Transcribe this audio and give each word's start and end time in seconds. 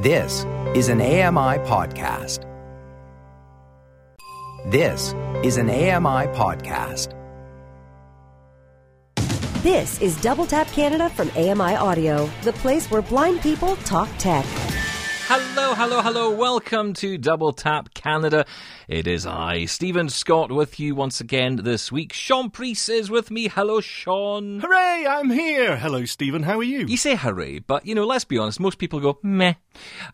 This 0.00 0.46
is 0.74 0.88
an 0.88 1.02
AMI 1.02 1.58
podcast. 1.68 2.46
This 4.70 5.14
is 5.44 5.58
an 5.58 5.68
AMI 5.68 6.28
podcast. 6.32 7.12
This 9.62 10.00
is 10.00 10.18
Double 10.22 10.46
Tap 10.46 10.68
Canada 10.68 11.10
from 11.10 11.28
AMI 11.32 11.76
Audio, 11.76 12.30
the 12.44 12.54
place 12.54 12.90
where 12.90 13.02
blind 13.02 13.42
people 13.42 13.76
talk 13.76 14.08
tech. 14.16 14.46
Hello, 15.32 15.74
hello, 15.76 16.02
hello. 16.02 16.30
Welcome 16.32 16.92
to 16.94 17.16
Double 17.16 17.52
Tap 17.52 17.94
Canada. 17.94 18.44
It 18.88 19.06
is 19.06 19.26
I, 19.26 19.66
Stephen 19.66 20.08
Scott, 20.08 20.50
with 20.50 20.80
you 20.80 20.96
once 20.96 21.20
again 21.20 21.54
this 21.54 21.92
week. 21.92 22.12
Sean 22.12 22.50
Priest 22.50 22.88
is 22.88 23.10
with 23.10 23.30
me. 23.30 23.46
Hello, 23.46 23.80
Sean. 23.80 24.58
Hooray, 24.58 25.06
I'm 25.08 25.30
here. 25.30 25.76
Hello, 25.76 26.04
Stephen. 26.04 26.42
How 26.42 26.58
are 26.58 26.64
you? 26.64 26.84
You 26.84 26.96
say 26.96 27.14
hooray, 27.14 27.60
but 27.60 27.86
you 27.86 27.94
know, 27.94 28.06
let's 28.06 28.24
be 28.24 28.38
honest. 28.38 28.58
Most 28.58 28.78
people 28.78 28.98
go 28.98 29.20
meh. 29.22 29.54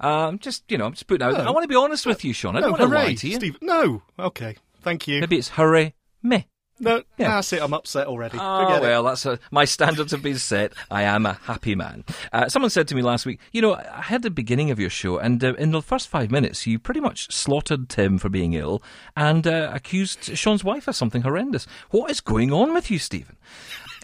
Um, 0.00 0.38
just 0.38 0.70
you 0.70 0.76
know, 0.76 0.84
I'm 0.84 0.92
just 0.92 1.06
putting 1.06 1.26
out. 1.26 1.32
No. 1.32 1.44
I 1.44 1.50
want 1.50 1.64
to 1.64 1.68
be 1.68 1.76
honest 1.76 2.04
with 2.04 2.22
you, 2.22 2.34
Sean. 2.34 2.54
I 2.54 2.60
don't 2.60 2.72
no, 2.72 2.72
want 2.72 2.82
to 2.82 2.88
hooray, 2.88 3.06
lie 3.06 3.14
to 3.14 3.28
you. 3.28 3.36
Stephen. 3.36 3.58
No. 3.62 4.02
Okay. 4.18 4.56
Thank 4.82 5.08
you. 5.08 5.20
Maybe 5.20 5.38
it's 5.38 5.48
hooray 5.48 5.94
meh. 6.22 6.42
No, 6.78 7.02
Yeah. 7.16 7.28
that's 7.36 7.52
it. 7.54 7.62
I'm 7.62 7.72
upset 7.72 8.06
already. 8.06 8.36
Oh, 8.40 8.64
Forget 8.66 8.82
well, 8.82 9.02
that's 9.04 9.24
a, 9.24 9.38
my 9.50 9.64
standards 9.64 10.12
have 10.12 10.22
been 10.22 10.38
set. 10.38 10.72
I 10.90 11.02
am 11.02 11.24
a 11.24 11.32
happy 11.34 11.74
man. 11.74 12.04
Uh, 12.32 12.48
someone 12.48 12.68
said 12.70 12.86
to 12.88 12.94
me 12.94 13.00
last 13.02 13.24
week, 13.24 13.40
you 13.52 13.62
know, 13.62 13.74
I 13.74 14.02
had 14.02 14.22
the 14.22 14.30
beginning 14.30 14.70
of 14.70 14.78
your 14.78 14.90
show, 14.90 15.16
and 15.18 15.42
uh, 15.42 15.54
in 15.54 15.70
the 15.70 15.80
first 15.80 16.08
five 16.08 16.30
minutes, 16.30 16.66
you 16.66 16.78
pretty 16.78 17.00
much 17.00 17.32
slaughtered 17.32 17.88
Tim 17.88 18.18
for 18.18 18.28
being 18.28 18.52
ill 18.52 18.82
and 19.16 19.46
uh, 19.46 19.70
accused 19.72 20.36
Sean's 20.36 20.62
wife 20.64 20.86
of 20.86 20.94
something 20.96 21.22
horrendous. 21.22 21.66
What 21.90 22.10
is 22.10 22.20
going 22.20 22.52
on 22.52 22.74
with 22.74 22.90
you, 22.90 22.98
Stephen? 22.98 23.36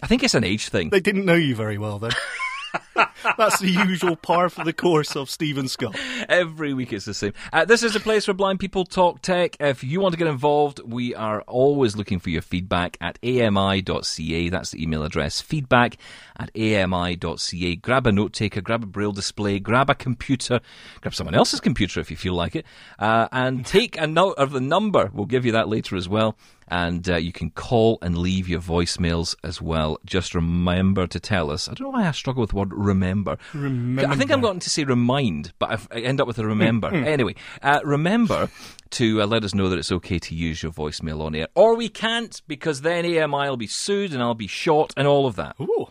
I 0.01 0.07
think 0.07 0.23
it's 0.23 0.33
an 0.33 0.43
age 0.43 0.69
thing. 0.69 0.89
They 0.89 0.99
didn't 0.99 1.25
know 1.25 1.35
you 1.35 1.55
very 1.55 1.77
well, 1.77 1.99
though. 1.99 2.09
that's 3.37 3.59
the 3.59 3.69
usual 3.69 4.15
par 4.15 4.49
for 4.49 4.63
the 4.63 4.73
course 4.73 5.15
of 5.15 5.29
Stephen 5.29 5.67
Scott. 5.67 5.97
Every 6.29 6.73
week 6.73 6.93
it's 6.93 7.05
the 7.05 7.13
same. 7.13 7.33
Uh, 7.51 7.65
this 7.65 7.83
is 7.83 7.95
a 7.95 7.99
place 7.99 8.27
where 8.27 8.33
blind 8.33 8.59
people 8.59 8.85
talk 8.85 9.21
tech. 9.21 9.57
If 9.59 9.83
you 9.83 9.99
want 9.99 10.13
to 10.13 10.17
get 10.17 10.27
involved, 10.27 10.81
we 10.85 11.15
are 11.15 11.41
always 11.41 11.95
looking 11.95 12.19
for 12.19 12.29
your 12.29 12.41
feedback 12.41 12.97
at 13.01 13.17
ami.ca. 13.23 14.49
That's 14.49 14.71
the 14.71 14.83
email 14.83 15.03
address. 15.03 15.41
Feedback 15.41 15.97
at 16.37 16.51
ami.ca. 16.55 17.75
Grab 17.77 18.07
a 18.07 18.11
note 18.11 18.33
taker, 18.33 18.61
grab 18.61 18.83
a 18.83 18.87
braille 18.87 19.11
display, 19.11 19.59
grab 19.59 19.89
a 19.89 19.95
computer, 19.95 20.59
grab 21.01 21.13
someone 21.13 21.35
else's 21.35 21.59
computer 21.59 21.99
if 21.99 22.09
you 22.09 22.17
feel 22.17 22.33
like 22.33 22.55
it, 22.55 22.65
uh, 22.99 23.27
and 23.31 23.65
take 23.65 23.97
a 23.99 24.07
note 24.07 24.37
of 24.37 24.51
the 24.51 24.61
number. 24.61 25.09
We'll 25.13 25.25
give 25.25 25.45
you 25.45 25.51
that 25.53 25.69
later 25.69 25.95
as 25.95 26.09
well. 26.09 26.37
And 26.67 27.07
uh, 27.09 27.17
you 27.17 27.33
can 27.33 27.51
call 27.51 27.99
and 28.01 28.17
leave 28.17 28.47
your 28.47 28.61
voicemails 28.61 29.35
as 29.43 29.61
well. 29.61 29.99
Just 30.05 30.33
remember 30.33 31.05
to 31.07 31.19
tell 31.19 31.51
us. 31.51 31.67
I 31.67 31.73
don't 31.73 31.81
know 31.81 31.89
why 31.89 32.07
I 32.07 32.11
struggle 32.11 32.41
with 32.41 32.51
the 32.51 32.55
word 32.55 32.73
remember. 32.73 33.37
Remember. 33.53 34.11
I 34.11 34.15
think 34.15 34.31
I'm 34.31 34.41
going 34.41 34.59
to 34.59 34.69
say 34.69 34.85
remind, 34.85 35.53
but 35.59 35.87
I 35.91 35.99
end 35.99 36.21
up 36.21 36.27
with 36.27 36.39
a 36.39 36.47
remember. 36.47 36.89
Mm, 36.89 37.05
anyway, 37.05 37.35
uh, 37.61 37.81
remember 37.83 38.49
to 38.91 39.21
uh, 39.21 39.27
let 39.27 39.43
us 39.43 39.53
know 39.53 39.69
that 39.69 39.77
it's 39.77 39.91
okay 39.91 40.19
to 40.19 40.35
use 40.35 40.63
your 40.63 40.71
voicemail 40.71 41.21
on 41.21 41.35
air. 41.35 41.47
Or 41.53 41.75
we 41.75 41.89
can't, 41.89 42.41
because 42.47 42.81
then 42.81 43.05
AMI 43.05 43.49
will 43.49 43.57
be 43.57 43.67
sued 43.67 44.13
and 44.13 44.21
I'll 44.23 44.33
be 44.33 44.47
shot 44.47 44.93
and 44.95 45.07
all 45.07 45.27
of 45.27 45.35
that. 45.35 45.55
Ooh. 45.59 45.87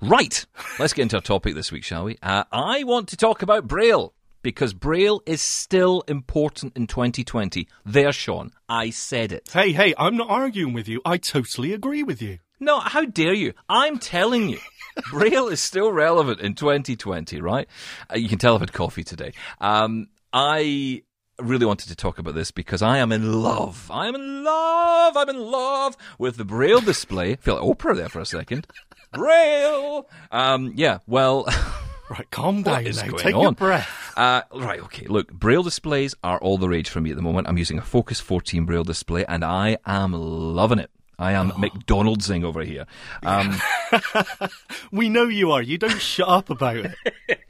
Right, 0.00 0.44
let's 0.78 0.92
get 0.92 1.02
into 1.02 1.16
our 1.16 1.22
topic 1.22 1.54
this 1.54 1.72
week, 1.72 1.84
shall 1.84 2.04
we? 2.04 2.18
Uh, 2.22 2.44
I 2.52 2.84
want 2.84 3.08
to 3.08 3.16
talk 3.16 3.42
about 3.42 3.66
Braille. 3.66 4.12
Because 4.42 4.74
Braille 4.74 5.22
is 5.24 5.40
still 5.40 6.02
important 6.06 6.76
in 6.76 6.86
2020. 6.86 7.66
There, 7.86 8.12
Sean, 8.12 8.50
I 8.68 8.90
said 8.90 9.32
it. 9.32 9.48
Hey, 9.50 9.72
hey, 9.72 9.94
I'm 9.96 10.18
not 10.18 10.28
arguing 10.28 10.74
with 10.74 10.86
you. 10.86 11.00
I 11.02 11.16
totally 11.16 11.72
agree 11.72 12.02
with 12.02 12.20
you. 12.20 12.40
No, 12.60 12.78
how 12.80 13.06
dare 13.06 13.32
you? 13.32 13.54
I'm 13.70 13.98
telling 13.98 14.50
you. 14.50 14.58
Braille 15.10 15.48
is 15.48 15.62
still 15.62 15.90
relevant 15.90 16.40
in 16.40 16.54
2020, 16.54 17.40
right? 17.40 17.66
Uh, 18.12 18.16
you 18.16 18.28
can 18.28 18.38
tell 18.38 18.54
I've 18.54 18.60
had 18.60 18.74
coffee 18.74 19.02
today. 19.02 19.32
Um, 19.62 20.08
I 20.30 21.02
really 21.40 21.66
wanted 21.66 21.88
to 21.88 21.96
talk 21.96 22.18
about 22.18 22.34
this 22.34 22.50
because 22.50 22.82
I 22.82 22.98
am 22.98 23.12
in 23.12 23.42
love. 23.42 23.90
I 23.90 24.08
am 24.08 24.14
in 24.14 24.44
love. 24.44 25.16
I'm 25.16 25.28
in 25.30 25.40
love 25.40 25.96
with 26.18 26.36
the 26.36 26.44
Braille 26.44 26.80
display. 26.80 27.32
I 27.32 27.36
feel 27.36 27.54
like 27.54 27.64
Oprah 27.64 27.96
there 27.96 28.08
for 28.08 28.20
a 28.20 28.26
second. 28.26 28.66
Braille. 29.14 30.08
Um, 30.30 30.72
yeah, 30.76 30.98
well. 31.06 31.46
Right, 32.10 32.30
calm 32.30 32.62
down 32.62 32.86
is 32.86 32.98
now. 33.02 33.08
going 33.08 33.22
Take 33.22 33.34
on? 33.34 33.46
a 33.46 33.52
breath. 33.52 34.12
Uh, 34.14 34.42
right, 34.54 34.78
okay. 34.82 35.06
Look, 35.06 35.32
Braille 35.32 35.62
displays 35.62 36.14
are 36.22 36.38
all 36.38 36.58
the 36.58 36.68
rage 36.68 36.90
for 36.90 37.00
me 37.00 37.08
at 37.10 37.16
the 37.16 37.22
moment. 37.22 37.48
I'm 37.48 37.56
using 37.56 37.78
a 37.78 37.82
Focus 37.82 38.20
14 38.20 38.66
Braille 38.66 38.84
display, 38.84 39.24
and 39.24 39.42
I 39.42 39.78
am 39.86 40.12
loving 40.12 40.78
it. 40.78 40.90
I 41.18 41.32
am 41.32 41.52
Oh. 41.52 41.58
McDonald'sing 41.58 42.44
over 42.44 42.62
here. 42.62 42.86
Um, 43.22 43.56
We 44.92 45.08
know 45.08 45.24
you 45.24 45.52
are. 45.52 45.62
You 45.62 45.78
don't 45.78 46.00
shut 46.00 46.28
up 46.28 46.50
about 46.50 46.76
it. 46.76 46.94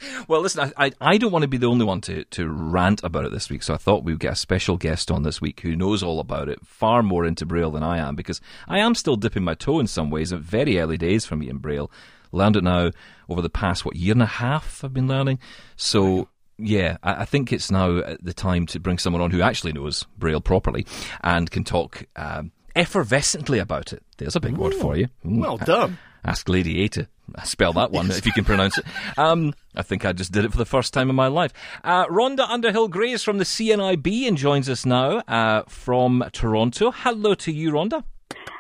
well, 0.29 0.41
listen, 0.41 0.73
I, 0.77 0.87
I, 0.87 0.93
I 1.01 1.19
don't 1.19 1.33
want 1.33 1.43
to 1.43 1.49
be 1.49 1.57
the 1.59 1.67
only 1.69 1.85
one 1.85 2.01
to, 2.03 2.25
to 2.25 2.49
rant 2.49 3.03
about 3.05 3.25
it 3.25 3.33
this 3.33 3.51
week, 3.51 3.63
so 3.63 3.75
I 3.75 3.79
thought 3.79 4.05
we 4.05 4.13
would 4.13 4.21
get 4.21 4.33
a 4.33 4.37
special 4.37 4.77
guest 4.77 5.11
on 5.11 5.23
this 5.23 5.41
week 5.41 5.61
who 5.61 5.77
knows 5.77 6.03
all 6.03 6.21
about 6.21 6.49
it, 6.49 6.65
far 6.67 7.03
more 7.03 7.25
into 7.25 7.45
Braille 7.47 7.71
than 7.71 7.83
I 7.83 7.99
am, 7.99 8.15
because 8.17 8.41
I 8.69 8.79
am 8.79 8.95
still 8.95 9.17
dipping 9.17 9.45
my 9.45 9.55
toe 9.55 9.79
in 9.81 9.87
some 9.87 10.11
ways. 10.11 10.33
At 10.33 10.41
very 10.41 10.79
early 10.79 10.97
days 10.97 11.25
for 11.27 11.37
me 11.37 11.49
in 11.49 11.59
Braille. 11.59 11.91
Learned 12.33 12.57
it 12.57 12.65
now 12.65 12.91
over 13.29 13.41
the 13.43 13.51
past, 13.51 13.85
what, 13.85 13.97
year 13.97 14.13
and 14.13 14.23
a 14.23 14.27
half 14.27 14.83
I've 14.83 14.93
been 14.93 15.07
learning. 15.07 15.39
So, 15.77 16.29
yeah, 16.59 16.97
I, 17.03 17.23
I 17.23 17.25
think 17.25 17.53
it's 17.53 17.71
now 17.71 18.03
the 18.21 18.35
time 18.35 18.67
to 18.67 18.81
bring 18.81 18.99
someone 18.99 19.23
on 19.23 19.31
who 19.31 19.41
actually 19.41 19.73
knows 19.73 20.05
Braille 20.19 20.41
properly 20.41 20.85
and 21.23 21.49
can 21.51 21.63
talk 21.63 22.07
um, 22.17 22.51
effervescently 22.77 23.61
about 23.61 23.93
it. 23.93 24.03
There's 24.19 24.37
a 24.37 24.41
big 24.41 24.57
word 24.57 24.75
for 24.75 24.97
you. 24.97 25.09
Mm. 25.25 25.41
Well 25.41 25.59
done. 25.59 25.99
Ask 26.25 26.49
Lady 26.49 26.83
A 26.85 26.89
to 26.89 27.09
spell 27.45 27.73
that 27.75 27.91
one 27.91 28.11
if 28.11 28.25
you 28.25 28.33
can 28.33 28.45
pronounce 28.45 28.79
it. 28.79 28.85
Um, 29.19 29.53
I 29.75 29.83
think 29.83 30.05
I 30.05 30.13
just 30.13 30.33
did 30.33 30.45
it 30.45 30.53
for 30.53 30.59
the 30.59 30.65
first 30.65 30.95
time 30.95 31.11
in 31.11 31.17
my 31.17 31.27
life. 31.27 31.53
Uh, 31.83 32.07
Rhonda 32.07 32.49
Underhill 32.49 32.89
Grace 32.89 33.23
from 33.23 33.39
the 33.39 33.45
CNIB 33.45 34.27
and 34.27 34.37
joins 34.37 34.69
us 34.69 34.87
now 34.87 35.19
uh, 35.29 35.63
from 35.69 36.25
Toronto. 36.33 36.91
Hello 36.93 37.35
to 37.35 37.53
you, 37.53 37.73
Rhonda. 37.73 38.05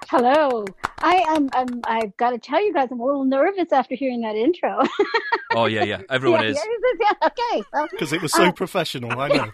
Hello. 0.08 0.64
I 0.98 1.16
am. 1.28 1.48
I'm, 1.52 1.80
I've 1.84 2.16
got 2.16 2.30
to 2.30 2.38
tell 2.38 2.64
you 2.64 2.72
guys, 2.72 2.88
I'm 2.90 3.00
a 3.00 3.04
little 3.04 3.24
nervous 3.24 3.72
after 3.72 3.94
hearing 3.94 4.20
that 4.22 4.36
intro. 4.36 4.82
Oh 5.56 5.66
yeah, 5.66 5.84
yeah. 5.84 6.00
Everyone 6.10 6.42
yeah, 6.42 6.50
is. 6.50 6.56
yeah, 6.56 7.06
yeah, 7.20 7.28
okay. 7.28 7.62
Well, 7.72 7.86
Because 7.88 8.12
it 8.12 8.20
was 8.20 8.32
so 8.32 8.46
uh, 8.46 8.52
professional, 8.52 9.20
I 9.20 9.28
know. 9.28 9.50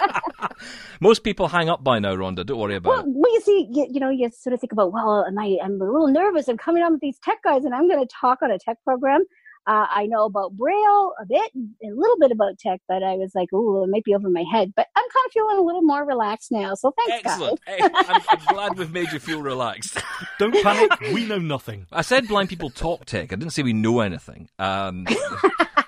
Most 1.00 1.24
people 1.24 1.48
hang 1.48 1.68
up 1.68 1.82
by 1.82 1.98
now, 1.98 2.14
Rhonda. 2.14 2.46
Don't 2.46 2.58
worry 2.58 2.76
about 2.76 2.90
well, 2.90 3.00
it. 3.00 3.06
well, 3.08 3.32
you 3.32 3.40
see, 3.40 3.68
you, 3.70 3.88
you 3.90 4.00
know, 4.00 4.10
you 4.10 4.30
sort 4.30 4.54
of 4.54 4.60
think 4.60 4.72
about, 4.72 4.92
well, 4.92 5.24
am 5.26 5.36
I, 5.38 5.58
I'm 5.62 5.80
a 5.80 5.84
little 5.84 6.06
nervous. 6.08 6.46
I'm 6.46 6.56
coming 6.56 6.84
on 6.84 6.92
with 6.92 7.00
these 7.00 7.18
tech 7.18 7.42
guys, 7.42 7.64
and 7.64 7.74
I'm 7.74 7.88
going 7.88 8.00
to 8.00 8.14
talk 8.20 8.42
on 8.42 8.52
a 8.52 8.58
tech 8.58 8.76
program. 8.84 9.24
Uh, 9.68 9.86
I 9.90 10.06
know 10.06 10.24
about 10.24 10.56
Braille 10.56 11.12
a 11.20 11.26
bit, 11.26 11.52
and 11.54 11.74
a 11.84 11.94
little 11.94 12.16
bit 12.18 12.30
about 12.30 12.58
tech, 12.58 12.80
but 12.88 13.02
I 13.02 13.16
was 13.16 13.32
like, 13.34 13.50
oh, 13.52 13.84
it 13.84 13.90
might 13.90 14.02
be 14.02 14.14
over 14.14 14.30
my 14.30 14.44
head. 14.50 14.72
But 14.74 14.86
I'm 14.96 15.04
kind 15.12 15.26
of 15.26 15.32
feeling 15.32 15.58
a 15.58 15.60
little 15.60 15.82
more 15.82 16.06
relaxed 16.06 16.50
now. 16.50 16.74
So 16.74 16.94
thanks, 16.96 17.26
Excellent. 17.26 17.60
guys. 17.66 17.90
I'm, 17.94 18.22
I'm 18.30 18.54
glad 18.54 18.78
we've 18.78 18.90
made 18.90 19.12
you 19.12 19.18
feel 19.18 19.42
relaxed. 19.42 19.98
Don't 20.38 20.54
panic. 20.62 20.98
We 21.12 21.26
know 21.26 21.38
nothing. 21.38 21.86
I 21.92 22.00
said 22.00 22.26
blind 22.28 22.48
people 22.48 22.70
talk 22.70 23.04
tech. 23.04 23.30
I 23.30 23.36
didn't 23.36 23.50
say 23.50 23.62
we 23.62 23.74
know 23.74 24.00
anything. 24.00 24.48
Um, 24.58 25.06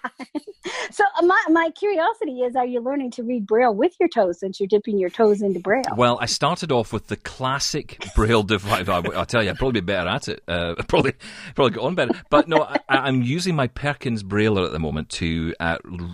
So 1.01 1.07
uh, 1.17 1.23
my 1.25 1.43
my 1.49 1.71
curiosity 1.71 2.43
is, 2.43 2.55
are 2.55 2.67
you 2.67 2.79
learning 2.83 3.13
to 3.13 3.23
read 3.23 3.47
Braille 3.47 3.75
with 3.75 3.95
your 3.99 4.11
toes 4.11 4.39
since 4.39 4.61
you're 4.61 4.67
dipping 4.67 4.99
your 4.99 5.09
toes 5.09 5.41
into 5.41 5.59
Braille? 5.59 5.83
Well, 5.97 6.19
I 6.21 6.27
started 6.27 6.71
off 6.71 6.93
with 6.93 7.07
the 7.07 7.17
classic 7.17 8.05
Braille 8.15 8.43
device. 8.43 8.87
I, 8.87 8.99
will 8.99 9.25
tell 9.25 9.43
you, 9.43 9.49
I'd 9.49 9.57
probably 9.57 9.81
be 9.81 9.87
better 9.87 10.11
at 10.11 10.29
it. 10.29 10.43
Uh, 10.47 10.75
probably, 10.89 11.15
probably 11.55 11.71
got 11.71 11.85
on 11.85 11.95
better. 11.95 12.13
But 12.29 12.49
no, 12.49 12.65
I, 12.65 12.81
I'm 12.91 13.23
using 13.23 13.57
my 13.57 13.67
Perkins 13.69 14.23
Brailler 14.23 14.67
at 14.67 14.73
the 14.73 14.79
moment 14.79 15.09
to, 15.11 15.55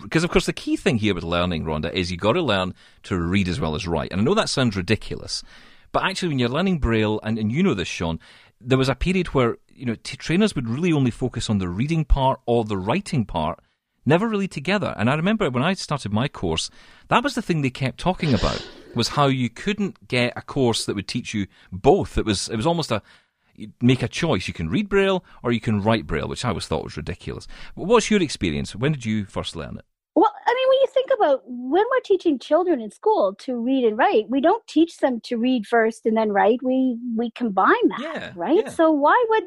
because 0.03 0.23
of 0.23 0.29
course 0.29 0.45
the 0.45 0.53
key 0.53 0.77
thing 0.77 0.99
here 0.99 1.13
with 1.13 1.25
learning, 1.25 1.65
Rhonda, 1.65 1.91
is 1.91 2.09
you 2.09 2.15
got 2.15 2.33
to 2.33 2.41
learn 2.41 2.73
to 3.03 3.21
read 3.21 3.49
as 3.49 3.59
well 3.59 3.75
as 3.75 3.85
write. 3.85 4.13
And 4.13 4.21
I 4.21 4.23
know 4.23 4.35
that 4.35 4.47
sounds 4.47 4.77
ridiculous, 4.77 5.43
but 5.91 6.03
actually, 6.03 6.29
when 6.29 6.39
you're 6.39 6.47
learning 6.47 6.79
Braille, 6.79 7.19
and, 7.23 7.37
and 7.37 7.51
you 7.51 7.61
know 7.61 7.73
this, 7.73 7.89
Sean, 7.89 8.21
there 8.61 8.77
was 8.77 8.87
a 8.87 8.95
period 8.95 9.27
where 9.27 9.57
you 9.67 9.85
know 9.85 9.95
t- 9.95 10.15
trainers 10.15 10.55
would 10.55 10.69
really 10.69 10.93
only 10.93 11.11
focus 11.11 11.49
on 11.49 11.57
the 11.57 11.67
reading 11.67 12.05
part 12.05 12.39
or 12.45 12.63
the 12.63 12.77
writing 12.77 13.25
part 13.25 13.59
never 14.07 14.27
really 14.27 14.47
together. 14.47 14.93
And 14.97 15.09
I 15.09 15.15
remember 15.15 15.49
when 15.49 15.63
I 15.63 15.73
started 15.73 16.11
my 16.11 16.27
course, 16.27 16.69
that 17.09 17.23
was 17.23 17.35
the 17.35 17.41
thing 17.41 17.61
they 17.61 17.69
kept 17.69 17.99
talking 17.99 18.33
about 18.33 18.65
was 18.95 19.09
how 19.09 19.27
you 19.27 19.49
couldn't 19.49 20.07
get 20.07 20.33
a 20.35 20.41
course 20.41 20.85
that 20.85 20.95
would 20.95 21.07
teach 21.07 21.33
you 21.33 21.47
both. 21.71 22.17
It 22.17 22.25
was 22.25 22.49
it 22.49 22.55
was 22.55 22.65
almost 22.65 22.91
a 22.91 23.01
you 23.55 23.71
make 23.81 24.03
a 24.03 24.07
choice. 24.07 24.47
You 24.47 24.53
can 24.53 24.69
read 24.69 24.87
Braille 24.87 25.23
or 25.43 25.51
you 25.51 25.59
can 25.59 25.81
write 25.81 26.07
Braille, 26.07 26.27
which 26.27 26.45
I 26.45 26.49
always 26.49 26.67
thought 26.67 26.83
was 26.83 26.95
ridiculous. 26.97 27.47
But 27.75 27.85
what's 27.85 28.09
your 28.09 28.21
experience? 28.21 28.75
When 28.75 28.91
did 28.91 29.05
you 29.05 29.25
first 29.25 29.55
learn 29.55 29.77
it? 29.77 29.85
Well, 30.15 30.31
I 30.47 30.53
mean, 30.53 30.67
when 30.69 30.77
you 30.81 30.87
think 30.93 31.09
about 31.15 31.41
when 31.45 31.83
we're 31.91 31.99
teaching 32.03 32.39
children 32.39 32.81
in 32.81 32.89
school 32.91 33.35
to 33.39 33.55
read 33.55 33.83
and 33.83 33.97
write, 33.97 34.29
we 34.29 34.41
don't 34.41 34.65
teach 34.67 34.97
them 34.97 35.21
to 35.21 35.37
read 35.37 35.67
first 35.67 36.05
and 36.07 36.15
then 36.17 36.31
write. 36.31 36.59
We 36.63 36.97
we 37.15 37.29
combine 37.31 37.87
that, 37.89 37.99
Yeah, 38.01 38.31
right? 38.35 38.63
yeah. 38.65 38.69
So 38.71 38.89
why 38.91 39.17
would 39.29 39.43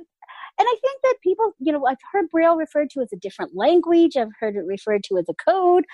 I 0.67 0.77
think 0.81 1.01
that 1.03 1.15
people, 1.23 1.53
you 1.59 1.73
know, 1.73 1.87
I've 1.87 1.99
heard 2.13 2.29
Braille 2.31 2.57
referred 2.57 2.91
to 2.91 3.01
as 3.01 3.13
a 3.13 3.17
different 3.17 3.55
language. 3.55 4.17
I've 4.17 4.33
heard 4.39 4.57
it 4.57 4.65
referred 4.65 5.05
to 5.05 5.19
as 5.19 5.27
a 5.29 5.35
code. 5.35 5.85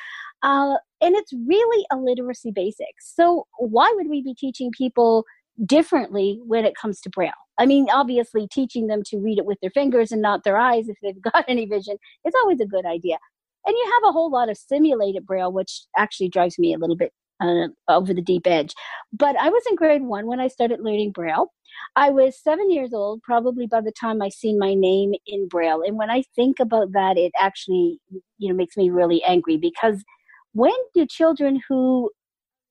Uh, 0.43 0.77
and 1.01 1.15
it's 1.15 1.33
really 1.47 1.87
a 1.93 1.97
literacy 1.97 2.51
basics. 2.51 3.13
So 3.15 3.47
why 3.59 3.93
would 3.95 4.09
we 4.09 4.23
be 4.23 4.35
teaching 4.35 4.71
people 4.71 5.25
differently 5.65 6.41
when 6.45 6.65
it 6.65 6.75
comes 6.81 7.01
to 7.03 7.11
Braille? 7.11 7.33
I 7.59 7.67
mean, 7.67 7.87
obviously, 7.91 8.47
teaching 8.49 8.87
them 8.87 9.03
to 9.07 9.19
read 9.19 9.39
it 9.39 9.47
with 9.47 9.59
their 9.61 9.71
fingers 9.71 10.13
and 10.13 10.21
not 10.23 10.45
their 10.45 10.59
eyes 10.59 10.89
if 10.89 10.97
they've 11.03 11.23
got 11.33 11.45
any 11.49 11.67
vision 11.67 11.97
is 12.27 12.35
always 12.43 12.61
a 12.61 12.67
good 12.67 12.87
idea. 12.87 13.19
and 13.67 13.75
you 13.77 13.93
have 13.95 14.11
a 14.11 14.13
whole 14.13 14.31
lot 14.31 14.49
of 14.49 14.57
simulated 14.57 15.27
braille, 15.27 15.53
which 15.53 15.83
actually 15.97 16.29
drives 16.29 16.59
me 16.59 16.75
a 16.75 16.79
little 16.79 16.97
bit 16.97 17.13
uh, 17.41 17.69
over 17.89 18.15
the 18.15 18.23
deep 18.23 18.47
edge. 18.47 18.73
But 19.13 19.37
I 19.37 19.49
was 19.49 19.63
in 19.69 19.77
grade 19.77 20.03
one 20.03 20.27
when 20.27 20.41
I 20.41 20.49
started 20.49 20.81
learning 20.81 21.13
braille. 21.13 21.53
I 21.97 22.11
was 22.11 22.39
seven 22.39 22.71
years 22.71 22.93
old, 22.93 23.23
probably 23.23 23.67
by 23.67 23.81
the 23.81 23.93
time 23.93 24.23
I 24.23 24.29
seen 24.29 24.59
my 24.59 24.75
name 24.75 25.13
in 25.27 25.49
braille. 25.49 25.83
And 25.83 25.97
when 25.97 26.11
I 26.11 26.23
think 26.35 26.61
about 26.61 26.93
that, 26.93 27.17
it 27.17 27.33
actually, 27.41 28.01
you 28.39 28.49
know, 28.49 28.55
makes 28.55 28.77
me 28.77 28.91
really 28.91 29.23
angry 29.25 29.57
because 29.57 30.05
when 30.53 30.73
do 30.95 31.07
children 31.07 31.61
who 31.69 32.11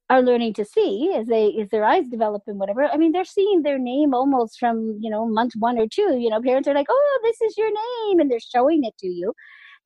are 0.10 0.22
learning 0.22 0.54
to 0.54 0.66
see 0.66 1.14
as 1.16 1.28
they 1.28 1.56
as 1.60 1.70
their 1.70 1.84
eyes 1.84 2.08
develop 2.08 2.44
and 2.48 2.60
whatever 2.60 2.86
i 2.86 2.98
mean 2.98 3.12
they're 3.12 3.26
seeing 3.26 3.64
their 3.64 3.80
name 3.80 4.14
almost 4.14 4.60
from 4.60 4.98
you 5.02 5.10
know 5.10 5.26
month 5.28 5.54
one 5.58 5.80
or 5.80 5.88
two 5.88 6.18
you 6.20 6.30
know 6.30 6.42
parents 6.42 6.68
are 6.68 6.76
like 6.76 6.86
oh 6.90 7.20
this 7.24 7.42
is 7.42 7.58
your 7.58 7.70
name 7.72 8.20
and 8.20 8.30
they're 8.30 8.40
showing 8.40 8.84
it 8.84 8.94
to 9.00 9.08
you 9.08 9.34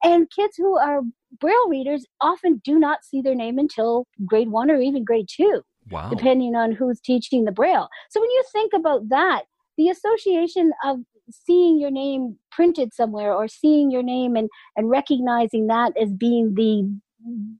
and 0.03 0.29
kids 0.31 0.55
who 0.57 0.77
are 0.77 1.01
braille 1.39 1.69
readers 1.69 2.05
often 2.19 2.61
do 2.65 2.77
not 2.77 3.03
see 3.03 3.21
their 3.21 3.35
name 3.35 3.57
until 3.57 4.05
grade 4.25 4.49
one 4.49 4.69
or 4.69 4.81
even 4.81 5.05
grade 5.05 5.27
two 5.29 5.61
Wow. 5.91 6.09
depending 6.09 6.55
on 6.55 6.71
who's 6.71 6.99
teaching 6.99 7.45
the 7.45 7.51
braille 7.51 7.89
so 8.09 8.19
when 8.19 8.29
you 8.29 8.43
think 8.51 8.73
about 8.73 9.09
that 9.09 9.43
the 9.77 9.89
association 9.89 10.71
of 10.83 10.99
seeing 11.31 11.79
your 11.79 11.91
name 11.91 12.37
printed 12.51 12.93
somewhere 12.93 13.33
or 13.33 13.47
seeing 13.47 13.91
your 13.91 14.03
name 14.03 14.35
and 14.35 14.49
and 14.75 14.89
recognizing 14.89 15.67
that 15.67 15.95
as 15.97 16.11
being 16.13 16.55
the 16.55 16.89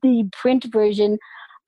the 0.02 0.28
print 0.32 0.64
version 0.72 1.18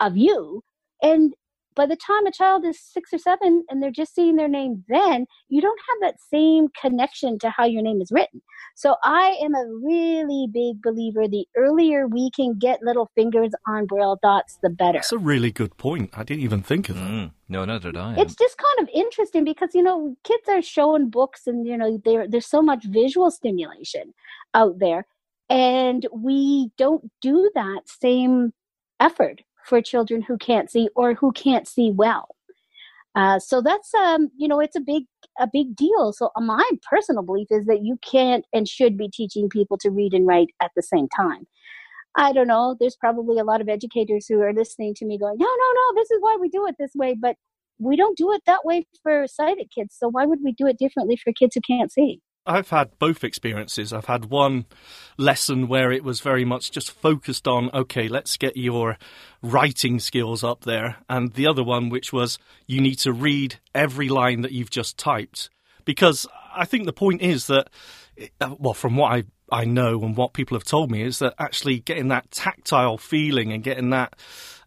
of 0.00 0.16
you 0.16 0.62
and 1.02 1.34
by 1.74 1.86
the 1.86 1.96
time 1.96 2.26
a 2.26 2.32
child 2.32 2.64
is 2.64 2.80
six 2.80 3.12
or 3.12 3.18
seven 3.18 3.64
and 3.68 3.82
they're 3.82 3.90
just 3.90 4.14
seeing 4.14 4.36
their 4.36 4.48
name 4.48 4.84
then, 4.88 5.26
you 5.48 5.60
don't 5.60 5.80
have 5.90 6.08
that 6.10 6.20
same 6.20 6.68
connection 6.80 7.38
to 7.40 7.50
how 7.50 7.64
your 7.64 7.82
name 7.82 8.00
is 8.00 8.10
written. 8.12 8.42
So 8.74 8.96
I 9.04 9.38
am 9.42 9.54
a 9.54 9.66
really 9.82 10.48
big 10.52 10.82
believer 10.82 11.28
the 11.28 11.46
earlier 11.56 12.06
we 12.06 12.30
can 12.30 12.58
get 12.58 12.82
little 12.82 13.10
fingers 13.14 13.50
on 13.66 13.86
braille 13.86 14.18
dots, 14.22 14.58
the 14.62 14.70
better. 14.70 14.98
That's 14.98 15.12
a 15.12 15.18
really 15.18 15.50
good 15.50 15.76
point. 15.76 16.10
I 16.14 16.24
didn't 16.24 16.42
even 16.42 16.62
think 16.62 16.88
of 16.88 16.96
that. 16.96 17.02
Mm, 17.02 17.32
no, 17.48 17.64
neither 17.64 17.92
did 17.92 18.00
I. 18.00 18.14
It's 18.16 18.34
just 18.34 18.56
kind 18.58 18.88
of 18.88 18.94
interesting 18.94 19.44
because 19.44 19.74
you 19.74 19.82
know 19.82 20.16
kids 20.24 20.48
are 20.48 20.62
showing 20.62 21.10
books 21.10 21.46
and 21.46 21.66
you 21.66 21.76
know 21.76 22.00
there's 22.04 22.46
so 22.46 22.62
much 22.62 22.84
visual 22.84 23.30
stimulation 23.30 24.14
out 24.54 24.78
there 24.78 25.06
and 25.48 26.06
we 26.12 26.70
don't 26.78 27.10
do 27.20 27.50
that 27.54 27.82
same 27.86 28.52
effort 29.00 29.42
for 29.64 29.80
children 29.82 30.22
who 30.22 30.36
can't 30.38 30.70
see 30.70 30.88
or 30.96 31.14
who 31.14 31.32
can't 31.32 31.68
see 31.68 31.90
well. 31.90 32.34
Uh, 33.14 33.38
so 33.38 33.60
that's 33.60 33.92
um, 33.94 34.30
you 34.36 34.48
know 34.48 34.60
it's 34.60 34.76
a 34.76 34.80
big 34.80 35.04
a 35.38 35.48
big 35.52 35.76
deal. 35.76 36.12
So 36.12 36.30
my 36.36 36.68
personal 36.88 37.22
belief 37.22 37.48
is 37.50 37.66
that 37.66 37.82
you 37.82 37.98
can't 38.02 38.44
and 38.52 38.68
should 38.68 38.96
be 38.96 39.08
teaching 39.08 39.48
people 39.48 39.76
to 39.78 39.90
read 39.90 40.14
and 40.14 40.26
write 40.26 40.50
at 40.62 40.70
the 40.76 40.82
same 40.82 41.08
time. 41.08 41.46
I 42.16 42.32
don't 42.32 42.46
know. 42.46 42.76
There's 42.78 42.96
probably 42.96 43.38
a 43.38 43.44
lot 43.44 43.60
of 43.60 43.68
educators 43.68 44.26
who 44.28 44.40
are 44.40 44.52
listening 44.52 44.94
to 44.96 45.06
me 45.06 45.18
going, 45.18 45.38
no, 45.38 45.46
no, 45.46 45.72
no, 45.74 46.00
this 46.00 46.10
is 46.10 46.18
why 46.20 46.36
we 46.38 46.48
do 46.48 46.66
it 46.66 46.76
this 46.78 46.92
way. 46.94 47.16
But 47.18 47.36
we 47.78 47.96
don't 47.96 48.16
do 48.18 48.32
it 48.32 48.42
that 48.46 48.64
way 48.64 48.86
for 49.02 49.26
sighted 49.26 49.70
kids. 49.74 49.96
So 49.98 50.08
why 50.08 50.26
would 50.26 50.40
we 50.44 50.52
do 50.52 50.66
it 50.66 50.78
differently 50.78 51.16
for 51.16 51.32
kids 51.32 51.54
who 51.54 51.60
can't 51.66 51.90
see? 51.90 52.20
I've 52.44 52.70
had 52.70 52.98
both 52.98 53.22
experiences. 53.22 53.92
I've 53.92 54.06
had 54.06 54.26
one 54.26 54.66
lesson 55.16 55.68
where 55.68 55.92
it 55.92 56.02
was 56.02 56.20
very 56.20 56.44
much 56.44 56.72
just 56.72 56.90
focused 56.90 57.46
on, 57.46 57.70
okay, 57.72 58.08
let's 58.08 58.36
get 58.36 58.56
your 58.56 58.98
writing 59.42 60.00
skills 60.00 60.42
up 60.42 60.64
there. 60.64 60.96
And 61.08 61.32
the 61.34 61.46
other 61.46 61.62
one, 61.62 61.88
which 61.88 62.12
was 62.12 62.38
you 62.66 62.80
need 62.80 62.96
to 63.00 63.12
read 63.12 63.60
every 63.74 64.08
line 64.08 64.42
that 64.42 64.52
you've 64.52 64.70
just 64.70 64.98
typed. 64.98 65.50
Because 65.84 66.26
I 66.54 66.64
think 66.64 66.86
the 66.86 66.92
point 66.92 67.22
is 67.22 67.46
that, 67.46 67.70
uh, 68.40 68.54
well, 68.58 68.74
from 68.74 68.96
what 68.96 69.12
I, 69.12 69.24
I 69.50 69.64
know 69.64 70.02
and 70.02 70.16
what 70.16 70.32
people 70.32 70.56
have 70.56 70.64
told 70.64 70.90
me, 70.90 71.02
is 71.02 71.20
that 71.20 71.34
actually 71.38 71.80
getting 71.80 72.08
that 72.08 72.30
tactile 72.30 72.98
feeling 72.98 73.52
and 73.52 73.62
getting 73.62 73.90
that 73.90 74.14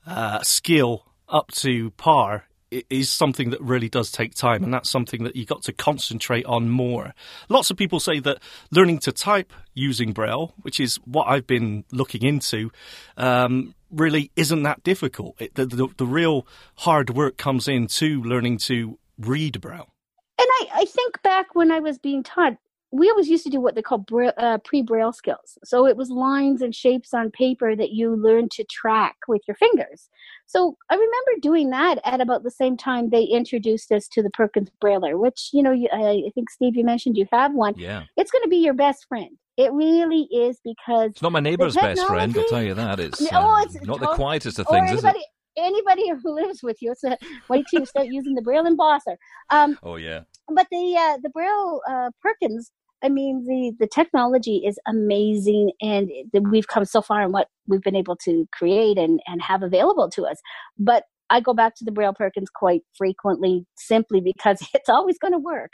uh, 0.08 0.42
skill 0.44 1.06
up 1.28 1.52
to 1.52 1.92
par 1.92 2.46
is 2.90 3.10
something 3.10 3.50
that 3.52 3.62
really 3.62 3.90
does 3.90 4.12
take 4.12 4.36
time, 4.36 4.64
and 4.64 4.74
that's 4.74 4.90
something 4.90 5.24
that 5.24 5.36
you 5.36 5.46
got 5.46 5.64
to 5.64 5.74
concentrate 5.74 6.46
on 6.46 6.70
more. 6.70 7.14
Lots 7.50 7.70
of 7.72 7.78
people 7.78 8.00
say 8.00 8.20
that 8.20 8.40
learning 8.72 9.00
to 9.00 9.12
type 9.12 9.54
using 9.74 10.14
Braille, 10.14 10.54
which 10.62 10.80
is 10.80 10.98
what 11.06 11.28
I've 11.28 11.48
been 11.48 11.84
looking 11.92 12.24
into, 12.24 12.72
um, 13.18 13.76
really 13.92 14.32
isn't 14.36 14.64
that 14.64 14.84
difficult. 14.84 15.36
It, 15.40 15.56
the, 15.56 15.66
the, 15.66 15.88
the 15.98 16.06
real 16.06 16.48
hard 16.78 17.10
work 17.10 17.38
comes 17.38 17.68
in 17.68 17.88
to 17.88 18.22
learning 18.24 18.58
to 18.60 18.98
read 19.18 19.62
Braille. 19.62 19.90
And 20.38 20.48
I, 20.52 20.68
I 20.74 20.86
think 20.86 21.22
back 21.22 21.56
when 21.56 21.72
I 21.72 21.80
was 21.80 21.98
being 21.98 22.24
taught, 22.24 22.58
we 22.98 23.10
always 23.10 23.28
used 23.28 23.44
to 23.44 23.50
do 23.50 23.60
what 23.60 23.76
they 23.76 23.82
call 23.82 24.00
bra- 24.00 24.32
uh, 24.38 24.58
pre-braille 24.60 25.14
skills. 25.14 25.58
So 25.64 25.86
it 25.86 25.98
was 25.98 26.10
lines 26.10 26.62
and 26.62 26.74
shapes 26.74 27.14
on 27.14 27.32
paper 27.32 27.76
that 27.76 27.92
you 27.92 28.16
learned 28.16 28.52
to 28.52 28.64
track 28.66 29.16
with 29.28 29.42
your 29.48 29.56
fingers. 29.56 30.10
So 30.46 30.78
I 30.90 30.94
remember 30.96 31.32
doing 31.42 31.70
that 31.72 32.00
at 32.06 32.22
about 32.22 32.44
the 32.44 32.52
same 32.52 32.78
time 32.78 33.10
they 33.10 33.24
introduced 33.24 33.92
us 33.92 34.08
to 34.10 34.22
the 34.22 34.30
Perkins 34.30 34.70
Brailler, 34.84 35.20
which 35.20 35.50
you 35.54 35.64
know, 35.64 35.72
you, 35.72 35.88
I 35.92 36.30
think 36.34 36.50
Steve, 36.50 36.76
you 36.76 36.86
mentioned 36.86 37.18
you 37.18 37.28
have 37.32 37.54
one. 37.54 37.74
Yeah. 37.78 38.04
It's 38.18 38.32
going 38.32 38.44
to 38.44 38.50
be 38.50 38.58
your 38.58 38.74
best 38.74 39.06
friend. 39.08 39.38
It 39.58 39.72
really 39.72 40.28
is 40.32 40.60
because 40.64 41.12
It's 41.12 41.22
not 41.22 41.32
my 41.32 41.40
neighbor's 41.40 41.76
best 41.76 42.06
friend, 42.06 42.38
I'll 42.38 42.48
tell 42.48 42.64
you 42.64 42.74
that. 42.74 43.00
It's, 43.00 43.22
uh, 43.22 43.56
it's 43.64 43.86
not 43.86 44.00
the 44.02 44.08
quietest 44.08 44.60
of 44.60 44.68
things, 44.68 44.92
is 44.92 45.04
anybody, 45.04 45.20
it? 45.20 45.26
anybody 45.58 46.10
who 46.22 46.36
lives 46.36 46.62
with 46.62 46.82
you. 46.82 46.92
It's 46.92 47.04
a 47.04 47.18
wait 47.50 47.66
till 47.70 47.80
you 47.82 47.86
start 47.86 48.08
using 48.08 48.36
the 48.36 48.42
Braille 48.42 48.66
embosser. 48.66 49.16
Um, 49.50 49.80
Oh, 49.82 49.96
yeah. 49.96 50.22
but 50.50 50.68
the 50.72 50.96
uh, 50.98 51.18
the 51.24 51.30
Braille 51.30 51.82
uh, 51.90 52.10
Perkins, 52.22 52.72
I 53.04 53.10
mean, 53.10 53.46
the 53.46 53.74
the 53.80 53.88
technology 53.88 54.64
is 54.66 54.80
amazing, 54.88 55.72
and 55.82 56.10
we've 56.50 56.68
come 56.68 56.86
so 56.86 57.02
far 57.02 57.22
in 57.24 57.32
what 57.32 57.48
we've 57.68 57.82
been 57.82 57.96
able 57.96 58.16
to 58.26 58.48
create 58.54 58.98
and 58.98 59.20
and 59.28 59.42
have 59.42 59.64
available 59.64 60.10
to 60.12 60.26
us. 60.26 60.38
But 60.78 61.04
I 61.30 61.40
go 61.40 61.54
back 61.54 61.76
to 61.76 61.86
the 61.86 61.92
Braille 61.92 62.14
Perkins 62.14 62.50
quite 62.54 62.82
frequently, 62.98 63.66
simply 63.76 64.22
because 64.22 64.60
it's 64.74 64.90
always 64.90 65.18
going 65.20 65.34
to 65.34 65.40
work, 65.40 65.72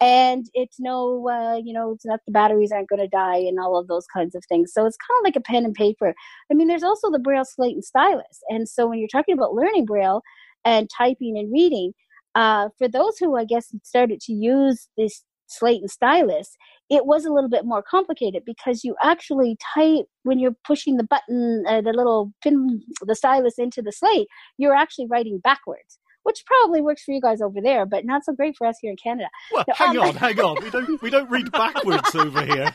and 0.00 0.46
it's 0.54 0.76
no, 0.80 1.28
uh, 1.28 1.56
you 1.56 1.72
know, 1.72 1.92
it's 1.92 2.06
not 2.06 2.20
the 2.26 2.32
batteries 2.32 2.72
aren't 2.72 2.88
going 2.88 3.02
to 3.02 3.08
die 3.08 3.38
and 3.38 3.58
all 3.60 3.78
of 3.78 3.88
those 3.88 4.06
kinds 4.06 4.34
of 4.34 4.42
things. 4.48 4.72
So 4.72 4.86
it's 4.86 4.96
kind 4.96 5.18
of 5.20 5.24
like 5.24 5.36
a 5.36 5.40
pen 5.40 5.64
and 5.64 5.74
paper. 5.74 6.14
I 6.50 6.54
mean, 6.54 6.68
there's 6.68 6.82
also 6.82 7.10
the 7.10 7.18
Braille 7.18 7.44
slate 7.44 7.74
and 7.74 7.84
stylus, 7.84 8.40
and 8.48 8.68
so 8.68 8.86
when 8.88 8.98
you're 8.98 9.08
talking 9.08 9.34
about 9.34 9.54
learning 9.54 9.84
Braille 9.86 10.22
and 10.64 10.88
typing 10.96 11.36
and 11.38 11.52
reading, 11.52 11.92
uh, 12.34 12.70
for 12.78 12.88
those 12.88 13.18
who 13.18 13.36
I 13.36 13.44
guess 13.44 13.74
started 13.84 14.20
to 14.22 14.32
use 14.32 14.88
this 14.96 15.22
slate 15.52 15.80
and 15.80 15.90
stylus, 15.90 16.56
it 16.90 17.06
was 17.06 17.24
a 17.24 17.32
little 17.32 17.50
bit 17.50 17.64
more 17.64 17.82
complicated 17.82 18.42
because 18.44 18.84
you 18.84 18.94
actually 19.02 19.56
type 19.74 20.06
when 20.24 20.38
you're 20.38 20.56
pushing 20.64 20.96
the 20.96 21.04
button, 21.04 21.64
uh, 21.68 21.80
the 21.80 21.92
little 21.92 22.32
pin, 22.42 22.82
the 23.02 23.14
stylus 23.14 23.58
into 23.58 23.82
the 23.82 23.92
slate, 23.92 24.28
you're 24.58 24.74
actually 24.74 25.06
writing 25.10 25.40
backwards. 25.42 25.98
Which 26.24 26.44
probably 26.46 26.80
works 26.80 27.02
for 27.02 27.10
you 27.10 27.20
guys 27.20 27.40
over 27.42 27.60
there, 27.60 27.84
but 27.84 28.04
not 28.04 28.24
so 28.24 28.32
great 28.32 28.54
for 28.56 28.64
us 28.64 28.76
here 28.80 28.92
in 28.92 28.96
Canada. 28.96 29.28
Well, 29.50 29.64
hang 29.74 29.98
um, 29.98 30.10
on, 30.10 30.14
hang 30.14 30.38
on. 30.38 30.62
We 30.62 30.70
don't 30.70 31.02
we 31.02 31.10
don't 31.10 31.28
read 31.28 31.50
backwards 31.52 32.14
over 32.14 32.44
here. 32.44 32.72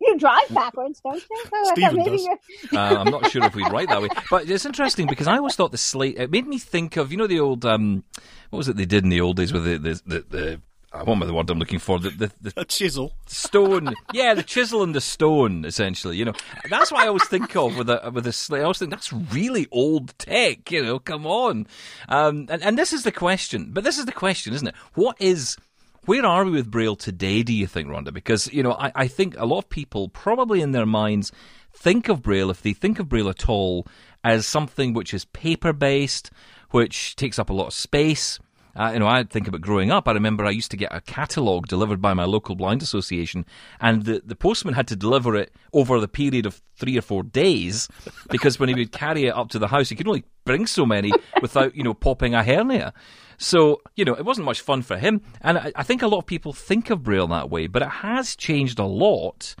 You 0.00 0.18
drive 0.18 0.48
backwards, 0.52 1.00
don't 1.00 1.14
you? 1.30 1.44
So 1.50 1.74
Stephen 1.74 2.04
does. 2.04 2.24
You're... 2.24 2.80
uh, 2.80 2.96
I'm 2.96 3.10
not 3.10 3.30
sure 3.30 3.44
if 3.44 3.54
we'd 3.54 3.70
write 3.70 3.88
that 3.88 4.02
way, 4.02 4.08
but 4.30 4.48
it's 4.48 4.66
interesting 4.66 5.06
because 5.06 5.26
I 5.26 5.36
always 5.36 5.54
thought 5.54 5.72
the 5.72 5.78
slate. 5.78 6.18
It 6.18 6.30
made 6.30 6.46
me 6.46 6.58
think 6.58 6.96
of 6.96 7.12
you 7.12 7.18
know 7.18 7.26
the 7.26 7.40
old 7.40 7.64
um, 7.64 8.04
what 8.50 8.58
was 8.58 8.68
it 8.68 8.76
they 8.76 8.86
did 8.86 9.04
in 9.04 9.10
the 9.10 9.20
old 9.20 9.36
days 9.36 9.52
with 9.52 9.64
the 9.64 9.78
the 9.78 10.02
the. 10.06 10.20
the 10.36 10.60
I 10.92 11.02
want 11.02 11.20
the 11.26 11.34
word 11.34 11.50
I'm 11.50 11.58
looking 11.58 11.80
for. 11.80 11.98
The, 11.98 12.08
the, 12.08 12.32
the 12.40 12.52
A 12.56 12.64
chisel. 12.64 13.12
stone, 13.26 13.92
yeah, 14.14 14.32
the 14.32 14.42
chisel 14.42 14.82
and 14.82 14.94
the 14.94 15.00
stone, 15.02 15.66
essentially. 15.66 16.16
You 16.16 16.24
know, 16.24 16.32
that's 16.70 16.90
what 16.90 17.02
I 17.02 17.08
always 17.08 17.26
think 17.28 17.54
of 17.54 17.76
with 17.76 17.90
a 17.90 18.10
with 18.14 18.26
a 18.26 18.32
slate. 18.32 18.60
I 18.60 18.64
always 18.64 18.78
think 18.78 18.92
that's 18.92 19.12
really 19.12 19.66
old 19.70 20.16
tech. 20.18 20.70
You 20.70 20.82
know, 20.84 20.98
come 20.98 21.26
on. 21.26 21.66
Um, 22.08 22.46
and 22.48 22.62
and 22.62 22.78
this 22.78 22.94
is 22.94 23.02
the 23.02 23.12
question, 23.12 23.72
but 23.72 23.84
this 23.84 23.98
is 23.98 24.06
the 24.06 24.12
question, 24.12 24.54
isn't 24.54 24.68
it? 24.68 24.74
What 24.94 25.20
is 25.20 25.58
where 26.06 26.24
are 26.24 26.44
we 26.44 26.52
with 26.52 26.70
Braille 26.70 26.96
today, 26.96 27.42
do 27.42 27.52
you 27.52 27.66
think, 27.66 27.88
Rhonda? 27.88 28.12
Because, 28.12 28.46
you 28.52 28.62
know, 28.62 28.72
I, 28.72 28.92
I 28.94 29.08
think 29.08 29.36
a 29.38 29.44
lot 29.44 29.58
of 29.58 29.68
people 29.68 30.08
probably 30.08 30.60
in 30.60 30.72
their 30.72 30.86
minds 30.86 31.32
think 31.72 32.08
of 32.08 32.22
Braille, 32.22 32.50
if 32.50 32.62
they 32.62 32.72
think 32.72 32.98
of 32.98 33.08
Braille 33.08 33.28
at 33.28 33.48
all, 33.48 33.86
as 34.24 34.46
something 34.46 34.92
which 34.92 35.12
is 35.12 35.24
paper 35.26 35.72
based, 35.72 36.30
which 36.70 37.16
takes 37.16 37.38
up 37.38 37.50
a 37.50 37.52
lot 37.52 37.66
of 37.66 37.74
space. 37.74 38.38
Uh, 38.76 38.90
you 38.92 38.98
know, 38.98 39.06
I 39.06 39.24
think 39.24 39.48
about 39.48 39.62
growing 39.62 39.90
up. 39.90 40.06
I 40.06 40.12
remember 40.12 40.44
I 40.44 40.50
used 40.50 40.70
to 40.70 40.76
get 40.76 40.94
a 40.94 41.00
catalogue 41.00 41.66
delivered 41.66 42.02
by 42.02 42.12
my 42.12 42.24
local 42.24 42.54
blind 42.54 42.82
association, 42.82 43.46
and 43.80 44.04
the, 44.04 44.20
the 44.24 44.36
postman 44.36 44.74
had 44.74 44.86
to 44.88 44.96
deliver 44.96 45.34
it 45.34 45.50
over 45.72 45.98
the 45.98 46.08
period 46.08 46.44
of 46.44 46.60
three 46.76 46.98
or 46.98 47.02
four 47.02 47.22
days 47.22 47.88
because 48.28 48.60
when 48.60 48.68
he 48.68 48.74
would 48.74 48.92
carry 48.92 49.24
it 49.24 49.34
up 49.34 49.48
to 49.48 49.58
the 49.58 49.68
house, 49.68 49.88
he 49.88 49.96
could 49.96 50.06
only 50.06 50.24
bring 50.44 50.66
so 50.66 50.84
many 50.84 51.10
without, 51.40 51.74
you 51.74 51.82
know, 51.82 51.94
popping 51.94 52.34
a 52.34 52.44
hernia. 52.44 52.92
So, 53.38 53.82
you 53.94 54.04
know, 54.04 54.14
it 54.14 54.24
wasn't 54.24 54.46
much 54.46 54.60
fun 54.60 54.82
for 54.82 54.96
him. 54.96 55.22
And 55.40 55.58
I, 55.58 55.72
I 55.76 55.82
think 55.82 56.02
a 56.02 56.06
lot 56.06 56.18
of 56.18 56.26
people 56.26 56.52
think 56.52 56.90
of 56.90 57.02
Braille 57.02 57.26
that 57.28 57.50
way, 57.50 57.66
but 57.66 57.82
it 57.82 57.88
has 57.88 58.36
changed 58.36 58.78
a 58.78 58.84
lot. 58.84 59.54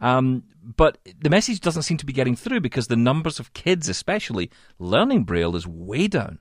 Um, 0.00 0.44
but 0.62 0.98
the 1.20 1.30
message 1.30 1.60
doesn't 1.60 1.82
seem 1.82 1.96
to 1.98 2.06
be 2.06 2.12
getting 2.12 2.36
through 2.36 2.60
because 2.60 2.88
the 2.88 2.96
numbers 2.96 3.40
of 3.40 3.52
kids, 3.54 3.88
especially, 3.88 4.50
learning 4.78 5.24
Braille 5.24 5.56
is 5.56 5.66
way 5.66 6.08
down. 6.08 6.38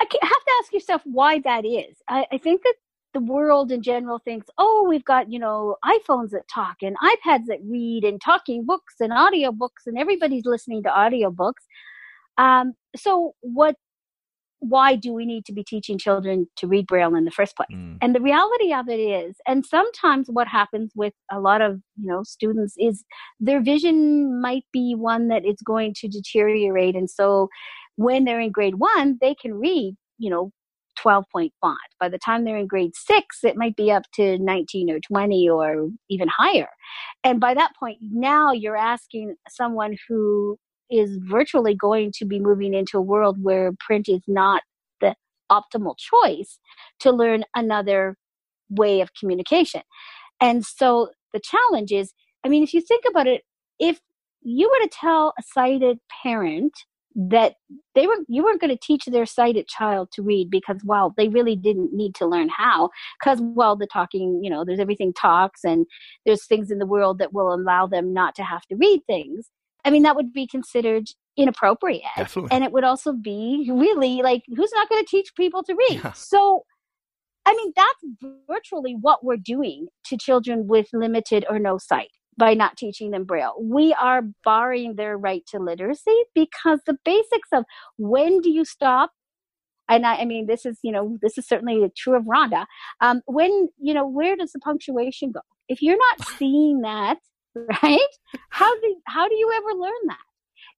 I 0.00 0.04
have 0.04 0.30
to 0.30 0.52
ask 0.62 0.72
yourself 0.72 1.02
why 1.04 1.40
that 1.40 1.64
is. 1.64 1.96
I, 2.08 2.26
I 2.32 2.38
think 2.38 2.62
that 2.62 2.74
the 3.12 3.20
world 3.20 3.72
in 3.72 3.82
general 3.82 4.18
thinks, 4.18 4.46
oh, 4.58 4.86
we've 4.88 5.04
got, 5.04 5.32
you 5.32 5.38
know, 5.38 5.76
iPhones 5.84 6.30
that 6.30 6.48
talk 6.52 6.76
and 6.82 6.96
iPads 6.98 7.46
that 7.46 7.60
read 7.64 8.04
and 8.04 8.20
talking 8.20 8.64
books 8.64 8.94
and 9.00 9.12
audiobooks 9.12 9.86
and 9.86 9.98
everybody's 9.98 10.44
listening 10.44 10.82
to 10.82 10.88
audiobooks. 10.88 11.64
Um, 12.38 12.74
so 12.94 13.34
what 13.40 13.76
why 14.60 14.96
do 14.96 15.12
we 15.12 15.26
need 15.26 15.44
to 15.44 15.52
be 15.52 15.62
teaching 15.62 15.98
children 15.98 16.46
to 16.56 16.66
read 16.66 16.86
braille 16.86 17.14
in 17.14 17.24
the 17.24 17.30
first 17.30 17.56
place 17.56 17.68
mm. 17.72 17.96
and 18.00 18.14
the 18.14 18.20
reality 18.20 18.72
of 18.72 18.88
it 18.88 18.98
is 18.98 19.36
and 19.46 19.64
sometimes 19.64 20.28
what 20.30 20.48
happens 20.48 20.92
with 20.94 21.12
a 21.30 21.40
lot 21.40 21.60
of 21.60 21.80
you 21.96 22.06
know 22.06 22.22
students 22.22 22.74
is 22.78 23.04
their 23.38 23.62
vision 23.62 24.40
might 24.40 24.64
be 24.72 24.94
one 24.94 25.28
that 25.28 25.44
is 25.44 25.56
going 25.64 25.92
to 25.94 26.08
deteriorate 26.08 26.96
and 26.96 27.10
so 27.10 27.48
when 27.96 28.24
they're 28.24 28.40
in 28.40 28.50
grade 28.50 28.76
1 28.76 29.18
they 29.20 29.34
can 29.34 29.54
read 29.54 29.94
you 30.18 30.30
know 30.30 30.50
12 30.96 31.24
point 31.30 31.52
font. 31.60 31.78
By 32.00 32.08
the 32.08 32.18
time 32.18 32.44
they're 32.44 32.56
in 32.56 32.66
grade 32.66 32.92
six, 32.94 33.44
it 33.44 33.56
might 33.56 33.76
be 33.76 33.90
up 33.90 34.04
to 34.14 34.38
19 34.38 34.90
or 34.90 34.98
20 35.00 35.48
or 35.48 35.88
even 36.10 36.28
higher. 36.28 36.68
And 37.22 37.38
by 37.38 37.54
that 37.54 37.72
point, 37.78 37.98
now 38.00 38.52
you're 38.52 38.76
asking 38.76 39.36
someone 39.48 39.96
who 40.08 40.58
is 40.90 41.18
virtually 41.22 41.74
going 41.74 42.12
to 42.16 42.24
be 42.24 42.38
moving 42.38 42.74
into 42.74 42.98
a 42.98 43.02
world 43.02 43.42
where 43.42 43.72
print 43.80 44.08
is 44.08 44.22
not 44.26 44.62
the 45.00 45.14
optimal 45.50 45.96
choice 45.98 46.58
to 47.00 47.10
learn 47.10 47.44
another 47.54 48.16
way 48.70 49.00
of 49.00 49.10
communication. 49.18 49.82
And 50.40 50.64
so 50.64 51.10
the 51.32 51.40
challenge 51.40 51.92
is 51.92 52.12
I 52.44 52.48
mean, 52.48 52.62
if 52.62 52.72
you 52.72 52.80
think 52.80 53.04
about 53.10 53.26
it, 53.26 53.42
if 53.80 53.98
you 54.42 54.70
were 54.70 54.86
to 54.86 54.90
tell 54.92 55.34
a 55.36 55.42
sighted 55.42 55.98
parent 56.22 56.72
that 57.16 57.54
they 57.94 58.06
were 58.06 58.18
you 58.28 58.44
weren't 58.44 58.60
going 58.60 58.70
to 58.70 58.78
teach 58.80 59.06
their 59.06 59.24
sighted 59.24 59.66
child 59.66 60.08
to 60.12 60.22
read 60.22 60.50
because 60.50 60.82
well 60.84 61.14
they 61.16 61.28
really 61.28 61.56
didn't 61.56 61.94
need 61.94 62.14
to 62.14 62.26
learn 62.26 62.48
how 62.50 62.90
because 63.18 63.38
well 63.40 63.74
the 63.74 63.86
talking 63.86 64.38
you 64.44 64.50
know 64.50 64.66
there's 64.66 64.78
everything 64.78 65.14
talks 65.14 65.64
and 65.64 65.86
there's 66.26 66.46
things 66.46 66.70
in 66.70 66.78
the 66.78 66.84
world 66.84 67.18
that 67.18 67.32
will 67.32 67.54
allow 67.54 67.86
them 67.86 68.12
not 68.12 68.34
to 68.34 68.44
have 68.44 68.60
to 68.66 68.76
read 68.76 69.00
things 69.06 69.50
i 69.86 69.90
mean 69.90 70.02
that 70.02 70.16
would 70.16 70.32
be 70.32 70.46
considered 70.46 71.04
inappropriate 71.36 72.02
Definitely. 72.16 72.50
and 72.52 72.64
it 72.64 72.72
would 72.72 72.84
also 72.84 73.12
be 73.12 73.70
really 73.72 74.22
like 74.22 74.42
who's 74.54 74.72
not 74.74 74.88
going 74.88 75.02
to 75.02 75.08
teach 75.08 75.34
people 75.36 75.62
to 75.62 75.74
read 75.74 76.00
yeah. 76.04 76.12
so 76.12 76.64
i 77.46 77.54
mean 77.54 77.72
that's 77.74 78.32
virtually 78.48 78.96
what 79.00 79.24
we're 79.24 79.36
doing 79.36 79.86
to 80.06 80.16
children 80.16 80.66
with 80.66 80.88
limited 80.92 81.46
or 81.48 81.58
no 81.58 81.78
sight 81.78 82.10
by 82.38 82.54
not 82.54 82.76
teaching 82.76 83.10
them 83.10 83.24
Braille. 83.24 83.54
We 83.60 83.94
are 83.94 84.22
barring 84.44 84.96
their 84.96 85.16
right 85.16 85.42
to 85.48 85.58
literacy 85.58 86.16
because 86.34 86.80
the 86.86 86.98
basics 87.04 87.48
of 87.52 87.64
when 87.96 88.40
do 88.40 88.50
you 88.50 88.64
stop? 88.64 89.10
And 89.88 90.04
I, 90.04 90.16
I 90.16 90.24
mean, 90.24 90.46
this 90.46 90.66
is, 90.66 90.78
you 90.82 90.92
know, 90.92 91.16
this 91.22 91.38
is 91.38 91.46
certainly 91.46 91.88
true 91.96 92.16
of 92.16 92.24
Rhonda. 92.24 92.66
Um, 93.00 93.22
when, 93.26 93.68
you 93.80 93.94
know, 93.94 94.06
where 94.06 94.36
does 94.36 94.52
the 94.52 94.58
punctuation 94.58 95.32
go? 95.32 95.40
If 95.68 95.80
you're 95.80 95.96
not 95.96 96.28
seeing 96.38 96.80
that, 96.82 97.18
right? 97.82 97.98
How 98.50 98.72
do, 98.80 98.96
how 99.06 99.28
do 99.28 99.34
you 99.34 99.52
ever 99.54 99.80
learn 99.80 100.06
that? 100.08 100.18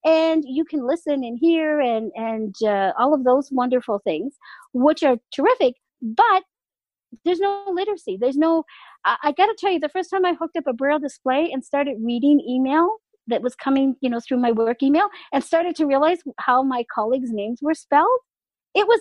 and 0.05 0.45
you 0.47 0.65
can 0.65 0.87
listen 0.87 1.25
and 1.25 1.39
hear 1.41 1.81
and 1.81 2.13
and 2.15 2.55
uh, 2.63 2.93
all 2.97 3.13
of 3.13 3.25
those 3.25 3.51
wonderful 3.51 4.01
things 4.05 4.37
which 4.73 5.03
are 5.03 5.17
terrific 5.33 5.75
but 6.01 6.45
there's 7.25 7.41
no 7.41 7.65
literacy 7.73 8.17
there's 8.21 8.37
no 8.37 8.65
I, 9.05 9.17
I 9.25 9.33
got 9.33 9.47
to 9.47 9.57
tell 9.59 9.73
you, 9.73 9.81
the 9.81 9.89
first 9.89 10.11
time 10.11 10.25
I 10.25 10.35
hooked 10.35 10.57
up 10.57 10.67
a 10.67 10.73
braille 10.73 10.99
display 10.99 11.51
and 11.53 11.65
started 11.65 11.97
reading 12.01 12.41
email 12.41 12.89
that 13.27 13.43
was 13.43 13.55
coming, 13.55 13.97
you 14.01 14.09
know, 14.09 14.21
through 14.21 14.39
my 14.39 14.53
work 14.53 14.83
email, 14.83 15.09
and 15.33 15.45
started 15.45 15.77
to 15.77 15.87
realize 15.87 16.19
how 16.39 16.63
my 16.63 16.85
colleagues' 16.95 17.31
names 17.31 17.61
were 17.61 17.75
spelled, 17.75 18.21
it 18.75 18.87
was 18.87 19.01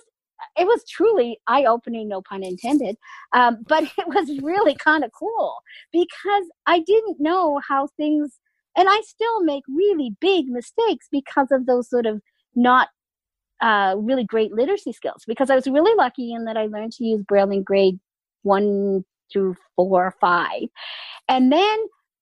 it 0.58 0.66
was 0.66 0.84
truly 0.90 1.40
eye 1.48 1.66
opening, 1.66 2.08
no 2.08 2.22
pun 2.22 2.44
intended. 2.44 2.98
Um, 3.34 3.64
but 3.68 3.84
it 3.98 4.08
was 4.08 4.40
really 4.42 4.76
kind 4.76 5.04
of 5.04 5.12
cool 5.18 5.56
because 5.92 6.46
I 6.66 6.80
didn't 6.80 7.20
know 7.20 7.62
how 7.68 7.88
things, 7.98 8.40
and 8.76 8.88
I 8.90 9.02
still 9.02 9.44
make 9.44 9.64
really 9.68 10.16
big 10.20 10.48
mistakes 10.48 11.08
because 11.12 11.48
of 11.52 11.66
those 11.66 11.90
sort 11.90 12.06
of 12.06 12.22
not 12.56 12.90
uh, 13.62 13.96
really 13.98 14.24
great 14.24 14.54
literacy 14.54 14.94
skills. 14.94 15.24
Because 15.28 15.50
I 15.50 15.56
was 15.56 15.68
really 15.68 15.96
lucky 15.96 16.34
in 16.34 16.46
that 16.46 16.58
I 16.58 16.66
learned 16.66 16.94
to 16.94 17.06
use 17.06 17.24
Braille 17.24 17.52
in 17.52 17.64
grade 17.64 18.00
one 18.44 19.04
through 19.32 19.56
four 19.76 20.06
or 20.06 20.16
five. 20.22 20.64
And 21.28 21.52
then 21.52 21.80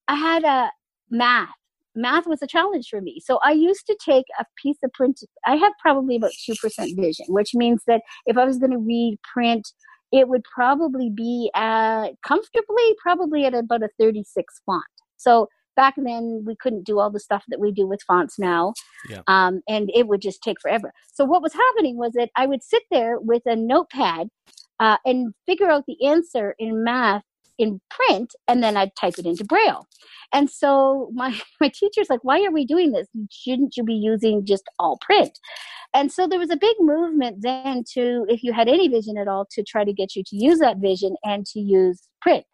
I 0.08 0.14
had 0.14 0.44
a 0.44 0.70
math. 1.10 1.50
Math 1.96 2.26
was 2.26 2.42
a 2.42 2.46
challenge 2.46 2.88
for 2.88 3.00
me. 3.00 3.20
So 3.24 3.38
I 3.42 3.52
used 3.52 3.86
to 3.86 3.96
take 4.04 4.26
a 4.38 4.44
piece 4.62 4.78
of 4.84 4.92
print. 4.92 5.20
I 5.46 5.56
have 5.56 5.72
probably 5.80 6.16
about 6.16 6.32
2% 6.48 6.96
vision, 6.96 7.26
which 7.28 7.54
means 7.54 7.82
that 7.86 8.02
if 8.26 8.36
I 8.36 8.44
was 8.44 8.58
going 8.58 8.72
to 8.72 8.78
read 8.78 9.18
print, 9.32 9.66
it 10.12 10.28
would 10.28 10.44
probably 10.44 11.10
be 11.10 11.50
at, 11.54 12.10
comfortably, 12.26 12.94
probably 13.02 13.44
at 13.44 13.54
about 13.54 13.82
a 13.82 13.88
36 13.98 14.62
font. 14.64 14.84
So 15.16 15.48
back 15.76 15.94
then 15.96 16.42
we 16.46 16.56
couldn't 16.56 16.84
do 16.84 16.98
all 16.98 17.10
the 17.10 17.20
stuff 17.20 17.44
that 17.48 17.60
we 17.60 17.70
do 17.70 17.86
with 17.86 18.00
fonts 18.06 18.38
now 18.38 18.72
yeah. 19.08 19.20
um, 19.28 19.60
and 19.68 19.90
it 19.94 20.08
would 20.08 20.22
just 20.22 20.42
take 20.42 20.56
forever 20.60 20.90
so 21.12 21.24
what 21.24 21.42
was 21.42 21.52
happening 21.52 21.98
was 21.98 22.12
that 22.14 22.30
i 22.34 22.46
would 22.46 22.62
sit 22.62 22.82
there 22.90 23.20
with 23.20 23.42
a 23.44 23.54
notepad 23.54 24.28
uh, 24.80 24.96
and 25.04 25.34
figure 25.44 25.70
out 25.70 25.84
the 25.86 26.06
answer 26.06 26.54
in 26.58 26.82
math 26.82 27.22
in 27.58 27.80
print 27.90 28.34
and 28.48 28.62
then 28.62 28.76
I'd 28.76 28.94
type 28.96 29.14
it 29.18 29.26
into 29.26 29.44
braille. 29.44 29.86
And 30.32 30.50
so 30.50 31.10
my 31.14 31.40
my 31.60 31.70
teacher's 31.72 32.10
like, 32.10 32.20
"Why 32.22 32.44
are 32.44 32.50
we 32.50 32.64
doing 32.64 32.92
this? 32.92 33.08
Shouldn't 33.30 33.76
you 33.76 33.84
be 33.84 33.94
using 33.94 34.44
just 34.44 34.64
all 34.78 34.98
print?" 35.00 35.38
And 35.94 36.12
so 36.12 36.26
there 36.26 36.38
was 36.38 36.50
a 36.50 36.56
big 36.56 36.76
movement 36.80 37.38
then 37.40 37.84
to 37.94 38.26
if 38.28 38.42
you 38.42 38.52
had 38.52 38.68
any 38.68 38.88
vision 38.88 39.16
at 39.16 39.28
all 39.28 39.46
to 39.52 39.62
try 39.62 39.84
to 39.84 39.92
get 39.92 40.14
you 40.16 40.22
to 40.26 40.36
use 40.36 40.58
that 40.58 40.78
vision 40.78 41.16
and 41.24 41.46
to 41.46 41.60
use 41.60 42.02
print. 42.20 42.44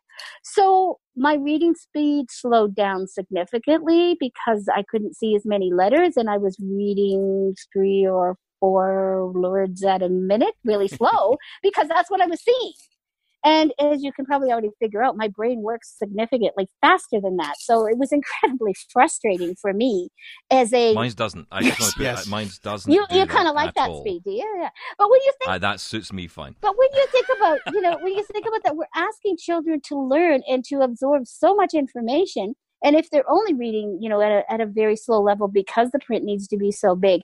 So 0.45 0.99
my 1.17 1.35
reading 1.35 1.75
speed 1.75 2.27
slowed 2.31 2.75
down 2.75 3.07
significantly 3.07 4.17
because 4.21 4.69
I 4.75 4.85
couldn't 4.89 5.17
see 5.17 5.35
as 5.35 5.45
many 5.45 5.73
letters 5.73 6.17
and 6.17 6.31
I 6.31 6.37
was 6.37 6.57
reading 6.61 7.55
three 7.73 8.07
or 8.07 8.37
four 8.61 9.33
words 9.33 9.83
at 9.83 10.03
a 10.03 10.09
minute, 10.09 10.55
really 10.65 10.89
slow, 10.99 11.37
because 11.63 11.89
that's 11.89 12.11
what 12.11 12.21
I 12.21 12.27
was 12.27 12.43
seeing. 12.43 12.73
And 13.45 13.73
as 13.81 14.03
you 14.03 14.13
can 14.13 14.25
probably 14.25 14.51
already 14.53 14.71
figure 14.81 15.03
out, 15.03 15.17
my 15.17 15.29
brain 15.29 15.63
works 15.63 15.95
significantly 15.99 16.69
faster 16.81 17.21
than 17.21 17.37
that. 17.39 17.55
So 17.59 17.87
it 17.87 17.99
was 17.99 18.13
incredibly 18.13 18.75
frustrating 18.93 19.55
for 19.61 19.73
me 19.73 20.09
as 20.51 20.73
a. 20.73 20.95
Mine 20.95 21.13
doesn't. 21.15 21.47
I 21.51 21.63
just 21.63 21.99
yes. 21.99 22.27
Mine 22.27 22.49
doesn't. 22.63 22.93
You, 22.93 23.05
you 23.11 23.27
kind 23.27 23.49
of 23.49 23.55
like 23.55 23.75
that 23.75 23.91
all. 23.91 24.01
speed, 24.01 24.23
do 24.25 24.31
you? 24.31 24.57
Yeah. 24.59 24.71
But 24.99 25.11
when 25.11 25.21
you 25.23 25.33
think. 25.39 25.51
Uh, 25.51 25.59
that 25.59 25.81
suits 25.81 26.13
me 26.13 26.27
fine. 26.27 26.57
But 26.61 26.77
when 26.77 26.89
you 26.95 27.07
think 27.09 27.27
about, 27.37 27.59
you 27.73 27.81
know, 27.81 27.99
when 28.01 28.15
you 28.15 28.25
think 28.25 28.47
about 28.47 28.63
that, 28.65 28.77
we're 28.77 28.87
asking 28.95 29.37
children 29.39 29.81
to 29.87 29.99
learn 29.99 30.43
and 30.49 30.65
to 30.67 30.81
absorb 30.81 31.27
so 31.27 31.55
much 31.55 31.75
information. 31.75 32.55
And 32.85 32.97
if 32.97 33.11
they're 33.11 33.29
only 33.31 33.55
reading, 33.55 33.99
you 34.01 34.09
know, 34.09 34.21
at 34.21 34.31
a, 34.31 34.53
at 34.53 34.61
a 34.61 34.67
very 34.67 34.97
slow 34.97 35.21
level 35.23 35.49
because 35.49 35.91
the 35.91 36.01
print 36.01 36.25
needs 36.25 36.49
to 36.49 36.57
be 36.57 36.73
so 36.73 36.97
big, 36.97 37.23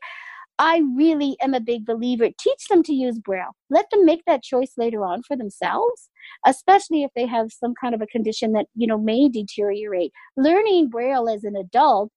I 0.58 0.82
really 0.96 1.36
am 1.40 1.54
a 1.54 1.60
big 1.60 1.86
believer. 1.86 2.28
Teach 2.38 2.66
them 2.68 2.82
to 2.84 2.92
use 2.92 3.18
Braille. 3.18 3.54
Let 3.70 3.90
them 3.90 4.04
make 4.04 4.24
that 4.26 4.42
choice 4.42 4.72
later 4.76 5.04
on 5.04 5.22
for 5.22 5.36
themselves, 5.36 6.10
especially 6.44 7.04
if 7.04 7.10
they 7.14 7.26
have 7.26 7.52
some 7.52 7.74
kind 7.80 7.94
of 7.94 8.02
a 8.02 8.06
condition 8.06 8.52
that, 8.52 8.66
you 8.74 8.86
know, 8.86 8.98
may 8.98 9.28
deteriorate. 9.28 10.12
Learning 10.36 10.88
Braille 10.88 11.28
as 11.28 11.44
an 11.44 11.54
adult 11.54 12.10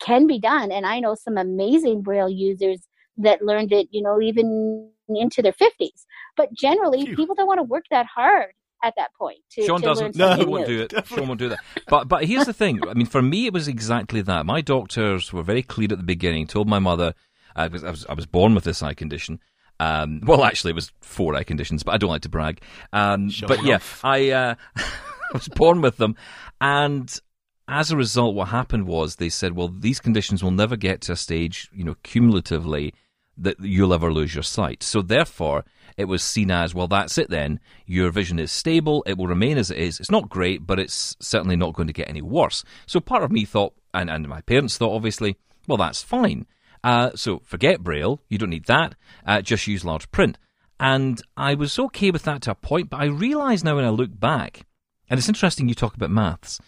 can 0.00 0.26
be 0.26 0.38
done. 0.38 0.70
And 0.70 0.84
I 0.84 1.00
know 1.00 1.14
some 1.14 1.38
amazing 1.38 2.02
Braille 2.02 2.28
users 2.28 2.80
that 3.16 3.42
learned 3.42 3.72
it, 3.72 3.88
you 3.90 4.02
know, 4.02 4.20
even 4.20 4.90
into 5.08 5.40
their 5.40 5.52
50s. 5.52 6.04
But 6.36 6.52
generally, 6.52 7.06
Phew. 7.06 7.16
people 7.16 7.34
don't 7.34 7.46
want 7.46 7.58
to 7.58 7.64
work 7.64 7.84
that 7.90 8.06
hard 8.06 8.52
at 8.82 8.94
that 8.96 9.10
point. 9.18 9.38
To, 9.52 9.64
Sean 9.64 9.80
to 9.80 9.86
doesn't. 9.86 10.16
No, 10.16 10.34
he 10.34 10.44
won't 10.44 10.66
do 10.66 10.82
it. 10.82 10.90
Definitely. 10.90 11.16
Sean 11.16 11.28
won't 11.28 11.40
do 11.40 11.48
that. 11.48 11.60
But 11.88 12.08
but 12.08 12.24
here's 12.24 12.44
the 12.44 12.52
thing. 12.52 12.86
I 12.86 12.94
mean, 12.94 13.06
for 13.06 13.22
me, 13.22 13.46
it 13.46 13.52
was 13.52 13.68
exactly 13.68 14.20
that. 14.22 14.44
My 14.44 14.60
doctors 14.60 15.32
were 15.32 15.42
very 15.42 15.62
clear 15.62 15.88
at 15.90 15.98
the 15.98 16.04
beginning. 16.04 16.46
Told 16.46 16.68
my 16.68 16.78
mother 16.78 17.14
I 17.56 17.68
was, 17.68 17.84
I 17.84 17.90
was, 17.90 18.06
I 18.06 18.14
was 18.14 18.26
born 18.26 18.54
with 18.54 18.64
this 18.64 18.82
eye 18.82 18.94
condition. 18.94 19.40
Um, 19.80 20.20
well, 20.24 20.44
actually, 20.44 20.70
it 20.70 20.76
was 20.76 20.92
four 21.00 21.34
eye 21.34 21.42
conditions, 21.42 21.82
but 21.82 21.94
I 21.94 21.98
don't 21.98 22.10
like 22.10 22.22
to 22.22 22.28
brag. 22.28 22.60
Um, 22.92 23.30
but 23.46 23.64
yeah, 23.64 23.78
I, 24.02 24.30
uh, 24.30 24.54
I 24.76 25.32
was 25.32 25.48
born 25.48 25.80
with 25.80 25.96
them, 25.96 26.16
and 26.60 27.20
as 27.68 27.90
a 27.90 27.96
result, 27.96 28.34
what 28.34 28.48
happened 28.48 28.86
was 28.86 29.16
they 29.16 29.28
said, 29.28 29.56
well, 29.56 29.68
these 29.68 30.00
conditions 30.00 30.42
will 30.42 30.50
never 30.50 30.76
get 30.76 31.00
to 31.02 31.12
a 31.12 31.16
stage, 31.16 31.68
you 31.72 31.84
know, 31.84 31.96
cumulatively 32.02 32.94
that 33.36 33.58
you'll 33.58 33.94
ever 33.94 34.12
lose 34.12 34.34
your 34.34 34.42
sight. 34.42 34.82
So 34.82 35.02
therefore, 35.02 35.64
it 35.96 36.04
was 36.04 36.22
seen 36.22 36.50
as, 36.50 36.74
well, 36.74 36.86
that's 36.86 37.18
it 37.18 37.30
then. 37.30 37.60
Your 37.86 38.10
vision 38.10 38.38
is 38.38 38.52
stable. 38.52 39.02
It 39.06 39.16
will 39.16 39.26
remain 39.26 39.58
as 39.58 39.70
it 39.70 39.78
is. 39.78 39.98
It's 39.98 40.10
not 40.10 40.28
great, 40.28 40.66
but 40.66 40.78
it's 40.78 41.16
certainly 41.20 41.56
not 41.56 41.74
going 41.74 41.86
to 41.86 41.92
get 41.92 42.08
any 42.08 42.22
worse. 42.22 42.64
So 42.86 43.00
part 43.00 43.22
of 43.22 43.32
me 43.32 43.44
thought, 43.44 43.74
and, 43.92 44.10
and 44.10 44.28
my 44.28 44.42
parents 44.42 44.76
thought, 44.76 44.94
obviously, 44.94 45.36
well, 45.66 45.78
that's 45.78 46.02
fine. 46.02 46.46
Uh, 46.84 47.10
so 47.16 47.40
forget 47.40 47.82
Braille, 47.82 48.20
you 48.28 48.36
don't 48.36 48.50
need 48.50 48.66
that, 48.66 48.94
uh, 49.26 49.40
just 49.40 49.66
use 49.66 49.84
large 49.84 50.08
print. 50.12 50.36
And 50.78 51.20
I 51.34 51.54
was 51.54 51.78
okay 51.78 52.10
with 52.10 52.24
that 52.24 52.42
to 52.42 52.50
a 52.50 52.54
point, 52.54 52.90
but 52.90 53.00
I 53.00 53.06
realise 53.06 53.64
now 53.64 53.76
when 53.76 53.86
I 53.86 53.88
look 53.88 54.20
back, 54.20 54.66
and 55.08 55.18
it's 55.18 55.28
interesting 55.28 55.68
you 55.68 55.74
talk 55.74 55.96
about 55.96 56.10
maths. 56.10 56.60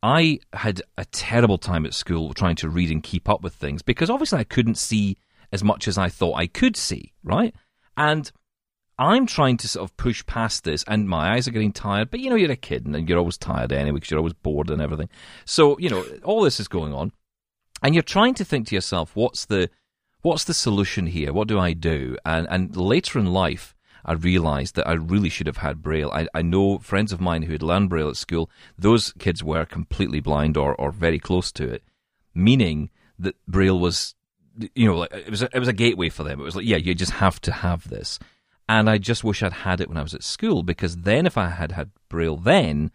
I 0.00 0.38
had 0.52 0.80
a 0.96 1.04
terrible 1.06 1.58
time 1.58 1.84
at 1.84 1.92
school 1.92 2.32
trying 2.32 2.54
to 2.56 2.68
read 2.68 2.92
and 2.92 3.02
keep 3.02 3.28
up 3.28 3.42
with 3.42 3.54
things 3.54 3.82
because 3.82 4.08
obviously 4.08 4.38
I 4.38 4.44
couldn't 4.44 4.76
see 4.76 5.16
as 5.50 5.64
much 5.64 5.88
as 5.88 5.98
I 5.98 6.08
thought 6.08 6.34
I 6.34 6.46
could 6.46 6.76
see, 6.76 7.12
right? 7.24 7.52
And 7.96 8.30
I'm 8.96 9.26
trying 9.26 9.56
to 9.58 9.68
sort 9.68 9.90
of 9.90 9.96
push 9.96 10.24
past 10.26 10.62
this, 10.62 10.84
and 10.86 11.08
my 11.08 11.32
eyes 11.32 11.48
are 11.48 11.52
getting 11.52 11.72
tired. 11.72 12.10
But 12.10 12.20
you 12.20 12.30
know, 12.30 12.36
you're 12.36 12.50
a 12.50 12.56
kid, 12.56 12.86
and 12.86 13.08
you're 13.08 13.18
always 13.18 13.38
tired 13.38 13.72
anyway 13.72 13.94
because 13.96 14.10
you're 14.10 14.18
always 14.18 14.34
bored 14.34 14.70
and 14.70 14.82
everything. 14.82 15.08
So 15.44 15.78
you 15.78 15.88
know, 15.88 16.04
all 16.22 16.42
this 16.42 16.60
is 16.60 16.68
going 16.68 16.92
on, 16.92 17.12
and 17.82 17.94
you're 17.94 18.02
trying 18.02 18.34
to 18.34 18.44
think 18.44 18.68
to 18.68 18.74
yourself, 18.74 19.14
what's 19.14 19.44
the 19.46 19.70
what's 20.22 20.44
the 20.44 20.54
solution 20.54 21.06
here? 21.06 21.32
What 21.32 21.48
do 21.48 21.58
I 21.58 21.72
do? 21.72 22.16
And 22.24 22.46
and 22.50 22.76
later 22.76 23.18
in 23.18 23.26
life, 23.26 23.74
I 24.04 24.12
realised 24.12 24.74
that 24.76 24.88
I 24.88 24.92
really 24.92 25.28
should 25.28 25.46
have 25.46 25.58
had 25.58 25.82
Braille. 25.82 26.10
I, 26.12 26.28
I 26.34 26.42
know 26.42 26.78
friends 26.78 27.12
of 27.12 27.20
mine 27.20 27.42
who 27.42 27.52
had 27.52 27.62
learned 27.62 27.90
Braille 27.90 28.10
at 28.10 28.16
school; 28.16 28.50
those 28.78 29.12
kids 29.18 29.42
were 29.42 29.64
completely 29.64 30.20
blind 30.20 30.56
or 30.56 30.74
or 30.74 30.92
very 30.92 31.18
close 31.18 31.52
to 31.52 31.68
it, 31.68 31.82
meaning 32.34 32.90
that 33.18 33.36
Braille 33.46 33.78
was, 33.78 34.14
you 34.74 34.86
know, 34.86 34.98
like, 34.98 35.12
it 35.12 35.30
was 35.30 35.42
a, 35.42 35.48
it 35.52 35.58
was 35.58 35.68
a 35.68 35.72
gateway 35.72 36.08
for 36.08 36.22
them. 36.22 36.40
It 36.40 36.44
was 36.44 36.56
like, 36.56 36.66
yeah, 36.66 36.76
you 36.76 36.94
just 36.94 37.12
have 37.12 37.40
to 37.42 37.52
have 37.52 37.88
this. 37.88 38.18
And 38.68 38.88
I 38.90 38.98
just 38.98 39.24
wish 39.24 39.42
I'd 39.42 39.52
had 39.52 39.80
it 39.80 39.88
when 39.88 39.96
I 39.96 40.02
was 40.02 40.14
at 40.14 40.22
school 40.22 40.62
because 40.62 40.98
then, 40.98 41.26
if 41.26 41.38
I 41.38 41.48
had 41.48 41.72
had 41.72 41.90
Braille 42.08 42.36
then, 42.36 42.90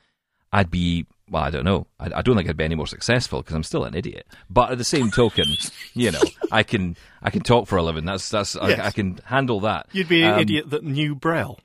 I'd 0.51 0.69
be 0.69 1.07
well, 1.33 1.41
I 1.41 1.49
don't 1.49 1.65
know. 1.65 1.87
I, 1.99 2.11
I, 2.17 2.21
don't 2.21 2.37
think 2.37 2.47
I'd 2.47 2.55
be 2.55 2.63
any 2.63 2.75
more 2.75 2.85
successful 2.85 3.41
because 3.41 3.55
I'm 3.55 3.63
still 3.63 3.85
an 3.85 3.95
idiot. 3.95 4.27
But 4.51 4.71
at 4.71 4.77
the 4.77 4.83
same 4.83 5.09
token, 5.15 5.47
you 5.95 6.11
know, 6.11 6.21
I 6.51 6.61
can 6.61 6.95
I 7.23 7.31
can 7.31 7.41
talk 7.41 7.67
for 7.67 7.77
a 7.77 7.83
living. 7.83 8.05
That's 8.05 8.29
that's 8.29 8.53
yes. 8.53 8.79
I, 8.79 8.85
I, 8.85 8.91
can 8.91 9.19
handle 9.25 9.61
that. 9.61 9.87
You'd 9.93 10.07
be 10.07 10.21
an 10.21 10.35
um, 10.35 10.39
idiot 10.39 10.69
that 10.69 10.83
knew 10.83 11.15
Braille. 11.15 11.59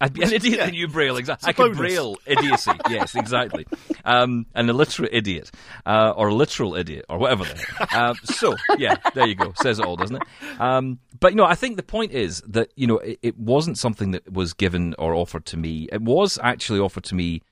I'd 0.00 0.12
be 0.12 0.22
an 0.22 0.32
idiot 0.32 0.58
yeah. 0.58 0.66
that 0.66 0.72
knew 0.72 0.88
Braille. 0.88 1.16
Exactly. 1.16 1.48
I 1.48 1.52
could 1.52 1.74
Braille 1.74 2.16
idiocy. 2.26 2.70
yes, 2.90 3.14
exactly. 3.14 3.66
Um, 4.04 4.44
an 4.54 4.68
illiterate 4.68 5.12
idiot, 5.12 5.50
uh, 5.86 6.12
or 6.14 6.28
a 6.28 6.34
literal 6.34 6.76
idiot, 6.76 7.06
or 7.08 7.18
whatever. 7.18 7.46
Uh, 7.90 8.14
so, 8.22 8.54
yeah, 8.76 8.96
there 9.14 9.26
you 9.26 9.34
go. 9.34 9.52
Says 9.60 9.78
it 9.78 9.84
all, 9.84 9.96
doesn't 9.96 10.16
it? 10.16 10.22
Um, 10.60 10.98
but 11.18 11.32
you 11.32 11.36
know, 11.36 11.44
I 11.44 11.54
think 11.54 11.76
the 11.76 11.82
point 11.82 12.12
is 12.12 12.42
that 12.46 12.70
you 12.76 12.86
know 12.86 12.98
it, 12.98 13.18
it 13.22 13.38
wasn't 13.38 13.78
something 13.78 14.10
that 14.10 14.30
was 14.30 14.52
given 14.52 14.94
or 14.98 15.14
offered 15.14 15.46
to 15.46 15.56
me. 15.56 15.88
It 15.90 16.02
was 16.02 16.38
actually 16.42 16.80
offered 16.80 17.04
to 17.04 17.14
me 17.14 17.42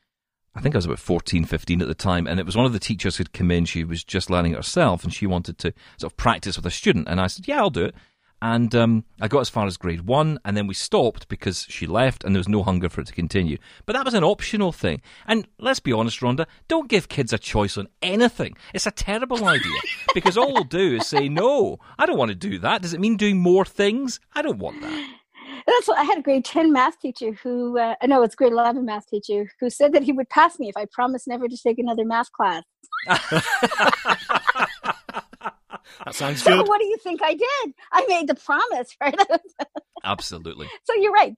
I 0.57 0.61
think 0.61 0.75
I 0.75 0.79
was 0.79 0.87
about 0.87 0.99
14, 0.99 1.45
15 1.45 1.83
at 1.83 1.89
the 1.89 1.95
time, 1.95 2.27
and 2.27 2.41
it 2.41 2.47
was 2.47 2.57
one 2.57 2.65
of 2.65 2.73
the 2.73 2.79
teachers 2.79 3.17
who'd 3.17 3.35
come 3.35 3.51
in. 3.51 3.67
She 3.67 3.85
was 3.85 4.03
just 4.03 4.31
learning 4.31 4.53
it 4.53 4.57
herself, 4.57 5.05
and 5.05 5.13
she 5.13 5.27
wanted 5.27 5.59
to 5.59 5.75
sort 5.99 6.13
of 6.13 6.17
practice 6.17 6.57
with 6.57 6.65
a 6.65 6.71
student. 6.71 7.09
And 7.09 7.21
I 7.21 7.27
said, 7.27 7.47
"Yeah, 7.47 7.59
I'll 7.59 7.71
do 7.71 7.85
it." 7.85 7.95
And 8.41 8.75
um, 8.75 9.05
I 9.21 9.29
got 9.29 9.41
as 9.41 9.49
far 9.49 9.67
as 9.67 9.77
grade 9.77 10.03
one, 10.03 10.39
and 10.45 10.57
then 10.57 10.67
we 10.67 10.75
stopped 10.75 11.29
because 11.29 11.67
she 11.69 11.87
left, 11.87 12.25
and 12.25 12.35
there 12.35 12.41
was 12.41 12.49
no 12.49 12.63
hunger 12.63 12.89
for 12.89 13.03
it 13.03 13.07
to 13.09 13.13
continue. 13.13 13.59
But 13.85 13.95
that 13.95 14.05
was 14.05 14.15
an 14.15 14.25
optional 14.25 14.73
thing. 14.73 15.03
And 15.27 15.47
let's 15.59 15.81
be 15.81 15.93
honest, 15.93 16.21
Rhonda, 16.21 16.47
don't 16.69 16.89
give 16.89 17.09
kids 17.09 17.33
a 17.33 17.39
choice 17.39 17.77
on 17.77 17.89
anything. 18.03 18.57
It's 18.73 18.87
a 18.87 18.91
terrible 18.91 19.47
idea 19.47 19.81
because 20.15 20.37
all 20.39 20.55
they'll 20.55 20.65
do 20.65 20.97
is 20.97 21.07
say, 21.07 21.29
"No, 21.29 21.81
I 21.99 22.07
don't 22.07 22.19
want 22.19 22.31
to 22.31 22.35
do 22.35 22.59
that." 22.61 22.81
Does 22.81 22.95
it 22.95 23.01
mean 23.01 23.17
doing 23.17 23.41
more 23.41 23.67
things? 23.67 24.21
I 24.35 24.41
don't 24.41 24.59
want 24.59 24.81
that. 24.81 25.09
That's 25.66 25.88
what 25.88 25.99
I 25.99 26.04
had 26.04 26.18
a 26.18 26.23
grade 26.23 26.44
10 26.44 26.73
math 26.73 27.00
teacher 27.00 27.32
who, 27.42 27.78
uh, 27.78 27.94
no, 28.04 28.23
it's 28.23 28.37
grade 28.37 28.52
11 28.52 28.85
math 28.85 29.08
teacher 29.08 29.50
who 29.61 29.68
said 29.68 29.92
that 29.94 30.02
he 30.04 30.12
would 30.12 30.28
pass 30.28 30.58
me 30.58 30.68
if 30.68 30.76
I 30.76 30.87
promised 30.92 31.26
never 31.26 31.49
to 31.49 31.56
take 31.56 31.78
another 31.78 32.04
math 32.04 32.30
class. 32.32 32.62
that 33.06 33.42
sounds 36.12 36.42
so 36.42 36.58
good. 36.58 36.68
what 36.68 36.80
do 36.80 36.87
you 36.87 36.96
think 36.99 37.20
I 37.23 37.35
did? 37.35 37.75
I 37.92 38.06
made 38.08 38.28
the 38.28 38.37
promise, 38.37 38.96
right? 39.00 39.18
Absolutely. 40.04 40.68
So 40.85 40.94
you're 40.94 41.12
right. 41.12 41.35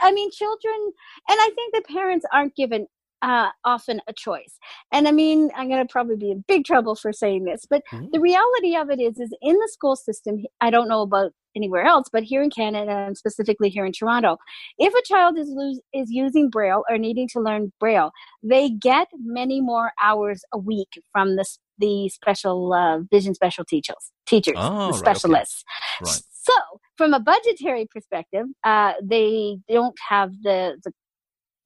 I 0.00 0.12
mean, 0.12 0.30
children, 0.30 0.92
and 1.28 1.40
I 1.40 1.50
think 1.56 1.74
the 1.74 1.82
parents 1.92 2.24
aren't 2.32 2.54
given 2.54 2.86
uh, 3.22 3.50
often 3.64 4.00
a 4.06 4.12
choice. 4.12 4.58
And 4.92 5.08
I 5.08 5.12
mean, 5.12 5.50
I'm 5.56 5.68
going 5.68 5.84
to 5.84 5.90
probably 5.90 6.16
be 6.16 6.30
in 6.30 6.44
big 6.46 6.64
trouble 6.64 6.94
for 6.94 7.12
saying 7.12 7.44
this, 7.44 7.64
but 7.68 7.82
mm-hmm. 7.92 8.06
the 8.12 8.20
reality 8.20 8.76
of 8.76 8.90
it 8.90 9.00
is, 9.00 9.18
is 9.18 9.34
in 9.40 9.56
the 9.56 9.68
school 9.72 9.96
system, 9.96 10.44
I 10.60 10.70
don't 10.70 10.88
know 10.88 11.02
about 11.02 11.32
anywhere 11.56 11.84
else, 11.84 12.08
but 12.12 12.22
here 12.22 12.42
in 12.42 12.50
Canada 12.50 12.92
and 12.92 13.16
specifically 13.16 13.68
here 13.68 13.84
in 13.84 13.92
Toronto, 13.92 14.38
if 14.78 14.92
a 14.94 15.02
child 15.06 15.38
is 15.38 15.48
lose, 15.50 15.80
is 15.92 16.10
using 16.10 16.50
Braille 16.50 16.84
or 16.88 16.98
needing 16.98 17.28
to 17.28 17.40
learn 17.40 17.72
Braille, 17.80 18.12
they 18.42 18.70
get 18.70 19.08
many 19.18 19.60
more 19.60 19.92
hours 20.02 20.42
a 20.52 20.58
week 20.58 21.00
from 21.12 21.36
the 21.36 21.44
the 21.78 22.08
special 22.10 22.72
uh, 22.72 23.00
vision 23.10 23.34
special 23.34 23.64
teachers, 23.64 24.12
teachers, 24.26 24.54
oh, 24.56 24.92
the 24.92 24.98
specialists. 24.98 25.64
Right, 26.00 26.08
okay. 26.08 26.12
right. 26.12 26.22
So, 26.44 26.54
from 26.96 27.14
a 27.14 27.20
budgetary 27.20 27.86
perspective, 27.88 28.46
uh, 28.64 28.94
they 29.02 29.58
don't 29.68 29.96
have 30.08 30.32
the, 30.42 30.76
the 30.84 30.92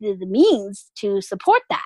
the, 0.01 0.17
the 0.19 0.27
means 0.27 0.91
to 0.99 1.21
support 1.21 1.63
that. 1.71 1.83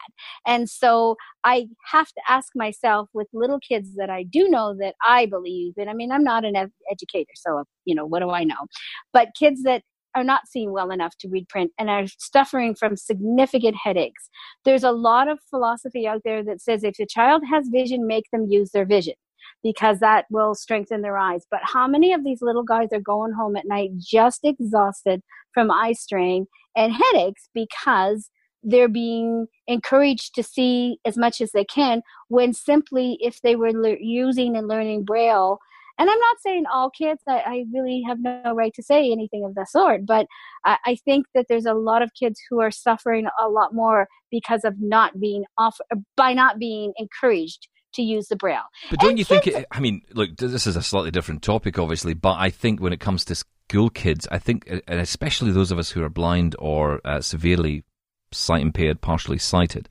And 0.46 0.68
so 0.68 1.16
I 1.44 1.68
have 1.90 2.08
to 2.08 2.20
ask 2.28 2.48
myself 2.54 3.08
with 3.12 3.28
little 3.32 3.60
kids 3.60 3.96
that 3.96 4.10
I 4.10 4.24
do 4.24 4.48
know 4.48 4.74
that 4.78 4.94
I 5.06 5.26
believe, 5.26 5.74
and 5.76 5.88
I 5.88 5.94
mean, 5.94 6.12
I'm 6.12 6.24
not 6.24 6.44
an 6.44 6.56
ed- 6.56 6.72
educator, 6.90 7.32
so, 7.34 7.64
you 7.84 7.94
know, 7.94 8.06
what 8.06 8.20
do 8.20 8.30
I 8.30 8.44
know? 8.44 8.66
But 9.12 9.28
kids 9.38 9.62
that 9.62 9.82
are 10.16 10.24
not 10.24 10.48
seeing 10.48 10.72
well 10.72 10.90
enough 10.90 11.16
to 11.18 11.28
read 11.28 11.48
print 11.48 11.70
and 11.78 11.88
are 11.88 12.04
suffering 12.18 12.74
from 12.74 12.96
significant 12.96 13.76
headaches. 13.76 14.28
There's 14.64 14.82
a 14.82 14.90
lot 14.90 15.28
of 15.28 15.38
philosophy 15.48 16.06
out 16.06 16.22
there 16.24 16.42
that 16.44 16.60
says 16.60 16.82
if 16.82 16.98
a 16.98 17.06
child 17.06 17.44
has 17.48 17.68
vision, 17.68 18.08
make 18.08 18.24
them 18.32 18.46
use 18.48 18.72
their 18.72 18.86
vision 18.86 19.14
because 19.62 19.98
that 20.00 20.26
will 20.30 20.54
strengthen 20.54 21.02
their 21.02 21.18
eyes. 21.18 21.46
But 21.50 21.60
how 21.62 21.86
many 21.86 22.12
of 22.12 22.24
these 22.24 22.42
little 22.42 22.62
guys 22.62 22.88
are 22.92 23.00
going 23.00 23.32
home 23.32 23.56
at 23.56 23.66
night 23.66 23.90
just 23.98 24.40
exhausted 24.44 25.22
from 25.52 25.70
eye 25.70 25.92
strain 25.92 26.46
and 26.76 26.92
headaches 26.92 27.48
because 27.54 28.30
they're 28.62 28.88
being 28.88 29.46
encouraged 29.66 30.34
to 30.34 30.42
see 30.42 30.98
as 31.04 31.16
much 31.16 31.40
as 31.40 31.52
they 31.52 31.64
can 31.64 32.02
when 32.28 32.52
simply 32.52 33.16
if 33.20 33.40
they 33.42 33.56
were 33.56 33.72
le- 33.72 33.96
using 34.00 34.56
and 34.56 34.68
learning 34.68 35.02
braille 35.02 35.58
and 35.98 36.10
i'm 36.10 36.18
not 36.18 36.36
saying 36.40 36.64
all 36.70 36.90
kids 36.90 37.22
I, 37.26 37.38
I, 37.38 37.64
really 37.72 38.02
have 38.06 38.18
no 38.20 38.52
right 38.54 38.72
to 38.74 38.82
say 38.82 39.10
anything 39.10 39.44
of 39.44 39.54
the 39.54 39.66
sort 39.66 40.04
but 40.04 40.26
I, 40.64 40.76
I, 40.84 40.96
think 40.96 41.26
that 41.34 41.46
there's 41.48 41.64
a 41.64 41.72
lot 41.72 42.02
of 42.02 42.12
kids 42.12 42.38
who 42.50 42.60
are 42.60 42.70
suffering 42.70 43.26
a 43.42 43.48
lot 43.48 43.74
more 43.74 44.08
because 44.30 44.64
of 44.64 44.74
not 44.78 45.18
being 45.18 45.44
off 45.56 45.78
by 46.16 46.34
not 46.34 46.58
being 46.58 46.92
encouraged 46.98 47.66
to 47.92 48.02
use 48.02 48.28
the 48.28 48.36
braille 48.36 48.62
but 48.88 48.98
don't 49.00 49.10
and 49.10 49.18
you 49.18 49.24
think 49.24 49.46
it, 49.46 49.66
i 49.70 49.80
mean 49.80 50.02
look 50.12 50.36
this 50.36 50.66
is 50.66 50.76
a 50.76 50.82
slightly 50.82 51.10
different 51.10 51.42
topic 51.42 51.78
obviously 51.78 52.14
but 52.14 52.34
i 52.38 52.50
think 52.50 52.80
when 52.80 52.92
it 52.92 53.00
comes 53.00 53.24
to 53.24 53.34
school 53.70 53.88
kids, 53.88 54.26
I 54.32 54.40
think, 54.40 54.68
and 54.68 54.98
especially 55.00 55.52
those 55.52 55.70
of 55.70 55.78
us 55.78 55.90
who 55.90 56.02
are 56.02 56.08
blind 56.08 56.56
or 56.58 57.00
uh, 57.04 57.20
severely 57.20 57.84
sight 58.32 58.62
impaired, 58.62 59.00
partially 59.00 59.38
sighted, 59.38 59.88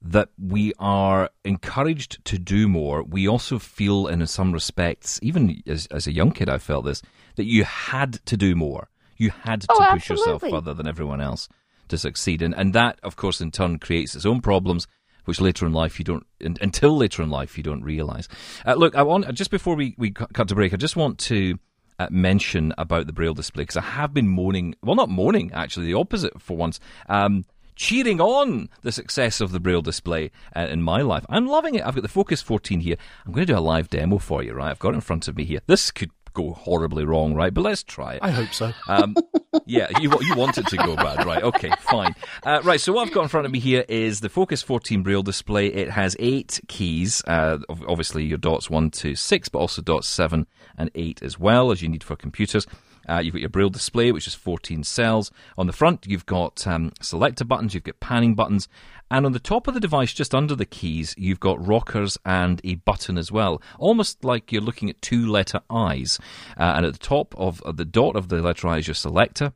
that 0.00 0.28
we 0.38 0.72
are 0.78 1.30
encouraged 1.44 2.24
to 2.26 2.38
do 2.38 2.68
more. 2.68 3.02
We 3.02 3.26
also 3.26 3.58
feel, 3.58 4.06
in 4.06 4.24
some 4.28 4.52
respects, 4.52 5.18
even 5.20 5.64
as, 5.66 5.86
as 5.86 6.06
a 6.06 6.12
young 6.12 6.30
kid, 6.30 6.48
I 6.48 6.58
felt 6.58 6.84
this, 6.84 7.02
that 7.34 7.46
you 7.46 7.64
had 7.64 8.24
to 8.26 8.36
do 8.36 8.54
more. 8.54 8.88
You 9.16 9.30
had 9.30 9.62
to 9.62 9.66
oh, 9.70 9.88
push 9.90 10.08
yourself 10.08 10.42
further 10.42 10.72
than 10.72 10.86
everyone 10.86 11.20
else 11.20 11.48
to 11.88 11.98
succeed. 11.98 12.40
And, 12.40 12.54
and 12.54 12.72
that, 12.72 13.00
of 13.02 13.16
course, 13.16 13.40
in 13.40 13.50
turn 13.50 13.80
creates 13.80 14.14
its 14.14 14.26
own 14.26 14.40
problems 14.42 14.86
which 15.24 15.40
later 15.40 15.66
in 15.66 15.72
life 15.72 15.98
you 15.98 16.04
don't 16.04 16.26
until 16.40 16.96
later 16.96 17.22
in 17.22 17.30
life 17.30 17.56
you 17.56 17.62
don't 17.62 17.82
realize. 17.82 18.28
Uh, 18.66 18.74
look, 18.74 18.94
I 18.96 19.02
want 19.02 19.32
just 19.34 19.50
before 19.50 19.74
we, 19.74 19.94
we 19.98 20.10
cut 20.10 20.48
to 20.48 20.54
break, 20.54 20.72
I 20.72 20.76
just 20.76 20.96
want 20.96 21.18
to 21.20 21.58
uh, 21.98 22.08
mention 22.10 22.72
about 22.78 23.06
the 23.06 23.12
Braille 23.12 23.34
display 23.34 23.62
because 23.62 23.76
I 23.76 23.82
have 23.82 24.12
been 24.12 24.28
moaning, 24.28 24.74
well, 24.82 24.96
not 24.96 25.08
moaning, 25.08 25.52
actually, 25.52 25.86
the 25.86 25.94
opposite 25.94 26.40
for 26.40 26.56
once. 26.56 26.80
Um, 27.08 27.44
cheering 27.74 28.20
on 28.20 28.68
the 28.82 28.92
success 28.92 29.40
of 29.40 29.52
the 29.52 29.60
Braille 29.60 29.82
display 29.82 30.30
uh, 30.54 30.66
in 30.70 30.82
my 30.82 31.02
life. 31.02 31.24
I'm 31.28 31.46
loving 31.46 31.74
it. 31.74 31.86
I've 31.86 31.94
got 31.94 32.02
the 32.02 32.08
Focus 32.08 32.42
14 32.42 32.80
here. 32.80 32.96
I'm 33.24 33.32
going 33.32 33.46
to 33.46 33.52
do 33.52 33.58
a 33.58 33.60
live 33.60 33.88
demo 33.88 34.18
for 34.18 34.42
you, 34.42 34.52
right? 34.52 34.70
I've 34.70 34.78
got 34.78 34.90
it 34.90 34.96
in 34.96 35.00
front 35.00 35.28
of 35.28 35.36
me 35.36 35.44
here. 35.44 35.60
This 35.66 35.90
could 35.90 36.10
go 36.32 36.52
horribly 36.52 37.04
wrong, 37.04 37.34
right? 37.34 37.52
But 37.52 37.62
let's 37.62 37.82
try 37.82 38.14
it. 38.14 38.20
I 38.22 38.30
hope 38.30 38.52
so. 38.52 38.72
Um, 38.88 39.16
yeah, 39.64 39.88
you 40.00 40.10
you 40.20 40.34
want 40.34 40.58
it 40.58 40.66
to 40.68 40.76
go 40.76 40.96
bad, 40.96 41.24
right? 41.24 41.42
Okay, 41.42 41.70
fine. 41.80 42.14
Uh, 42.42 42.60
right, 42.64 42.80
so 42.80 42.92
what 42.92 43.06
I've 43.06 43.14
got 43.14 43.22
in 43.22 43.28
front 43.28 43.46
of 43.46 43.52
me 43.52 43.58
here 43.58 43.84
is 43.88 44.20
the 44.20 44.28
Focus 44.28 44.62
14 44.62 45.02
Braille 45.02 45.22
display. 45.22 45.68
It 45.68 45.90
has 45.90 46.16
eight 46.18 46.60
keys, 46.68 47.22
uh, 47.26 47.58
obviously 47.68 48.24
your 48.24 48.38
dots 48.38 48.68
one 48.68 48.90
to 48.92 49.14
six, 49.14 49.48
but 49.48 49.60
also 49.60 49.80
dots 49.80 50.08
seven 50.08 50.46
and 50.76 50.90
eight 50.94 51.22
as 51.22 51.38
well 51.38 51.70
as 51.70 51.80
you 51.80 51.88
need 51.88 52.04
for 52.04 52.16
computers. 52.16 52.66
Uh, 53.08 53.18
you've 53.18 53.34
got 53.34 53.40
your 53.40 53.48
Braille 53.48 53.70
display, 53.70 54.12
which 54.12 54.26
is 54.26 54.34
14 54.34 54.84
cells. 54.84 55.30
On 55.58 55.66
the 55.66 55.72
front, 55.72 56.06
you've 56.06 56.26
got 56.26 56.66
um, 56.66 56.92
selector 57.00 57.44
buttons, 57.44 57.74
you've 57.74 57.84
got 57.84 58.00
panning 58.00 58.34
buttons, 58.34 58.68
and 59.12 59.26
on 59.26 59.32
the 59.32 59.38
top 59.38 59.68
of 59.68 59.74
the 59.74 59.80
device, 59.80 60.14
just 60.14 60.34
under 60.34 60.54
the 60.54 60.64
keys, 60.64 61.14
you've 61.18 61.38
got 61.38 61.64
rockers 61.64 62.16
and 62.24 62.62
a 62.64 62.76
button 62.76 63.18
as 63.18 63.30
well, 63.30 63.60
almost 63.78 64.24
like 64.24 64.50
you're 64.50 64.62
looking 64.62 64.88
at 64.88 65.02
two 65.02 65.26
letter 65.26 65.60
I's. 65.68 66.18
Uh, 66.56 66.72
and 66.76 66.86
at 66.86 66.94
the 66.94 66.98
top 66.98 67.34
of, 67.36 67.62
the 67.76 67.84
dot 67.84 68.16
of 68.16 68.28
the 68.28 68.40
letter 68.40 68.68
I 68.68 68.78
is 68.78 68.88
your 68.88 68.94
selector. 68.94 69.52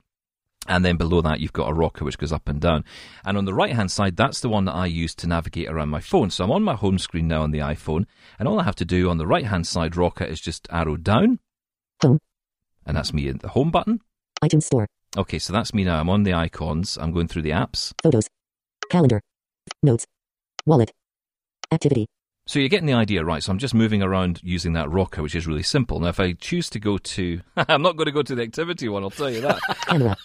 And 0.68 0.84
then 0.84 0.96
below 0.96 1.22
that, 1.22 1.40
you've 1.40 1.52
got 1.52 1.70
a 1.70 1.74
rocker 1.74 2.04
which 2.04 2.18
goes 2.18 2.32
up 2.32 2.48
and 2.48 2.60
down. 2.60 2.84
And 3.24 3.38
on 3.38 3.46
the 3.46 3.54
right 3.54 3.72
hand 3.72 3.90
side, 3.90 4.16
that's 4.16 4.40
the 4.40 4.48
one 4.48 4.66
that 4.66 4.74
I 4.74 4.86
use 4.86 5.14
to 5.16 5.26
navigate 5.26 5.68
around 5.68 5.88
my 5.88 6.00
phone. 6.00 6.28
So 6.28 6.44
I'm 6.44 6.50
on 6.50 6.62
my 6.62 6.74
home 6.74 6.98
screen 6.98 7.28
now 7.28 7.42
on 7.42 7.50
the 7.50 7.60
iPhone. 7.60 8.04
And 8.38 8.46
all 8.46 8.60
I 8.60 8.64
have 8.64 8.76
to 8.76 8.84
do 8.84 9.08
on 9.08 9.18
the 9.18 9.26
right 9.26 9.46
hand 9.46 9.66
side 9.66 9.96
rocker 9.96 10.24
is 10.24 10.40
just 10.40 10.68
arrow 10.70 10.96
down. 10.96 11.38
And 12.86 12.96
that's 12.96 13.12
me 13.12 13.28
in 13.28 13.38
the 13.38 13.48
home 13.48 13.70
button. 13.70 14.00
iTunes 14.42 14.64
Store. 14.64 14.86
Okay, 15.16 15.38
so 15.38 15.52
that's 15.52 15.74
me 15.74 15.84
now. 15.84 16.00
I'm 16.00 16.08
on 16.10 16.22
the 16.22 16.34
icons. 16.34 16.96
I'm 17.00 17.12
going 17.12 17.28
through 17.28 17.42
the 17.42 17.50
apps. 17.50 17.92
Photos. 18.02 18.28
Calendar. 18.90 19.20
Notes. 19.82 20.06
Wallet. 20.66 20.92
Activity. 21.72 22.06
So 22.46 22.60
you're 22.60 22.68
getting 22.68 22.86
the 22.86 22.92
idea, 22.92 23.24
right? 23.24 23.42
So 23.42 23.50
I'm 23.50 23.58
just 23.58 23.74
moving 23.74 24.02
around 24.02 24.40
using 24.44 24.74
that 24.74 24.88
rocker, 24.90 25.20
which 25.22 25.34
is 25.34 25.46
really 25.48 25.64
simple. 25.64 25.98
Now, 25.98 26.08
if 26.08 26.20
I 26.20 26.32
choose 26.34 26.70
to 26.70 26.78
go 26.78 26.96
to, 26.98 27.40
I'm 27.56 27.82
not 27.82 27.96
going 27.96 28.06
to 28.06 28.12
go 28.12 28.22
to 28.22 28.34
the 28.34 28.42
activity 28.42 28.88
one, 28.88 29.02
I'll 29.02 29.10
tell 29.10 29.30
you 29.30 29.40
that. 29.40 29.58
Camera. 29.86 30.16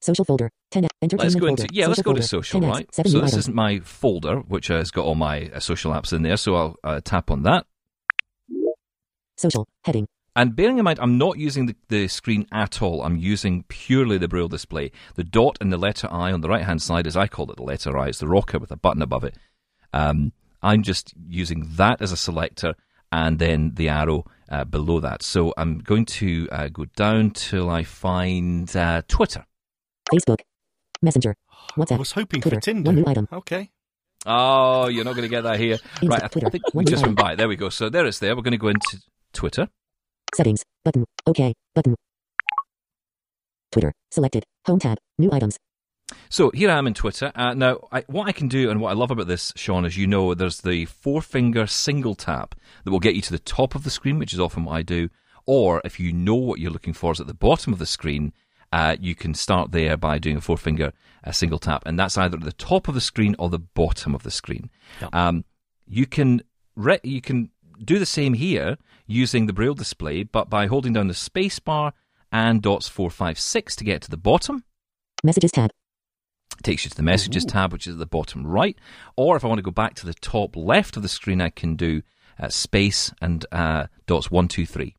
Social 0.00 0.24
folder. 0.24 0.50
10 0.72 0.82
Let's 0.82 0.92
entertainment 1.02 1.40
go 1.40 1.46
folder. 1.48 1.62
into 1.62 1.74
yeah. 1.74 1.86
Let's 1.86 2.02
go 2.02 2.12
to 2.12 2.22
social, 2.22 2.60
10 2.60 2.68
right? 2.70 2.94
So 2.94 3.02
this 3.20 3.36
isn't 3.36 3.54
my 3.54 3.80
folder, 3.80 4.38
which 4.40 4.68
has 4.68 4.90
got 4.90 5.04
all 5.04 5.14
my 5.14 5.50
uh, 5.54 5.60
social 5.60 5.92
apps 5.92 6.12
in 6.12 6.22
there. 6.22 6.36
So 6.36 6.54
I'll 6.56 6.76
uh, 6.84 7.00
tap 7.04 7.30
on 7.30 7.42
that. 7.42 7.66
Social. 9.36 9.66
Heading. 9.84 10.06
And 10.34 10.56
bearing 10.56 10.78
in 10.78 10.84
mind, 10.84 10.98
I'm 11.00 11.18
not 11.18 11.38
using 11.38 11.66
the, 11.66 11.76
the 11.88 12.08
screen 12.08 12.46
at 12.52 12.80
all. 12.80 13.02
I'm 13.02 13.16
using 13.18 13.64
purely 13.68 14.16
the 14.16 14.28
Braille 14.28 14.48
display. 14.48 14.90
The 15.14 15.24
dot 15.24 15.58
and 15.60 15.70
the 15.72 15.76
letter 15.76 16.08
I 16.10 16.32
on 16.32 16.40
the 16.40 16.48
right 16.48 16.64
hand 16.64 16.80
side, 16.80 17.06
as 17.06 17.16
I 17.16 17.26
call 17.26 17.50
it, 17.50 17.56
the 17.58 17.62
letter 17.62 17.96
I, 17.98 18.08
it's 18.08 18.18
the 18.18 18.26
rocker 18.28 18.58
with 18.58 18.70
a 18.70 18.76
button 18.76 19.02
above 19.02 19.24
it. 19.24 19.36
Um, 19.92 20.32
I'm 20.62 20.82
just 20.82 21.12
using 21.28 21.66
that 21.76 22.00
as 22.00 22.12
a 22.12 22.16
selector 22.16 22.74
and 23.10 23.38
then 23.38 23.72
the 23.74 23.90
arrow 23.90 24.24
uh, 24.48 24.64
below 24.64 25.00
that. 25.00 25.22
So 25.22 25.52
I'm 25.58 25.80
going 25.80 26.06
to 26.06 26.48
uh, 26.50 26.68
go 26.68 26.86
down 26.96 27.32
till 27.32 27.68
I 27.68 27.82
find 27.82 28.74
uh, 28.74 29.02
Twitter. 29.08 29.44
Facebook. 30.10 30.40
Messenger. 31.02 31.36
WhatsApp. 31.76 31.92
I 31.96 31.98
was 31.98 32.12
hoping 32.12 32.40
Twitter. 32.40 32.56
for 32.56 32.60
Tinder. 32.62 32.88
One 32.88 32.94
new 32.96 33.04
item. 33.06 33.28
Okay. 33.32 33.70
Oh, 34.24 34.88
you're 34.88 35.04
not 35.04 35.12
going 35.14 35.24
to 35.24 35.28
get 35.28 35.42
that 35.42 35.58
here. 35.58 35.76
Insta- 35.96 36.08
right, 36.08 36.22
I 36.24 36.28
Twitter. 36.28 36.48
think 36.48 36.62
we 36.72 36.78
One 36.78 36.86
just 36.86 37.02
item. 37.02 37.16
went 37.16 37.18
by. 37.18 37.34
There 37.34 37.48
we 37.48 37.56
go. 37.56 37.68
So 37.68 37.90
there 37.90 38.06
it's 38.06 38.18
there. 38.20 38.34
We're 38.34 38.42
going 38.42 38.52
to 38.52 38.58
go 38.58 38.68
into 38.68 38.98
Twitter. 39.32 39.68
Settings. 40.34 40.64
Button. 40.84 41.04
OK. 41.26 41.54
Button. 41.74 41.94
Twitter. 43.70 43.92
Selected. 44.10 44.44
Home 44.66 44.78
tab. 44.78 44.98
New 45.18 45.30
items. 45.32 45.58
So 46.28 46.50
here 46.50 46.70
I 46.70 46.78
am 46.78 46.86
in 46.86 46.94
Twitter. 46.94 47.32
Uh, 47.34 47.54
now, 47.54 47.88
I, 47.90 48.02
what 48.06 48.28
I 48.28 48.32
can 48.32 48.48
do 48.48 48.70
and 48.70 48.80
what 48.80 48.90
I 48.90 48.94
love 48.94 49.10
about 49.10 49.26
this, 49.26 49.52
Sean, 49.56 49.84
is 49.84 49.96
you 49.96 50.06
know 50.06 50.34
there's 50.34 50.60
the 50.60 50.86
four 50.86 51.22
finger 51.22 51.66
single 51.66 52.14
tap 52.14 52.54
that 52.84 52.90
will 52.90 53.00
get 53.00 53.14
you 53.14 53.22
to 53.22 53.32
the 53.32 53.38
top 53.38 53.74
of 53.74 53.84
the 53.84 53.90
screen, 53.90 54.18
which 54.18 54.32
is 54.32 54.40
often 54.40 54.64
what 54.64 54.74
I 54.74 54.82
do. 54.82 55.08
Or 55.44 55.80
if 55.84 55.98
you 55.98 56.12
know 56.12 56.34
what 56.34 56.60
you're 56.60 56.70
looking 56.70 56.92
for 56.92 57.12
is 57.12 57.20
at 57.20 57.26
the 57.26 57.34
bottom 57.34 57.72
of 57.72 57.78
the 57.78 57.86
screen, 57.86 58.32
uh, 58.72 58.96
you 59.00 59.14
can 59.14 59.34
start 59.34 59.72
there 59.72 59.96
by 59.96 60.18
doing 60.18 60.36
a 60.36 60.40
four 60.40 60.56
finger 60.56 60.92
uh, 61.24 61.32
single 61.32 61.58
tap, 61.58 61.82
and 61.84 61.98
that's 61.98 62.16
either 62.16 62.38
at 62.38 62.44
the 62.44 62.52
top 62.52 62.88
of 62.88 62.94
the 62.94 63.00
screen 63.00 63.34
or 63.38 63.50
the 63.50 63.58
bottom 63.58 64.14
of 64.14 64.22
the 64.22 64.30
screen. 64.30 64.70
Um, 65.12 65.44
you 65.86 66.06
can 66.06 66.42
re- 66.74 67.00
you 67.02 67.20
can 67.20 67.50
do 67.84 67.98
the 67.98 68.06
same 68.06 68.34
here 68.34 68.78
using 69.12 69.46
the 69.46 69.52
braille 69.52 69.74
display, 69.74 70.22
but 70.22 70.50
by 70.50 70.66
holding 70.66 70.92
down 70.92 71.08
the 71.08 71.14
space 71.14 71.58
bar 71.58 71.92
and 72.30 72.62
dots 72.62 72.88
four 72.88 73.10
five 73.10 73.38
six 73.38 73.76
to 73.76 73.84
get 73.84 74.02
to 74.02 74.10
the 74.10 74.16
bottom 74.16 74.64
Messages 75.24 75.52
tab. 75.52 75.70
takes 76.64 76.84
you 76.84 76.90
to 76.90 76.96
the 76.96 77.02
messages 77.02 77.44
tab, 77.44 77.72
which 77.72 77.86
is 77.86 77.94
at 77.94 77.98
the 77.98 78.06
bottom 78.06 78.44
right. 78.44 78.76
Or 79.16 79.36
if 79.36 79.44
I 79.44 79.48
want 79.48 79.58
to 79.58 79.62
go 79.62 79.70
back 79.70 79.94
to 79.96 80.06
the 80.06 80.14
top 80.14 80.56
left 80.56 80.96
of 80.96 81.02
the 81.02 81.08
screen, 81.08 81.40
I 81.40 81.50
can 81.50 81.76
do 81.76 82.02
uh, 82.40 82.48
space 82.48 83.12
and 83.20 83.46
uh, 83.52 83.86
dots 84.06 84.30
one, 84.30 84.48
two, 84.48 84.66
three. 84.66 84.96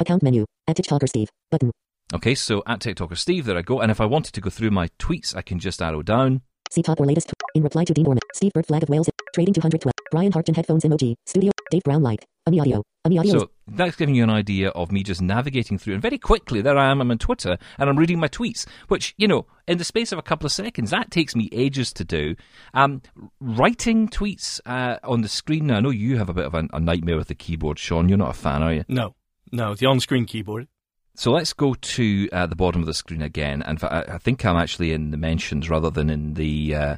Account 0.00 0.22
menu. 0.22 0.44
At 0.68 0.76
TikToker 0.76 1.08
Steve. 1.08 1.28
Button. 1.50 1.72
Okay, 2.14 2.34
so 2.34 2.62
at 2.66 2.80
TikToker 2.80 3.18
Steve, 3.18 3.46
there 3.46 3.58
I 3.58 3.62
go. 3.62 3.80
And 3.80 3.90
if 3.90 4.00
I 4.00 4.06
wanted 4.06 4.32
to 4.34 4.40
go 4.40 4.50
through 4.50 4.70
my 4.70 4.88
tweets, 4.98 5.34
I 5.34 5.42
can 5.42 5.58
just 5.58 5.82
arrow 5.82 6.02
down. 6.02 6.42
See 6.70 6.82
top 6.82 7.00
or 7.00 7.06
latest. 7.06 7.32
In 7.54 7.62
reply 7.62 7.84
to 7.84 7.92
Dean 7.92 8.04
Dorman. 8.04 8.22
Steve 8.34 8.52
Bird 8.52 8.66
Flag 8.66 8.84
of 8.84 8.88
Wales. 8.88 9.08
Trading 9.38 9.54
212. 9.54 9.92
Brian 10.10 10.32
Hartgen 10.32 10.56
headphones 10.56 10.82
emoji. 10.82 11.14
Studio. 11.24 11.52
Dave 11.70 11.84
Brown 11.84 12.02
light. 12.02 12.24
Ami 12.48 12.58
audio. 12.58 12.82
Ami 13.04 13.18
audio. 13.20 13.36
is- 13.36 13.40
So 13.42 13.50
that's 13.68 13.94
giving 13.94 14.16
you 14.16 14.24
an 14.24 14.30
idea 14.30 14.70
of 14.70 14.90
me 14.90 15.04
just 15.04 15.22
navigating 15.22 15.78
through. 15.78 15.92
And 15.92 16.02
very 16.02 16.18
quickly, 16.18 16.60
there 16.60 16.76
I 16.76 16.90
am. 16.90 17.00
I'm 17.00 17.12
on 17.12 17.18
Twitter 17.18 17.56
and 17.78 17.88
I'm 17.88 17.96
reading 17.96 18.18
my 18.18 18.26
tweets, 18.26 18.66
which, 18.88 19.14
you 19.16 19.28
know, 19.28 19.46
in 19.68 19.78
the 19.78 19.84
space 19.84 20.10
of 20.10 20.18
a 20.18 20.22
couple 20.22 20.44
of 20.46 20.50
seconds, 20.50 20.90
that 20.90 21.12
takes 21.12 21.36
me 21.36 21.48
ages 21.52 21.92
to 21.92 22.04
do. 22.04 22.34
Um, 22.74 23.00
writing 23.40 24.08
tweets 24.08 24.58
uh, 24.66 24.96
on 25.04 25.20
the 25.20 25.28
screen. 25.28 25.68
Now, 25.68 25.76
I 25.76 25.80
know 25.82 25.90
you 25.90 26.18
have 26.18 26.28
a 26.28 26.34
bit 26.34 26.46
of 26.46 26.54
a, 26.54 26.66
a 26.72 26.80
nightmare 26.80 27.16
with 27.16 27.28
the 27.28 27.36
keyboard, 27.36 27.78
Sean. 27.78 28.08
You're 28.08 28.18
not 28.18 28.30
a 28.30 28.40
fan, 28.40 28.60
are 28.64 28.72
you? 28.74 28.84
No. 28.88 29.14
No, 29.52 29.76
the 29.76 29.86
on 29.86 30.00
screen 30.00 30.24
keyboard. 30.24 30.66
So 31.14 31.30
let's 31.30 31.52
go 31.52 31.74
to 31.74 32.28
uh, 32.32 32.46
the 32.46 32.56
bottom 32.56 32.80
of 32.80 32.86
the 32.86 32.94
screen 32.94 33.22
again. 33.22 33.62
And 33.62 33.78
I, 33.84 34.04
I 34.14 34.18
think 34.18 34.44
I'm 34.44 34.56
actually 34.56 34.92
in 34.92 35.12
the 35.12 35.16
mentions 35.16 35.70
rather 35.70 35.90
than 35.90 36.10
in 36.10 36.34
the 36.34 36.74
uh, 36.74 36.96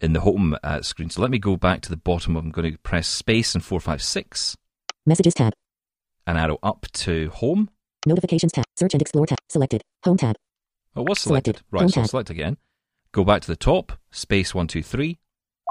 in 0.00 0.12
the 0.12 0.20
home 0.20 0.56
uh, 0.62 0.82
screen. 0.82 1.10
So 1.10 1.20
let 1.22 1.30
me 1.30 1.38
go 1.38 1.56
back 1.56 1.80
to 1.82 1.90
the 1.90 1.96
bottom. 1.96 2.36
I'm 2.36 2.50
going 2.50 2.72
to 2.72 2.78
press 2.78 3.06
space 3.06 3.54
and 3.54 3.64
four 3.64 3.80
five 3.80 4.02
six, 4.02 4.56
Messages 5.06 5.34
tab. 5.34 5.52
and 6.26 6.38
arrow 6.38 6.58
up 6.62 6.86
to 6.92 7.30
home. 7.30 7.70
Notifications 8.06 8.52
tab. 8.52 8.64
Search 8.78 8.94
and 8.94 9.02
explore 9.02 9.26
tab. 9.26 9.38
Selected. 9.48 9.82
Home 10.04 10.16
tab. 10.16 10.36
Oh, 10.96 11.02
was 11.02 11.20
selected. 11.20 11.56
Selected. 11.58 11.64
Right, 11.70 11.80
Home 11.82 11.88
so 11.90 12.00
tab. 12.00 12.10
select 12.10 12.30
again. 12.30 12.56
Go 13.12 13.24
back 13.24 13.42
to 13.42 13.48
the 13.48 13.56
top. 13.56 13.92
Space 14.10 14.54
one 14.54 14.66
two 14.66 14.82
three. 14.82 15.18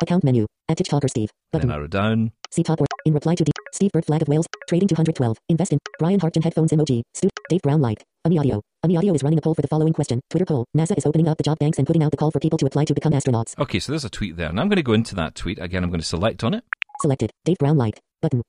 Account 0.02 0.24
menu. 0.24 0.46
At 0.70 0.78
TikToker 0.78 1.10
Steve. 1.10 1.30
Then 1.52 1.62
Button. 1.62 1.72
arrow 1.72 1.88
down. 1.88 2.32
See 2.52 2.63
top 2.63 2.80
in 3.06 3.13
reply 3.13 3.36
to 3.36 3.44
D. 3.44 3.52
Steve 3.74 3.92
Bird 3.92 4.06
Flag 4.06 4.22
of 4.22 4.28
Wales. 4.28 4.46
Trading 4.68 4.88
212. 4.88 5.38
Invest 5.50 5.74
in. 5.74 5.80
Brian 6.00 6.20
Hartgen 6.20 6.44
headphones 6.44 6.72
emoji. 6.72 7.02
Stu. 7.13 7.30
Dave 7.50 7.62
Brown 7.62 7.82
light. 7.82 8.04
Ami 8.26 8.38
audio. 8.38 8.62
Ami 8.84 8.98
audio 8.98 9.14
is 9.14 9.24
running 9.24 9.40
a 9.40 9.42
poll 9.42 9.56
for 9.56 9.62
the 9.62 9.68
following 9.70 9.94
question. 9.94 10.20
Twitter 10.30 10.46
poll. 10.46 10.66
NASA 10.76 10.98
is 10.98 11.06
opening 11.06 11.30
up 11.30 11.38
the 11.38 11.44
job 11.44 11.58
banks 11.58 11.78
and 11.78 11.88
putting 11.88 12.04
out 12.04 12.12
the 12.12 12.18
call 12.18 12.32
for 12.32 12.40
people 12.40 12.58
to 12.58 12.66
apply 12.66 12.84
to 12.84 12.94
become 12.94 13.14
astronauts. 13.14 13.58
Okay, 13.58 13.80
so 13.80 13.94
there's 13.94 14.04
a 14.04 14.10
tweet 14.10 14.36
there, 14.36 14.50
and 14.50 14.60
I'm 14.60 14.68
going 14.68 14.76
to 14.76 14.84
go 14.84 14.92
into 14.92 15.16
that 15.16 15.36
tweet 15.36 15.58
again. 15.58 15.86
I'm 15.86 15.90
going 15.90 16.02
to 16.02 16.06
select 16.06 16.44
on 16.44 16.54
it. 16.54 16.66
Selected. 17.02 17.32
Dave 17.46 17.58
Brown 17.60 17.78
light. 17.78 17.98
Button. 18.22 18.42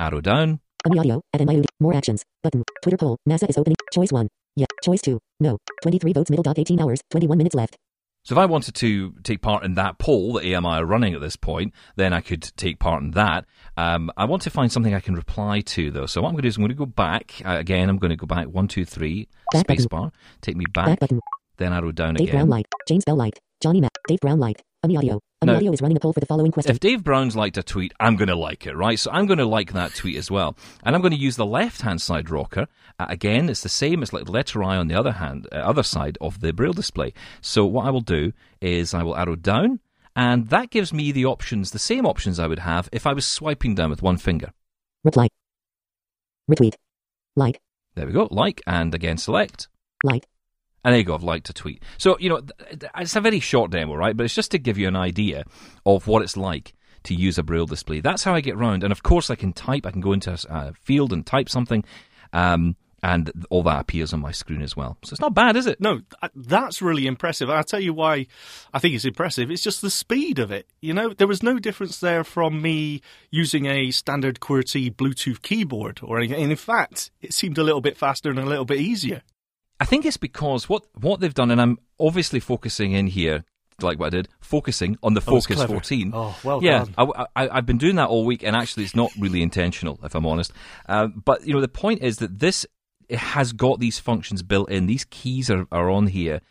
Arrow 0.00 0.20
down. 0.20 0.58
Ami 0.84 0.98
audio. 0.98 1.22
At 1.32 1.40
NIUD. 1.40 1.66
More 1.78 1.94
actions. 1.94 2.24
Button. 2.42 2.64
Twitter 2.82 2.96
poll. 2.96 3.16
NASA 3.28 3.48
is 3.48 3.56
opening. 3.56 3.76
Choice 3.92 4.10
1. 4.10 4.26
Yeah. 4.56 4.66
Choice 4.82 5.02
2. 5.02 5.20
No. 5.38 5.56
23 5.82 6.12
votes 6.14 6.30
middle 6.30 6.42
dot 6.42 6.58
18 6.58 6.80
hours. 6.80 7.00
21 7.12 7.38
minutes 7.38 7.54
left. 7.54 7.76
So 8.24 8.34
if 8.34 8.38
I 8.38 8.46
wanted 8.46 8.74
to 8.76 9.14
take 9.24 9.42
part 9.42 9.64
in 9.64 9.74
that 9.74 9.98
poll 9.98 10.34
that 10.34 10.44
AMI 10.44 10.68
are 10.68 10.86
running 10.86 11.12
at 11.12 11.20
this 11.20 11.34
point, 11.34 11.74
then 11.96 12.12
I 12.12 12.20
could 12.20 12.42
take 12.56 12.78
part 12.78 13.02
in 13.02 13.10
that. 13.12 13.46
Um, 13.76 14.12
I 14.16 14.26
want 14.26 14.42
to 14.42 14.50
find 14.50 14.70
something 14.70 14.94
I 14.94 15.00
can 15.00 15.16
reply 15.16 15.60
to 15.60 15.90
though. 15.90 16.06
So 16.06 16.22
what 16.22 16.28
I'm 16.28 16.34
going 16.34 16.42
to 16.42 16.42
do 16.42 16.48
is 16.48 16.56
I'm 16.56 16.62
going 16.62 16.68
to 16.70 16.74
go 16.76 16.86
back 16.86 17.42
uh, 17.44 17.56
again. 17.58 17.88
I'm 17.88 17.98
going 17.98 18.10
to 18.10 18.16
go 18.16 18.26
back 18.26 18.46
one, 18.46 18.68
two, 18.68 18.84
three, 18.84 19.28
Back 19.52 19.66
spacebar. 19.66 20.12
Take 20.40 20.56
me 20.56 20.64
Back 20.72 21.00
back. 21.00 21.10
Then 21.56 21.72
arrow 21.72 21.92
down 21.92 22.14
Dave 22.14 22.30
Brown 22.30 22.42
again. 22.42 22.50
light. 22.50 22.66
James 22.88 23.04
Bell 23.04 23.16
light. 23.16 23.38
Johnny 23.60 23.80
Matt. 23.80 23.92
Dave 24.08 24.20
Brown 24.20 24.38
light. 24.38 24.62
Ami 24.84 24.96
audio. 24.96 25.20
Ami 25.40 25.52
No. 25.52 25.56
audio 25.58 25.72
is 25.72 25.80
running 25.80 25.96
a 25.96 26.00
poll 26.00 26.12
for 26.12 26.18
the 26.18 26.26
following 26.26 26.50
question. 26.50 26.72
If 26.72 26.80
Dave 26.80 27.04
Brown's 27.04 27.36
liked 27.36 27.56
a 27.56 27.62
tweet, 27.62 27.92
I'm 28.00 28.16
going 28.16 28.28
to 28.28 28.34
like 28.34 28.66
it, 28.66 28.74
right? 28.74 28.98
So 28.98 29.12
I'm 29.12 29.26
going 29.26 29.38
to 29.38 29.46
like 29.46 29.72
that 29.74 29.94
tweet 29.94 30.16
as 30.16 30.28
well. 30.28 30.56
And 30.82 30.96
I'm 30.96 31.00
going 31.02 31.12
to 31.12 31.18
use 31.18 31.36
the 31.36 31.46
left-hand 31.46 32.02
side 32.02 32.30
rocker. 32.30 32.66
Uh, 32.98 33.06
again, 33.08 33.48
it's 33.48 33.62
the 33.62 33.68
same. 33.68 34.02
It's 34.02 34.12
like 34.12 34.28
letter 34.28 34.64
I 34.64 34.76
on 34.76 34.88
the 34.88 34.96
other 34.96 35.12
hand, 35.12 35.46
uh, 35.52 35.56
other 35.56 35.84
side 35.84 36.18
of 36.20 36.40
the 36.40 36.52
braille 36.52 36.72
display. 36.72 37.12
So 37.40 37.64
what 37.64 37.86
I 37.86 37.90
will 37.90 38.00
do 38.00 38.32
is 38.60 38.92
I 38.92 39.04
will 39.04 39.16
arrow 39.16 39.36
down, 39.36 39.78
and 40.16 40.48
that 40.48 40.70
gives 40.70 40.92
me 40.92 41.12
the 41.12 41.26
options, 41.26 41.70
the 41.70 41.78
same 41.78 42.04
options 42.04 42.40
I 42.40 42.48
would 42.48 42.58
have 42.60 42.88
if 42.90 43.06
I 43.06 43.12
was 43.12 43.24
swiping 43.24 43.76
down 43.76 43.90
with 43.90 44.02
one 44.02 44.16
finger. 44.16 44.52
Reply. 45.04 45.28
Retweet. 46.50 46.74
Like. 47.36 47.60
There 47.94 48.06
we 48.06 48.12
go. 48.12 48.26
Like, 48.32 48.60
and 48.66 48.92
again 48.96 49.16
select. 49.16 49.68
Like. 50.02 50.26
And 50.84 50.92
there 50.92 50.98
you 50.98 51.04
go, 51.04 51.14
I've 51.14 51.22
liked 51.22 51.48
a 51.48 51.52
tweet. 51.52 51.82
So, 51.98 52.18
you 52.18 52.28
know, 52.28 52.42
it's 52.98 53.14
a 53.14 53.20
very 53.20 53.40
short 53.40 53.70
demo, 53.70 53.94
right? 53.94 54.16
But 54.16 54.24
it's 54.24 54.34
just 54.34 54.50
to 54.50 54.58
give 54.58 54.78
you 54.78 54.88
an 54.88 54.96
idea 54.96 55.44
of 55.86 56.06
what 56.06 56.22
it's 56.22 56.36
like 56.36 56.74
to 57.04 57.14
use 57.14 57.38
a 57.38 57.42
braille 57.42 57.66
display. 57.66 58.00
That's 58.00 58.24
how 58.24 58.34
I 58.34 58.40
get 58.40 58.56
round. 58.56 58.82
And 58.82 58.92
of 58.92 59.02
course, 59.02 59.30
I 59.30 59.36
can 59.36 59.52
type, 59.52 59.86
I 59.86 59.90
can 59.90 60.00
go 60.00 60.12
into 60.12 60.36
a 60.48 60.72
field 60.74 61.12
and 61.12 61.24
type 61.24 61.48
something, 61.48 61.84
um, 62.32 62.76
and 63.04 63.32
all 63.50 63.64
that 63.64 63.80
appears 63.80 64.12
on 64.12 64.20
my 64.20 64.30
screen 64.30 64.62
as 64.62 64.76
well. 64.76 64.96
So 65.02 65.14
it's 65.14 65.20
not 65.20 65.34
bad, 65.34 65.56
is 65.56 65.66
it? 65.66 65.80
No, 65.80 66.02
that's 66.36 66.80
really 66.80 67.08
impressive. 67.08 67.50
I'll 67.50 67.64
tell 67.64 67.80
you 67.80 67.92
why 67.92 68.28
I 68.72 68.78
think 68.78 68.94
it's 68.94 69.04
impressive. 69.04 69.50
It's 69.50 69.62
just 69.62 69.82
the 69.82 69.90
speed 69.90 70.38
of 70.38 70.52
it. 70.52 70.68
You 70.80 70.94
know, 70.94 71.12
there 71.12 71.26
was 71.26 71.42
no 71.42 71.58
difference 71.58 71.98
there 71.98 72.22
from 72.22 72.62
me 72.62 73.02
using 73.30 73.66
a 73.66 73.90
standard 73.90 74.38
QWERTY 74.38 74.94
Bluetooth 74.94 75.42
keyboard 75.42 75.98
or 76.00 76.18
anything. 76.18 76.42
And 76.42 76.52
in 76.52 76.56
fact, 76.56 77.10
it 77.20 77.34
seemed 77.34 77.58
a 77.58 77.64
little 77.64 77.80
bit 77.80 77.96
faster 77.96 78.30
and 78.30 78.38
a 78.38 78.46
little 78.46 78.64
bit 78.64 78.78
easier. 78.78 79.22
I 79.82 79.84
think 79.84 80.06
it's 80.06 80.16
because 80.16 80.68
what 80.68 80.86
what 80.94 81.18
they've 81.18 81.34
done, 81.34 81.50
and 81.50 81.60
I'm 81.60 81.76
obviously 81.98 82.38
focusing 82.38 82.92
in 82.92 83.08
here, 83.08 83.42
like 83.80 83.98
what 83.98 84.06
I 84.06 84.10
did, 84.10 84.28
focusing 84.38 84.96
on 85.02 85.14
the 85.14 85.20
was 85.26 85.44
Focus 85.44 85.64
14. 85.64 86.12
Oh, 86.14 86.38
well 86.44 86.62
yeah, 86.62 86.84
done. 86.84 87.10
I, 87.16 87.26
I, 87.34 87.48
I've 87.56 87.66
been 87.66 87.78
doing 87.78 87.96
that 87.96 88.08
all 88.08 88.24
week, 88.24 88.44
and 88.44 88.54
actually, 88.54 88.84
it's 88.84 88.94
not 88.94 89.10
really 89.18 89.42
intentional, 89.42 89.98
if 90.04 90.14
I'm 90.14 90.24
honest. 90.24 90.52
Uh, 90.88 91.08
but 91.08 91.44
you 91.44 91.52
know, 91.52 91.60
the 91.60 91.66
point 91.66 92.00
is 92.00 92.18
that 92.18 92.38
this 92.38 92.64
it 93.08 93.18
has 93.18 93.52
got 93.52 93.80
these 93.80 93.98
functions 93.98 94.44
built 94.44 94.70
in. 94.70 94.86
These 94.86 95.04
keys 95.06 95.50
are, 95.50 95.66
are 95.72 95.90
on 95.90 96.06
here, 96.06 96.42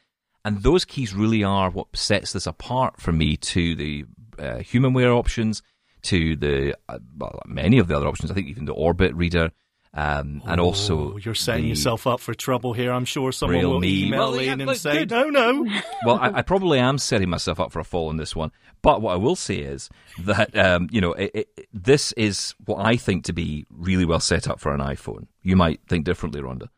and 0.44 0.62
those 0.62 0.84
keys 0.84 1.14
really 1.14 1.42
are 1.42 1.70
what 1.70 1.96
sets 1.96 2.34
this 2.34 2.46
apart 2.46 3.00
for 3.00 3.14
me 3.14 3.38
to 3.38 3.76
the 3.76 4.04
uh, 4.40 4.56
humanware 4.56 5.18
options, 5.18 5.62
to 6.02 6.36
the 6.36 6.76
uh, 6.90 7.00
well, 7.18 7.40
many 7.46 7.78
of 7.78 7.88
the 7.88 7.96
other 7.96 8.08
options. 8.08 8.30
I 8.30 8.34
think 8.34 8.50
even 8.50 8.66
the 8.66 8.74
Orbit 8.74 9.16
reader. 9.16 9.52
Um, 9.94 10.42
and 10.46 10.62
also, 10.62 11.14
Oh, 11.14 11.18
you're 11.18 11.36
setting 11.36 11.64
the- 11.64 11.70
yourself 11.70 12.08
up 12.08 12.22
for 12.22 12.34
trouble 12.34 12.72
here. 12.74 12.92
I'm 12.94 13.04
sure 13.06 13.32
someone 13.34 13.60
Braille 13.60 13.72
will 13.72 13.80
me. 13.82 14.06
email 14.06 14.32
Well, 14.32 14.42
yeah, 14.42 14.54
in 14.54 14.62
and 14.62 14.68
look, 14.70 14.78
say, 14.78 15.00
good. 15.06 15.12
no, 15.12 15.30
no. 15.30 15.66
well, 16.06 16.18
I, 16.18 16.32
I 16.36 16.42
probably 16.44 16.80
am 16.80 16.98
setting 16.98 17.30
myself 17.30 17.60
up 17.60 17.74
for 17.74 17.80
a 17.80 17.84
fall 17.84 18.10
in 18.10 18.16
this 18.18 18.34
one. 18.36 18.52
But 18.82 19.02
what 19.02 19.12
I 19.12 19.18
will 19.18 19.36
say 19.36 19.58
is 19.58 19.90
that 20.20 20.58
um, 20.58 20.88
you 20.92 21.02
know 21.02 21.12
it, 21.14 21.32
it, 21.34 21.68
this 21.74 22.14
is 22.14 22.56
what 22.66 22.78
I 22.86 22.96
think 22.96 23.26
to 23.26 23.34
be 23.34 23.66
really 23.70 24.06
well 24.06 24.20
set 24.22 24.48
up 24.48 24.60
for 24.62 24.74
an 24.74 24.80
iPhone. 24.80 25.28
You 25.44 25.56
might 25.58 25.82
think 25.88 26.06
differently, 26.06 26.42
Rhonda. 26.42 26.70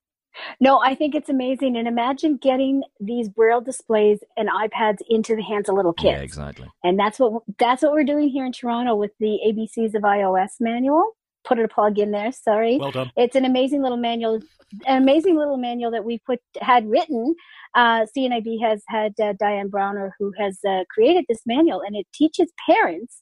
No, 0.60 0.80
I 0.80 0.96
think 0.96 1.14
it's 1.14 1.30
amazing. 1.30 1.78
And 1.78 1.88
imagine 1.88 2.38
getting 2.42 2.82
these 3.00 3.30
braille 3.30 3.62
displays 3.62 4.20
and 4.36 4.50
iPads 4.50 4.98
into 5.08 5.36
the 5.36 5.44
hands 5.44 5.70
of 5.70 5.76
little 5.76 5.94
kids. 5.94 6.18
Yeah, 6.18 6.22
exactly. 6.24 6.68
And 6.84 6.98
that's 7.00 7.20
what 7.20 7.44
that's 7.60 7.84
what 7.84 7.92
we're 7.92 8.04
doing 8.04 8.30
here 8.30 8.44
in 8.46 8.52
Toronto 8.52 8.96
with 8.96 9.12
the 9.20 9.38
ABCs 9.48 9.94
of 9.94 10.02
iOS 10.02 10.54
manual. 10.60 11.12
Put 11.44 11.60
it 11.60 11.66
a 11.66 11.68
plug 11.68 12.00
in 12.00 12.12
there. 12.12 12.32
Sorry. 12.32 12.78
Well 12.78 12.92
done. 12.92 13.12
It's 13.16 13.36
an 13.36 13.46
amazing 13.46 13.82
little 13.82 13.98
manual, 13.98 14.40
an 14.88 15.02
amazing 15.02 15.38
little 15.38 15.58
manual 15.58 15.92
that 15.92 16.06
we 16.06 16.20
put 16.26 16.40
had 16.62 16.90
written. 16.90 17.36
Uh, 17.76 18.06
CNIB 18.16 18.62
has 18.62 18.84
had 18.88 19.14
uh, 19.22 19.34
Diane 19.40 19.70
Browner 19.70 20.14
who 20.20 20.32
has 20.38 20.60
uh, 20.68 20.84
created 20.90 21.26
this 21.28 21.42
manual, 21.46 21.82
and 21.82 21.96
it 21.96 22.08
teaches 22.14 22.52
parents 22.70 23.22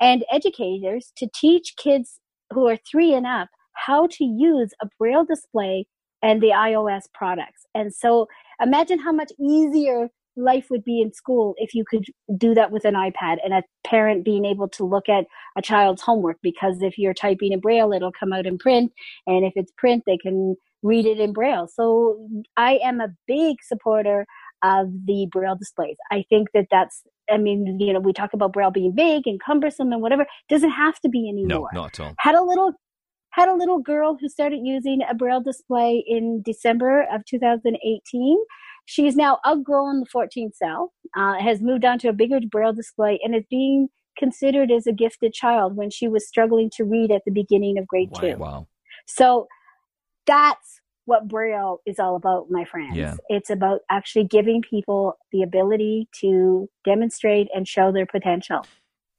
and 0.00 0.24
educators 0.30 1.12
to 1.16 1.28
teach 1.34 1.74
kids 1.76 2.20
who 2.52 2.68
are 2.68 2.76
three 2.76 3.14
and 3.14 3.26
up 3.26 3.48
how 3.72 4.06
to 4.06 4.24
use 4.24 4.72
a 4.82 4.88
braille 4.98 5.24
display 5.24 5.86
and 6.22 6.42
the 6.42 6.48
iOS 6.48 7.02
products. 7.12 7.66
And 7.74 7.94
so 7.94 8.26
imagine 8.60 8.98
how 8.98 9.12
much 9.12 9.32
easier 9.38 10.08
life 10.36 10.66
would 10.70 10.84
be 10.84 11.00
in 11.00 11.12
school 11.12 11.54
if 11.58 11.74
you 11.74 11.84
could 11.88 12.04
do 12.36 12.54
that 12.54 12.70
with 12.70 12.84
an 12.84 12.94
iPad 12.94 13.36
and 13.44 13.54
a 13.54 13.62
parent 13.84 14.24
being 14.24 14.44
able 14.44 14.68
to 14.68 14.84
look 14.84 15.08
at 15.08 15.24
a 15.56 15.62
child's 15.62 16.02
homework 16.02 16.36
because 16.42 16.82
if 16.82 16.98
you're 16.98 17.14
typing 17.14 17.52
in 17.52 17.60
braille 17.60 17.92
it'll 17.92 18.12
come 18.12 18.32
out 18.32 18.46
in 18.46 18.58
print 18.58 18.92
and 19.26 19.44
if 19.44 19.52
it's 19.56 19.72
print 19.78 20.02
they 20.06 20.18
can 20.18 20.56
read 20.82 21.06
it 21.06 21.18
in 21.18 21.32
braille. 21.32 21.68
So 21.68 22.28
I 22.56 22.78
am 22.82 23.00
a 23.00 23.08
big 23.26 23.56
supporter 23.62 24.26
of 24.62 24.88
the 25.06 25.26
braille 25.30 25.56
displays. 25.56 25.96
I 26.10 26.24
think 26.28 26.48
that 26.54 26.66
that's 26.70 27.02
I 27.30 27.38
mean, 27.38 27.78
you 27.80 27.92
know, 27.92 27.98
we 27.98 28.12
talk 28.12 28.32
about 28.34 28.52
braille 28.52 28.70
being 28.70 28.94
big 28.94 29.26
and 29.26 29.40
cumbersome 29.42 29.92
and 29.92 30.00
whatever. 30.00 30.22
It 30.22 30.28
doesn't 30.48 30.70
have 30.70 31.00
to 31.00 31.08
be 31.08 31.28
anymore. 31.28 31.70
No, 31.72 31.80
not 31.80 31.98
at 31.98 32.06
all. 32.06 32.14
Had 32.18 32.36
a 32.36 32.42
little 32.42 32.72
had 33.30 33.48
a 33.48 33.54
little 33.54 33.80
girl 33.80 34.16
who 34.18 34.28
started 34.28 34.60
using 34.62 35.00
a 35.08 35.14
braille 35.14 35.42
display 35.42 36.02
in 36.06 36.40
December 36.42 37.06
of 37.12 37.24
2018. 37.26 38.38
She's 38.86 39.16
now 39.16 39.38
outgrown 39.46 39.96
in 39.96 40.00
the 40.00 40.06
14 40.06 40.52
cell, 40.52 40.92
uh, 41.16 41.34
has 41.34 41.60
moved 41.60 41.84
on 41.84 41.98
to 42.00 42.08
a 42.08 42.12
bigger 42.12 42.40
braille 42.40 42.72
display, 42.72 43.20
and 43.22 43.34
is 43.34 43.44
being 43.50 43.88
considered 44.16 44.70
as 44.70 44.86
a 44.86 44.92
gifted 44.92 45.32
child 45.34 45.76
when 45.76 45.90
she 45.90 46.08
was 46.08 46.26
struggling 46.26 46.70
to 46.70 46.84
read 46.84 47.10
at 47.10 47.22
the 47.26 47.32
beginning 47.32 47.78
of 47.78 47.86
grade 47.86 48.10
Wow. 48.12 48.20
two. 48.20 48.36
Wow. 48.36 48.66
So 49.06 49.46
that's 50.26 50.80
what 51.04 51.28
Braille 51.28 51.80
is 51.86 51.98
all 51.98 52.16
about, 52.16 52.50
my 52.50 52.64
friends. 52.64 52.96
Yeah. 52.96 53.16
It's 53.28 53.50
about 53.50 53.80
actually 53.90 54.24
giving 54.24 54.62
people 54.62 55.16
the 55.32 55.42
ability 55.42 56.08
to 56.20 56.68
demonstrate 56.84 57.48
and 57.54 57.66
show 57.66 57.92
their 57.92 58.06
potential. 58.06 58.66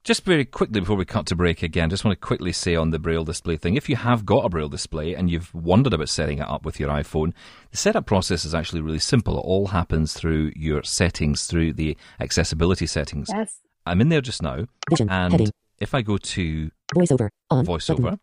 Just 0.08 0.24
very 0.24 0.46
quickly 0.46 0.80
before 0.80 0.96
we 0.96 1.04
cut 1.04 1.26
to 1.26 1.36
break 1.36 1.64
again, 1.64 1.90
just 1.90 2.06
want 2.06 2.18
to 2.18 2.26
quickly 2.26 2.54
say 2.54 2.78
on 2.78 2.92
the 2.92 2.98
Braille 2.98 3.26
display 3.26 3.58
thing 3.58 3.76
if 3.76 3.90
you 3.90 3.98
have 3.98 4.26
got 4.26 4.46
a 4.46 4.48
Braille 4.48 4.70
display 4.70 5.14
and 5.14 5.30
you've 5.30 5.54
wondered 5.54 5.92
about 5.94 6.08
setting 6.08 6.38
it 6.38 6.48
up 6.48 6.64
with 6.64 6.80
your 6.80 6.90
iPhone, 6.90 7.34
the 7.72 7.78
setup 7.78 8.06
process 8.06 8.46
is 8.46 8.56
actually 8.56 8.80
really 8.80 9.00
simple. 9.00 9.38
It 9.38 9.42
all 9.42 9.68
happens 9.68 10.14
through 10.14 10.54
your 10.56 10.82
settings, 10.84 11.46
through 11.46 11.74
the 11.74 11.98
accessibility 12.22 12.88
settings. 12.88 13.28
Yes. 13.36 13.60
I'm 13.86 14.00
in 14.00 14.08
there 14.08 14.22
just 14.22 14.42
now, 14.42 14.68
Vision. 14.90 15.10
and 15.10 15.34
Heading. 15.34 15.52
if 15.80 15.94
I 15.94 16.04
go 16.04 16.16
to 16.18 16.72
Voiceover. 16.96 17.28
On. 17.52 17.66
VoiceOver, 17.66 18.02
Button. 18.02 18.20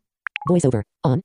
Voiceover. 0.49 0.85
On. 1.05 1.21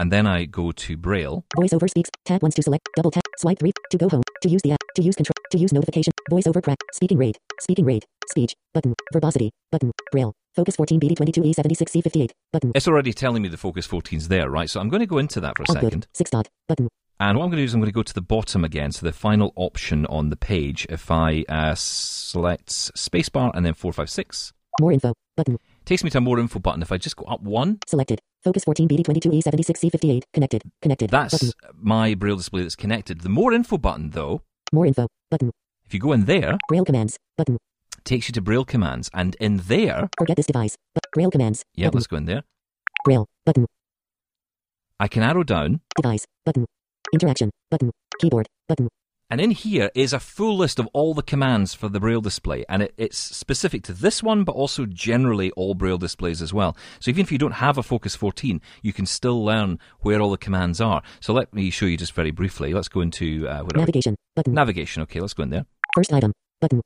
and 0.00 0.10
then 0.10 0.26
I 0.26 0.46
go 0.46 0.72
to 0.72 0.96
Braille, 0.96 1.44
Voiceover 1.56 1.88
speaks. 1.88 2.10
Tab 2.24 2.42
once 2.42 2.56
to 2.56 2.62
select. 2.64 2.88
Double 2.96 3.12
tap. 3.12 3.21
Swipe 3.42 3.58
three 3.58 3.72
to 3.90 3.98
go 3.98 4.08
home. 4.08 4.22
To 4.42 4.48
use 4.48 4.62
the 4.62 4.70
app. 4.70 4.78
To 4.94 5.02
use 5.02 5.16
control. 5.16 5.34
To 5.50 5.58
use 5.58 5.72
notification. 5.72 6.12
Voiceover 6.30 6.62
crack. 6.62 6.78
Speaking 6.92 7.18
rate. 7.18 7.36
Speaking 7.60 7.84
rate. 7.84 8.04
Speech. 8.30 8.54
Button. 8.72 8.94
Verbosity. 9.12 9.50
Button. 9.72 9.90
Braille. 10.12 10.32
Focus 10.54 10.76
14 10.76 11.00
BD 11.00 11.16
22 11.16 11.42
E 11.42 11.52
76 11.52 11.90
C 11.90 12.00
58. 12.00 12.32
Button. 12.52 12.70
it's 12.76 12.86
already 12.86 13.12
telling 13.12 13.42
me 13.42 13.48
the 13.48 13.56
Focus 13.56 13.88
14's 13.88 14.28
there, 14.28 14.48
right? 14.48 14.70
So 14.70 14.78
I'm 14.78 14.88
going 14.88 15.00
to 15.00 15.06
go 15.06 15.18
into 15.18 15.40
that 15.40 15.56
for 15.56 15.64
a 15.64 15.70
Output. 15.70 15.82
second. 15.82 16.06
Six 16.14 16.30
dot. 16.30 16.48
Button. 16.68 16.86
And 17.18 17.36
what 17.36 17.44
I'm 17.44 17.50
going 17.50 17.56
to 17.56 17.62
do 17.62 17.64
is 17.64 17.74
I'm 17.74 17.80
going 17.80 17.90
to 17.90 17.92
go 17.94 18.04
to 18.04 18.14
the 18.14 18.20
bottom 18.22 18.64
again, 18.64 18.92
so 18.92 19.04
the 19.04 19.12
final 19.12 19.52
option 19.56 20.06
on 20.06 20.30
the 20.30 20.36
page. 20.36 20.86
If 20.88 21.10
I 21.10 21.44
uh, 21.48 21.74
select 21.74 22.68
spacebar 22.68 23.50
and 23.54 23.66
then 23.66 23.74
456, 23.74 24.52
More 24.80 24.92
info. 24.92 25.14
Button. 25.36 25.58
takes 25.84 26.04
me 26.04 26.10
to 26.10 26.18
a 26.18 26.20
more 26.20 26.38
info 26.38 26.60
button. 26.60 26.82
If 26.82 26.92
I 26.92 26.96
just 26.98 27.16
go 27.16 27.24
up 27.24 27.40
one, 27.42 27.78
Selected. 27.88 28.20
Focus 28.44 28.64
14 28.64 28.88
BD 28.88 29.04
22 29.04 29.30
E 29.32 29.40
76 29.40 29.80
C 29.80 29.90
58. 29.90 30.24
Connected. 30.32 30.62
Connected. 30.80 31.10
that's 31.10 31.32
Button. 31.34 31.52
my 31.76 32.14
Braille 32.14 32.36
display 32.36 32.62
that's 32.62 32.74
connected. 32.76 33.20
The 33.20 33.28
more 33.28 33.52
info 33.52 33.78
button, 33.78 34.10
though, 34.10 34.42
More 34.72 34.86
info. 34.86 35.06
Button. 35.30 35.50
if 35.86 35.94
you 35.94 36.00
go 36.00 36.12
in 36.12 36.24
there, 36.24 36.58
Braille 36.68 36.84
commands. 36.84 37.18
Button. 37.36 37.58
takes 38.04 38.28
you 38.28 38.32
to 38.32 38.40
Braille 38.40 38.64
commands. 38.64 39.10
And 39.14 39.36
in 39.36 39.58
there, 39.58 40.08
Forget 40.18 40.36
this 40.36 40.46
device. 40.46 40.76
But 40.94 41.04
Braille 41.12 41.30
commands. 41.30 41.64
yeah, 41.74 41.86
Button. 41.86 41.98
let's 41.98 42.06
go 42.08 42.16
in 42.16 42.24
there. 42.26 42.42
Braille. 43.04 43.28
Button. 43.46 43.66
I 45.00 45.08
can 45.08 45.22
arrow 45.22 45.42
down, 45.44 45.80
Device. 45.96 46.26
Button. 46.44 46.66
Interaction. 47.12 47.50
Button. 47.70 47.90
Keyboard. 48.20 48.46
Button. 48.68 48.88
And 49.30 49.40
in 49.40 49.50
here 49.50 49.90
is 49.94 50.12
a 50.12 50.20
full 50.20 50.56
list 50.56 50.78
of 50.78 50.86
all 50.92 51.14
the 51.14 51.22
commands 51.22 51.72
for 51.72 51.88
the 51.88 51.98
Braille 52.00 52.20
display. 52.20 52.64
And 52.68 52.82
it, 52.82 52.94
it's 52.98 53.16
specific 53.16 53.82
to 53.84 53.92
this 53.92 54.22
one, 54.22 54.44
but 54.44 54.54
also 54.54 54.84
generally 54.84 55.50
all 55.52 55.74
Braille 55.74 55.98
displays 55.98 56.42
as 56.42 56.52
well. 56.52 56.76
So 57.00 57.10
even 57.10 57.22
if 57.22 57.32
you 57.32 57.38
don't 57.38 57.52
have 57.52 57.78
a 57.78 57.82
Focus 57.82 58.14
14, 58.14 58.60
you 58.82 58.92
can 58.92 59.06
still 59.06 59.42
learn 59.42 59.78
where 60.00 60.20
all 60.20 60.30
the 60.30 60.36
commands 60.36 60.80
are. 60.80 61.02
So 61.20 61.32
let 61.32 61.52
me 61.54 61.70
show 61.70 61.86
you 61.86 61.96
just 61.96 62.12
very 62.12 62.30
briefly. 62.30 62.74
Let's 62.74 62.88
go 62.88 63.00
into 63.00 63.48
uh? 63.48 63.62
Navigation. 63.74 64.16
Button. 64.36 64.54
navigation. 64.54 65.02
Okay, 65.02 65.20
let's 65.20 65.34
go 65.34 65.42
in 65.44 65.50
there. 65.50 65.66
First 65.94 66.12
item. 66.12 66.32
Button. 66.60 66.80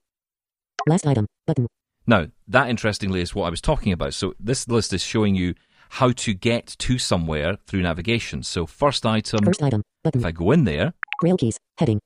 Last 0.89 1.07
item. 1.07 1.27
Button. 1.47 1.67
Now, 2.07 2.29
that 2.47 2.69
interestingly 2.71 3.21
is 3.21 3.35
what 3.35 3.47
I 3.47 3.51
was 3.51 3.61
talking 3.61 3.93
about. 3.93 4.15
So 4.15 4.35
this 4.39 4.69
list 4.69 4.93
is 4.93 5.03
showing 5.03 5.35
you 5.35 5.55
how 5.89 6.13
to 6.13 6.35
get 6.35 6.77
to 6.79 6.99
somewhere 6.99 7.57
through 7.67 7.83
navigation. 7.83 8.43
So 8.45 8.67
first 8.67 9.05
item, 9.05 9.45
First 9.45 9.63
item. 9.63 9.83
Button. 10.05 10.21
if 10.21 10.27
I 10.27 10.31
go 10.31 10.53
in 10.53 10.65
there, 10.65 10.95
Braille 11.21 11.37
keys. 11.37 11.59
Heading. 11.79 12.01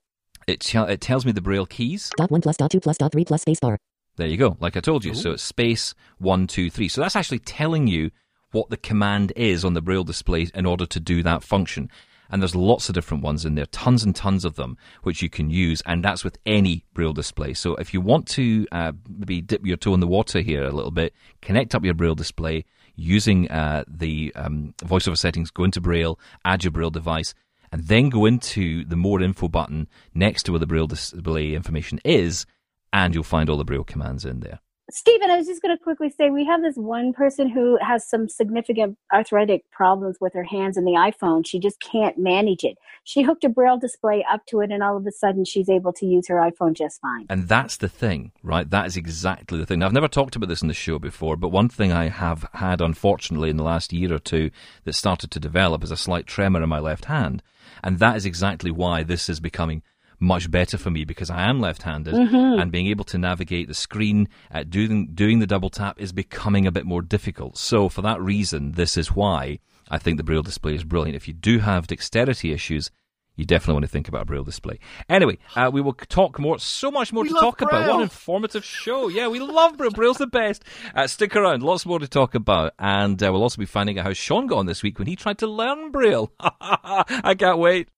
It, 0.47 0.59
tell 0.61 0.85
it 0.85 1.01
tells 1.01 1.25
me 1.25 1.31
the 1.31 1.41
Braille 1.41 1.65
keys. 1.65 2.11
Dot 2.17 2.31
one 2.31 2.41
plus 2.41 2.57
dot 2.57 2.71
two 2.71 2.79
plus 2.79 2.97
dot 2.97 3.11
three 3.11 3.25
plus 3.25 3.41
space 3.41 3.59
bar. 3.59 3.77
There 4.17 4.27
you 4.27 4.37
go, 4.37 4.57
like 4.59 4.75
I 4.75 4.81
told 4.81 5.05
you. 5.05 5.13
So 5.13 5.31
it's 5.31 5.43
space 5.43 5.95
one, 6.17 6.45
two, 6.45 6.69
three. 6.69 6.89
So 6.89 7.01
that's 7.01 7.15
actually 7.15 7.39
telling 7.39 7.87
you 7.87 8.11
what 8.51 8.69
the 8.69 8.77
command 8.77 9.31
is 9.35 9.63
on 9.63 9.73
the 9.73 9.81
Braille 9.81 10.03
display 10.03 10.47
in 10.53 10.65
order 10.65 10.85
to 10.85 10.99
do 10.99 11.23
that 11.23 11.43
function. 11.43 11.89
And 12.29 12.41
there's 12.41 12.55
lots 12.55 12.87
of 12.87 12.95
different 12.95 13.23
ones 13.23 13.43
in 13.43 13.55
there, 13.55 13.65
tons 13.67 14.03
and 14.03 14.15
tons 14.15 14.45
of 14.45 14.55
them, 14.55 14.77
which 15.03 15.21
you 15.21 15.29
can 15.29 15.49
use, 15.49 15.81
and 15.85 16.03
that's 16.03 16.23
with 16.23 16.37
any 16.45 16.85
Braille 16.93 17.11
display. 17.11 17.53
So 17.53 17.75
if 17.75 17.93
you 17.93 17.99
want 17.99 18.25
to 18.29 18.65
uh, 18.71 18.93
maybe 19.09 19.41
dip 19.41 19.65
your 19.65 19.75
toe 19.75 19.93
in 19.93 19.99
the 19.99 20.07
water 20.07 20.39
here 20.39 20.63
a 20.63 20.71
little 20.71 20.91
bit, 20.91 21.13
connect 21.41 21.75
up 21.75 21.83
your 21.83 21.93
Braille 21.93 22.15
display 22.15 22.63
using 22.95 23.49
uh, 23.51 23.83
the 23.85 24.31
um, 24.35 24.73
voiceover 24.79 25.17
settings, 25.17 25.51
go 25.51 25.65
into 25.65 25.81
Braille, 25.81 26.17
add 26.45 26.63
your 26.63 26.71
Braille 26.71 26.89
device, 26.89 27.33
and 27.71 27.87
then 27.87 28.09
go 28.09 28.25
into 28.25 28.83
the 28.85 28.95
More 28.95 29.21
Info 29.21 29.47
button 29.47 29.87
next 30.13 30.43
to 30.43 30.51
where 30.51 30.59
the 30.59 30.67
Braille 30.67 30.87
display 30.87 31.53
information 31.53 31.99
is, 32.03 32.45
and 32.91 33.13
you'll 33.13 33.23
find 33.23 33.49
all 33.49 33.57
the 33.57 33.63
Braille 33.63 33.83
commands 33.83 34.25
in 34.25 34.41
there. 34.41 34.59
Stephen, 34.93 35.31
I 35.31 35.37
was 35.37 35.47
just 35.47 35.61
going 35.61 35.75
to 35.75 35.81
quickly 35.81 36.09
say 36.09 36.29
we 36.29 36.45
have 36.45 36.61
this 36.61 36.75
one 36.75 37.13
person 37.13 37.49
who 37.49 37.77
has 37.81 38.05
some 38.05 38.27
significant 38.27 38.97
arthritic 39.13 39.63
problems 39.71 40.17
with 40.19 40.33
her 40.33 40.43
hands 40.43 40.75
and 40.75 40.85
the 40.85 40.91
iPhone. 40.91 41.47
She 41.47 41.59
just 41.59 41.79
can't 41.79 42.17
manage 42.17 42.65
it. 42.65 42.77
She 43.05 43.21
hooked 43.21 43.45
a 43.45 43.49
braille 43.49 43.77
display 43.77 44.25
up 44.29 44.45
to 44.47 44.59
it, 44.59 44.69
and 44.69 44.83
all 44.83 44.97
of 44.97 45.07
a 45.07 45.11
sudden 45.11 45.45
she's 45.45 45.69
able 45.69 45.93
to 45.93 46.05
use 46.05 46.27
her 46.27 46.35
iPhone 46.35 46.73
just 46.73 46.99
fine. 46.99 47.25
And 47.29 47.47
that's 47.47 47.77
the 47.77 47.87
thing, 47.87 48.33
right? 48.43 48.69
That 48.69 48.85
is 48.85 48.97
exactly 48.97 49.57
the 49.57 49.65
thing. 49.65 49.79
Now, 49.79 49.85
I've 49.85 49.93
never 49.93 50.09
talked 50.09 50.35
about 50.35 50.49
this 50.49 50.61
in 50.61 50.67
the 50.67 50.73
show 50.73 50.99
before, 50.99 51.37
but 51.37 51.49
one 51.49 51.69
thing 51.69 51.93
I 51.93 52.09
have 52.09 52.49
had, 52.53 52.81
unfortunately, 52.81 53.49
in 53.49 53.57
the 53.57 53.63
last 53.63 53.93
year 53.93 54.13
or 54.13 54.19
two 54.19 54.51
that 54.83 54.93
started 54.93 55.31
to 55.31 55.39
develop 55.39 55.83
is 55.83 55.91
a 55.91 55.97
slight 55.97 56.27
tremor 56.27 56.61
in 56.61 56.69
my 56.69 56.79
left 56.79 57.05
hand. 57.05 57.41
And 57.83 57.99
that 57.99 58.17
is 58.17 58.25
exactly 58.25 58.71
why 58.71 59.03
this 59.03 59.29
is 59.29 59.39
becoming 59.39 59.83
much 60.21 60.49
better 60.51 60.77
for 60.77 60.91
me 60.91 61.03
because 61.03 61.29
I 61.29 61.49
am 61.49 61.59
left-handed 61.59 62.13
and 62.13 62.71
being 62.71 62.87
able 62.87 63.05
to 63.05 63.17
navigate 63.17 63.67
the 63.67 63.73
screen 63.73 64.29
at 64.51 64.69
doing 64.69 65.09
doing 65.13 65.39
the 65.39 65.47
double 65.47 65.69
tap 65.69 65.99
is 65.99 66.11
becoming 66.13 66.67
a 66.67 66.71
bit 66.71 66.85
more 66.85 67.01
difficult. 67.01 67.57
So 67.57 67.89
for 67.89 68.01
that 68.03 68.21
reason, 68.21 68.73
this 68.73 68.97
is 68.97 69.11
why 69.11 69.59
I 69.89 69.97
think 69.97 70.17
the 70.17 70.23
braille 70.23 70.43
display 70.43 70.75
is 70.75 70.83
brilliant. 70.83 71.15
If 71.15 71.27
you 71.27 71.33
do 71.33 71.59
have 71.59 71.87
dexterity 71.87 72.53
issues, 72.53 72.91
you 73.35 73.45
definitely 73.45 73.73
want 73.73 73.85
to 73.85 73.91
think 73.91 74.07
about 74.07 74.23
a 74.23 74.25
braille 74.25 74.43
display. 74.43 74.79
Anyway, 75.09 75.37
uh, 75.55 75.69
we 75.73 75.81
will 75.81 75.93
talk 75.93 76.37
more, 76.37 76.59
so 76.59 76.91
much 76.91 77.11
more 77.11 77.23
We 77.23 77.29
to 77.29 77.35
talk 77.35 77.61
about. 77.61 77.87
What 77.87 77.95
an 77.95 78.01
informative 78.03 78.63
show. 78.63 79.07
Yeah, 79.07 79.29
we 79.29 79.39
love 79.39 79.77
Braille. 79.77 79.91
Braille's 79.91 80.17
the 80.17 80.27
best. 80.27 80.63
Uh, 80.93 81.07
stick 81.07 81.35
around. 81.35 81.63
Lots 81.63 81.85
more 81.85 81.99
to 81.99 82.07
talk 82.07 82.35
about. 82.35 82.73
And 82.77 83.21
uh, 83.23 83.31
we'll 83.31 83.41
also 83.41 83.57
be 83.57 83.65
finding 83.65 83.97
out 83.97 84.05
how 84.05 84.13
Sean 84.13 84.47
got 84.47 84.59
on 84.59 84.65
this 84.65 84.83
week 84.83 84.99
when 84.99 85.07
he 85.07 85.15
tried 85.15 85.39
to 85.39 85.47
learn 85.47 85.91
Braille. 85.91 86.31
I 86.39 87.35
can't 87.37 87.57
wait. 87.57 87.89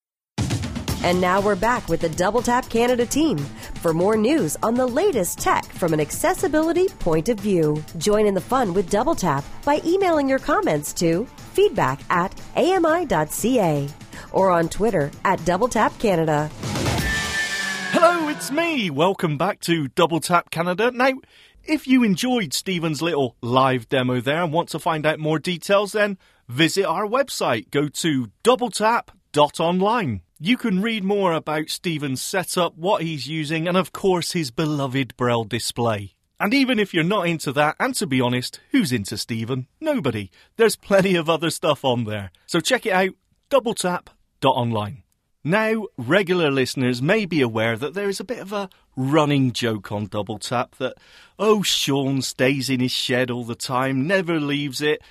And 1.04 1.20
now 1.20 1.42
we're 1.42 1.58
back 1.58 1.90
with 1.90 2.00
the 2.00 2.08
Double 2.08 2.42
Tap 2.42 2.70
Canada 2.70 3.06
team 3.06 3.38
for 3.82 3.94
more 3.94 4.16
news 4.16 4.56
on 4.64 4.76
the 4.76 4.88
latest 4.88 5.38
tech 5.38 5.66
from 5.66 5.94
an 5.94 6.00
accessibility 6.00 6.88
point 7.00 7.28
of 7.28 7.38
view. 7.38 7.84
Join 7.98 8.26
in 8.26 8.34
the 8.34 8.40
fun 8.40 8.74
with 8.74 8.90
Double 8.90 9.14
Tap 9.14 9.44
by 9.66 9.82
emailing 9.84 10.30
your 10.30 10.40
comments 10.40 10.94
to 10.94 11.26
feedback 11.52 12.00
at 12.10 12.34
ami.ca 12.56 13.90
or 14.32 14.50
on 14.50 14.70
Twitter 14.70 15.12
at 15.26 15.44
Double 15.44 15.68
Tap 15.68 15.92
Canada. 16.00 16.50
Hello, 17.92 18.30
it's 18.30 18.50
me. 18.50 18.90
Welcome 18.90 19.38
back 19.38 19.60
to 19.62 19.90
Double 19.90 20.22
Tap 20.22 20.52
Canada. 20.52 20.90
Now, 20.90 21.12
if 21.66 21.86
you 21.86 22.04
enjoyed 22.04 22.54
Stephen's 22.54 23.02
little 23.02 23.36
live 23.42 23.90
demo 23.90 24.22
there 24.22 24.42
and 24.42 24.54
want 24.54 24.70
to 24.70 24.80
find 24.80 25.06
out 25.06 25.20
more 25.20 25.38
details, 25.38 25.92
then 25.92 26.18
visit 26.48 26.86
our 26.86 27.06
website. 27.06 27.72
Go 27.72 27.90
to 27.90 28.32
doubletap.online. 28.46 30.22
You 30.40 30.58
can 30.58 30.82
read 30.82 31.04
more 31.04 31.34
about 31.34 31.70
Stephen's 31.70 32.22
setup, 32.22 32.78
what 32.78 33.04
he's 33.04 33.28
using, 33.28 33.68
and 33.68 33.78
of 33.78 33.94
course 33.94 34.32
his 34.32 34.52
beloved 34.52 35.16
Braille 35.16 35.44
display. 35.44 36.16
And 36.40 36.54
even 36.54 36.80
if 36.80 36.94
you're 36.94 37.04
not 37.04 37.28
into 37.28 37.54
that, 37.54 37.76
and 37.80 37.96
to 37.96 38.08
be 38.08 38.20
honest, 38.20 38.60
who's 38.72 38.92
into 38.92 39.18
Stephen? 39.18 39.68
Nobody. 39.80 40.32
There's 40.58 40.76
plenty 40.76 41.16
of 41.16 41.30
other 41.30 41.50
stuff 41.50 41.86
on 41.86 42.04
there. 42.04 42.32
So 42.48 42.60
check 42.60 42.86
it 42.86 42.92
out, 42.92 43.12
doubletap.online. 43.50 45.04
Now, 45.46 45.88
regular 45.98 46.50
listeners 46.52 47.02
may 47.02 47.26
be 47.26 47.42
aware 47.42 47.78
that 47.78 47.94
there 47.94 48.10
is 48.10 48.20
a 48.20 48.26
bit 48.26 48.40
of 48.40 48.52
a 48.52 48.70
running 48.96 49.52
joke 49.52 49.92
on 49.92 50.08
Double 50.08 50.40
Tap 50.40 50.76
that, 50.78 50.96
oh, 51.38 51.62
Sean 51.62 52.22
stays 52.22 52.70
in 52.70 52.80
his 52.80 52.92
shed 52.92 53.30
all 53.30 53.44
the 53.44 53.56
time, 53.56 54.08
never 54.08 54.40
leaves 54.40 54.82
it. 54.82 55.02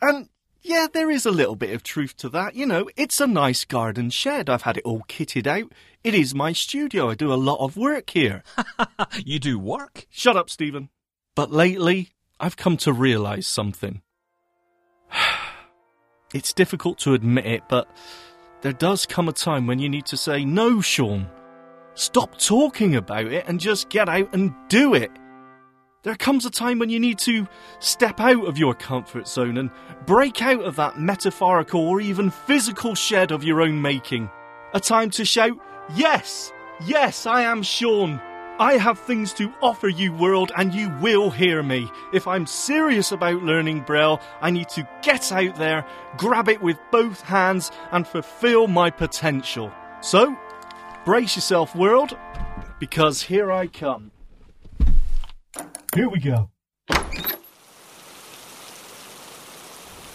And 0.00 0.28
yeah, 0.62 0.86
there 0.92 1.10
is 1.10 1.26
a 1.26 1.30
little 1.30 1.56
bit 1.56 1.72
of 1.74 1.82
truth 1.82 2.16
to 2.18 2.28
that. 2.30 2.54
You 2.54 2.66
know, 2.66 2.88
it's 2.96 3.20
a 3.20 3.26
nice 3.26 3.64
garden 3.64 4.10
shed. 4.10 4.50
I've 4.50 4.62
had 4.62 4.76
it 4.76 4.84
all 4.84 5.02
kitted 5.08 5.46
out. 5.46 5.72
It 6.04 6.14
is 6.14 6.34
my 6.34 6.52
studio. 6.52 7.10
I 7.10 7.14
do 7.14 7.32
a 7.32 7.34
lot 7.34 7.64
of 7.64 7.76
work 7.76 8.10
here. 8.10 8.42
You 9.24 9.38
do 9.38 9.58
work? 9.58 10.06
Shut 10.10 10.36
up, 10.36 10.48
Stephen. 10.48 10.88
But 11.34 11.50
lately, 11.50 12.10
I've 12.38 12.56
come 12.56 12.76
to 12.78 12.92
realise 12.92 13.46
something. 13.46 14.02
It's 16.32 16.52
difficult 16.52 16.98
to 17.00 17.14
admit 17.14 17.44
it, 17.44 17.62
but 17.68 17.90
there 18.62 18.72
does 18.72 19.04
come 19.04 19.28
a 19.28 19.32
time 19.32 19.66
when 19.66 19.80
you 19.80 19.88
need 19.88 20.06
to 20.06 20.16
say, 20.16 20.44
No, 20.44 20.80
Sean. 20.80 21.28
Stop 21.94 22.38
talking 22.38 22.94
about 22.94 23.26
it 23.26 23.44
and 23.48 23.58
just 23.58 23.88
get 23.88 24.08
out 24.08 24.32
and 24.32 24.54
do 24.68 24.94
it. 24.94 25.10
There 26.02 26.16
comes 26.16 26.46
a 26.46 26.50
time 26.50 26.78
when 26.78 26.88
you 26.88 26.98
need 26.98 27.18
to 27.20 27.46
step 27.78 28.20
out 28.20 28.46
of 28.46 28.56
your 28.56 28.74
comfort 28.74 29.28
zone 29.28 29.58
and 29.58 29.70
break 30.06 30.40
out 30.40 30.64
of 30.64 30.76
that 30.76 30.98
metaphorical 30.98 31.86
or 31.86 32.00
even 32.00 32.30
physical 32.30 32.94
shed 32.94 33.30
of 33.30 33.44
your 33.44 33.60
own 33.60 33.82
making. 33.82 34.30
A 34.72 34.80
time 34.80 35.10
to 35.10 35.26
shout, 35.26 35.58
Yes, 35.94 36.52
yes, 36.86 37.26
I 37.26 37.42
am 37.42 37.62
Sean. 37.62 38.18
I 38.58 38.78
have 38.78 38.98
things 38.98 39.34
to 39.34 39.52
offer 39.60 39.88
you, 39.88 40.14
world, 40.14 40.52
and 40.56 40.72
you 40.72 40.88
will 41.02 41.30
hear 41.30 41.62
me. 41.62 41.90
If 42.14 42.26
I'm 42.26 42.46
serious 42.46 43.12
about 43.12 43.42
learning 43.42 43.80
Braille, 43.80 44.22
I 44.40 44.50
need 44.50 44.70
to 44.70 44.88
get 45.02 45.30
out 45.32 45.56
there, 45.56 45.84
grab 46.16 46.48
it 46.48 46.62
with 46.62 46.78
both 46.90 47.20
hands, 47.20 47.70
and 47.90 48.06
fulfill 48.06 48.68
my 48.68 48.88
potential. 48.88 49.70
So, 50.00 50.34
brace 51.04 51.36
yourself, 51.36 51.76
world, 51.76 52.16
because 52.78 53.22
here 53.22 53.52
I 53.52 53.66
come. 53.66 54.12
Here 55.94 56.08
we 56.08 56.20
go. 56.20 56.50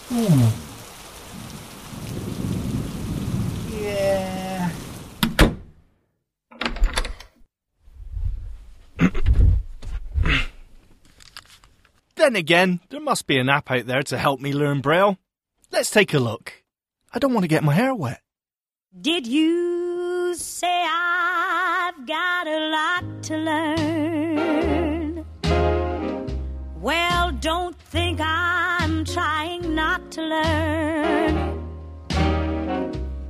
Hmm. 0.08 0.48
Yeah. 3.70 4.70
Then 12.16 12.34
again, 12.34 12.80
there 12.88 13.00
must 13.00 13.26
be 13.26 13.36
an 13.36 13.50
app 13.50 13.70
out 13.70 13.86
there 13.86 14.02
to 14.04 14.16
help 14.16 14.40
me 14.40 14.54
learn 14.54 14.80
Braille. 14.80 15.18
Let's 15.70 15.90
take 15.90 16.14
a 16.14 16.18
look. 16.18 16.64
I 17.12 17.18
don't 17.18 17.34
want 17.34 17.44
to 17.44 17.48
get 17.48 17.62
my 17.62 17.74
hair 17.74 17.94
wet. 17.94 18.22
Did 18.98 19.26
you 19.26 20.34
say 20.34 20.86
I've 20.88 22.06
got 22.06 22.46
a 22.46 22.58
lot 22.70 23.22
to 23.24 23.36
learn? 23.36 23.95
Well, 26.86 27.32
don't 27.32 27.76
think 27.76 28.20
I'm 28.22 29.04
trying 29.04 29.74
not 29.74 30.08
to 30.12 30.22
learn. 30.22 31.34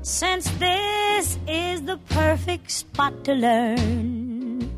Since 0.02 0.50
this 0.58 1.38
is 1.48 1.80
the 1.84 1.96
perfect 2.10 2.70
spot 2.70 3.24
to 3.24 3.32
learn. 3.32 4.70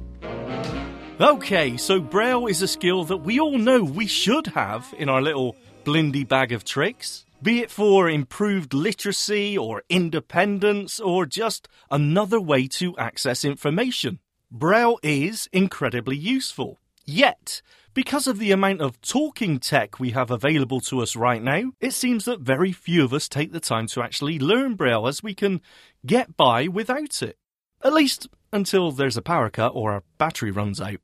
Okay, 1.21 1.77
so 1.77 1.99
Braille 1.99 2.47
is 2.47 2.62
a 2.62 2.69
skill 2.69 3.03
that 3.07 3.17
we 3.17 3.41
all 3.41 3.59
know 3.59 3.83
we 3.83 4.07
should 4.07 4.47
have 4.47 4.95
in 4.97 5.09
our 5.09 5.23
little 5.23 5.57
blindy 5.85 6.23
bag 6.23 6.53
of 6.53 6.62
tricks. 6.64 7.25
Be 7.43 7.59
it 7.59 7.73
for 7.73 8.09
improved 8.09 8.73
literacy 8.73 9.59
or 9.59 9.83
independence 9.88 11.01
or 11.01 11.27
just 11.27 11.67
another 11.91 12.41
way 12.41 12.69
to 12.79 12.97
access 12.97 13.45
information. 13.45 14.21
Braille 14.53 15.01
is 15.03 15.49
incredibly 15.53 16.17
useful. 16.17 16.79
Yet, 17.05 17.62
because 17.98 18.28
of 18.28 18.38
the 18.38 18.52
amount 18.52 18.80
of 18.80 19.00
talking 19.00 19.58
tech 19.58 19.98
we 19.98 20.12
have 20.12 20.30
available 20.30 20.80
to 20.80 21.00
us 21.00 21.16
right 21.16 21.42
now, 21.42 21.72
it 21.80 21.90
seems 21.90 22.26
that 22.26 22.38
very 22.38 22.70
few 22.70 23.02
of 23.02 23.12
us 23.12 23.28
take 23.28 23.50
the 23.50 23.58
time 23.58 23.88
to 23.88 24.00
actually 24.00 24.38
learn 24.38 24.76
Braille 24.76 25.08
as 25.08 25.20
we 25.20 25.34
can 25.34 25.61
get 26.06 26.37
by 26.37 26.68
without 26.68 27.20
it. 27.24 27.37
At 27.82 27.92
least 27.92 28.28
until 28.52 28.92
there's 28.92 29.16
a 29.16 29.20
power 29.20 29.50
cut 29.50 29.72
or 29.74 29.90
our 29.90 30.04
battery 30.16 30.52
runs 30.52 30.80
out. 30.80 31.00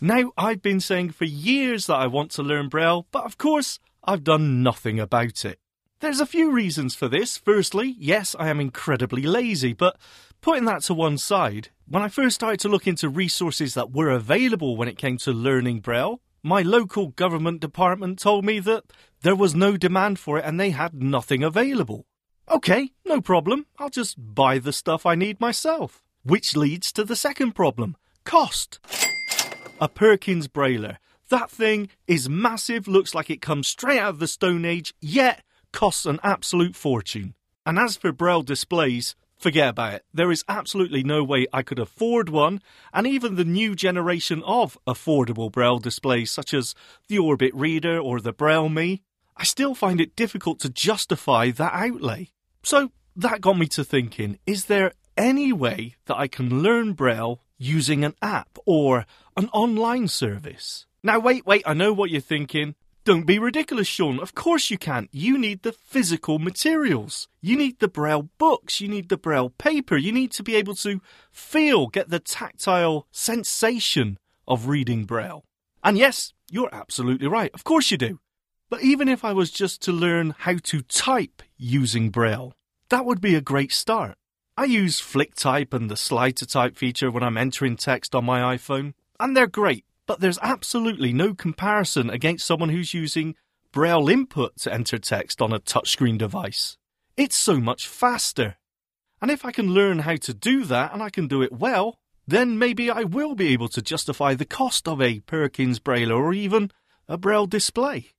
Now, 0.00 0.32
I've 0.36 0.60
been 0.60 0.80
saying 0.80 1.10
for 1.10 1.24
years 1.24 1.86
that 1.86 2.00
I 2.00 2.08
want 2.08 2.32
to 2.32 2.42
learn 2.42 2.68
Braille, 2.68 3.06
but 3.12 3.22
of 3.22 3.38
course, 3.38 3.78
I've 4.02 4.24
done 4.24 4.64
nothing 4.64 4.98
about 4.98 5.44
it. 5.44 5.60
There's 6.00 6.18
a 6.18 6.26
few 6.26 6.50
reasons 6.50 6.96
for 6.96 7.06
this. 7.06 7.38
Firstly, 7.38 7.94
yes, 7.96 8.34
I 8.40 8.48
am 8.48 8.58
incredibly 8.58 9.22
lazy, 9.22 9.72
but 9.72 9.98
putting 10.44 10.66
that 10.66 10.82
to 10.82 10.92
one 10.92 11.16
side, 11.16 11.70
when 11.88 12.02
I 12.02 12.08
first 12.08 12.34
started 12.34 12.60
to 12.60 12.68
look 12.68 12.86
into 12.86 13.08
resources 13.08 13.72
that 13.72 13.92
were 13.92 14.10
available 14.10 14.76
when 14.76 14.88
it 14.88 14.98
came 14.98 15.16
to 15.18 15.32
learning 15.32 15.80
Braille, 15.80 16.20
my 16.42 16.60
local 16.60 17.06
government 17.06 17.62
department 17.62 18.18
told 18.18 18.44
me 18.44 18.58
that 18.60 18.84
there 19.22 19.34
was 19.34 19.54
no 19.54 19.78
demand 19.78 20.18
for 20.18 20.38
it 20.38 20.44
and 20.44 20.60
they 20.60 20.68
had 20.68 21.02
nothing 21.02 21.42
available. 21.42 22.04
Okay, 22.50 22.90
no 23.06 23.22
problem. 23.22 23.64
I'll 23.78 23.88
just 23.88 24.16
buy 24.18 24.58
the 24.58 24.74
stuff 24.74 25.06
I 25.06 25.14
need 25.14 25.40
myself. 25.40 26.04
Which 26.24 26.54
leads 26.54 26.92
to 26.92 27.04
the 27.04 27.16
second 27.16 27.52
problem 27.52 27.96
cost. 28.24 28.80
A 29.80 29.88
Perkins 29.88 30.46
Brailler. 30.46 30.98
That 31.30 31.50
thing 31.50 31.88
is 32.06 32.28
massive, 32.28 32.86
looks 32.86 33.14
like 33.14 33.30
it 33.30 33.40
comes 33.40 33.66
straight 33.66 33.98
out 33.98 34.10
of 34.10 34.18
the 34.18 34.28
Stone 34.28 34.66
Age, 34.66 34.92
yet 35.00 35.42
costs 35.72 36.04
an 36.04 36.20
absolute 36.22 36.76
fortune. 36.76 37.32
And 37.64 37.78
as 37.78 37.96
for 37.96 38.12
Braille 38.12 38.42
displays, 38.42 39.14
forget 39.44 39.68
about 39.68 39.92
it. 39.92 40.04
There 40.14 40.32
is 40.32 40.42
absolutely 40.48 41.04
no 41.04 41.22
way 41.22 41.46
I 41.52 41.62
could 41.62 41.78
afford 41.78 42.30
one, 42.30 42.62
and 42.94 43.06
even 43.06 43.34
the 43.34 43.44
new 43.44 43.74
generation 43.74 44.42
of 44.46 44.78
affordable 44.86 45.52
Braille 45.52 45.78
displays, 45.78 46.30
such 46.30 46.54
as 46.54 46.74
the 47.08 47.18
Orbit 47.18 47.54
Reader 47.54 47.98
or 47.98 48.20
the 48.20 48.32
Braille 48.32 48.70
Me, 48.70 49.02
I 49.36 49.44
still 49.44 49.74
find 49.74 50.00
it 50.00 50.16
difficult 50.16 50.60
to 50.60 50.70
justify 50.70 51.50
that 51.50 51.74
outlay. 51.74 52.30
So 52.62 52.90
that 53.14 53.42
got 53.42 53.58
me 53.58 53.66
to 53.66 53.84
thinking 53.84 54.38
is 54.46 54.64
there 54.64 54.92
any 55.16 55.52
way 55.52 55.96
that 56.06 56.16
I 56.16 56.26
can 56.26 56.62
learn 56.62 56.94
Braille 56.94 57.42
using 57.58 58.02
an 58.02 58.14
app 58.22 58.58
or 58.64 59.04
an 59.36 59.50
online 59.52 60.08
service? 60.08 60.86
Now, 61.02 61.18
wait, 61.18 61.44
wait, 61.44 61.64
I 61.66 61.74
know 61.74 61.92
what 61.92 62.08
you're 62.08 62.22
thinking. 62.22 62.76
Don't 63.04 63.26
be 63.26 63.38
ridiculous, 63.38 63.86
Sean. 63.86 64.18
Of 64.18 64.34
course 64.34 64.70
you 64.70 64.78
can. 64.78 65.10
You 65.12 65.36
need 65.36 65.62
the 65.62 65.72
physical 65.72 66.38
materials. 66.38 67.28
You 67.42 67.54
need 67.54 67.78
the 67.78 67.88
Braille 67.88 68.30
books. 68.38 68.80
You 68.80 68.88
need 68.88 69.10
the 69.10 69.18
Braille 69.18 69.50
paper. 69.50 69.98
You 69.98 70.10
need 70.10 70.32
to 70.32 70.42
be 70.42 70.54
able 70.54 70.74
to 70.76 71.02
feel, 71.30 71.88
get 71.88 72.08
the 72.08 72.18
tactile 72.18 73.06
sensation 73.10 74.16
of 74.48 74.68
reading 74.68 75.04
Braille. 75.04 75.44
And 75.82 75.98
yes, 75.98 76.32
you're 76.50 76.74
absolutely 76.74 77.26
right. 77.26 77.50
Of 77.52 77.62
course 77.62 77.90
you 77.90 77.98
do. 77.98 78.20
But 78.70 78.82
even 78.82 79.08
if 79.08 79.22
I 79.22 79.34
was 79.34 79.50
just 79.50 79.82
to 79.82 79.92
learn 79.92 80.34
how 80.38 80.56
to 80.62 80.80
type 80.80 81.42
using 81.58 82.08
Braille, 82.08 82.54
that 82.88 83.04
would 83.04 83.20
be 83.20 83.34
a 83.34 83.42
great 83.42 83.72
start. 83.72 84.16
I 84.56 84.64
use 84.64 85.02
FlickType 85.02 85.74
and 85.74 85.90
the 85.90 85.96
slide 85.96 86.36
to 86.36 86.46
type 86.46 86.76
feature 86.76 87.10
when 87.10 87.22
I'm 87.22 87.36
entering 87.36 87.76
text 87.76 88.14
on 88.14 88.24
my 88.24 88.56
iPhone, 88.56 88.94
and 89.20 89.36
they're 89.36 89.46
great, 89.46 89.84
but 90.06 90.20
there's 90.20 90.38
absolutely 90.42 91.12
no 91.12 91.34
comparison 91.34 92.10
against 92.10 92.46
someone 92.46 92.68
who's 92.68 92.94
using 92.94 93.34
Braille 93.72 94.08
input 94.08 94.56
to 94.58 94.72
enter 94.72 94.98
text 94.98 95.42
on 95.42 95.52
a 95.52 95.60
touchscreen 95.60 96.18
device. 96.18 96.76
It's 97.16 97.36
so 97.36 97.58
much 97.60 97.88
faster. 97.88 98.56
And 99.20 99.30
if 99.30 99.44
I 99.44 99.52
can 99.52 99.72
learn 99.72 100.00
how 100.00 100.16
to 100.16 100.34
do 100.34 100.64
that 100.64 100.92
and 100.92 101.02
I 101.02 101.10
can 101.10 101.26
do 101.26 101.42
it 101.42 101.52
well, 101.52 101.98
then 102.26 102.58
maybe 102.58 102.90
I 102.90 103.04
will 103.04 103.34
be 103.34 103.52
able 103.52 103.68
to 103.68 103.82
justify 103.82 104.34
the 104.34 104.44
cost 104.44 104.88
of 104.88 105.00
a 105.00 105.20
Perkins 105.20 105.78
Braille 105.78 106.12
or 106.12 106.32
even 106.32 106.70
a 107.08 107.18
Braille 107.18 107.46
display. 107.46 108.10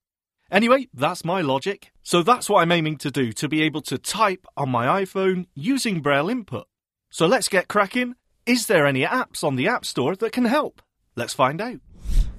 Anyway, 0.51 0.87
that's 0.93 1.25
my 1.25 1.41
logic. 1.41 1.91
So 2.03 2.21
that's 2.21 2.49
what 2.49 2.61
I'm 2.61 2.71
aiming 2.71 2.97
to 2.97 3.11
do 3.11 3.31
to 3.33 3.47
be 3.47 3.63
able 3.63 3.81
to 3.83 3.97
type 3.97 4.45
on 4.55 4.69
my 4.69 5.03
iPhone 5.03 5.47
using 5.55 6.01
Braille 6.01 6.29
input. 6.29 6.67
So 7.09 7.25
let's 7.25 7.49
get 7.49 7.67
cracking. 7.67 8.15
Is 8.45 8.67
there 8.67 8.85
any 8.85 9.01
apps 9.01 9.43
on 9.43 9.55
the 9.55 9.67
App 9.67 9.85
Store 9.85 10.15
that 10.15 10.31
can 10.31 10.45
help? 10.45 10.81
Let's 11.15 11.33
find 11.33 11.61
out. 11.61 11.79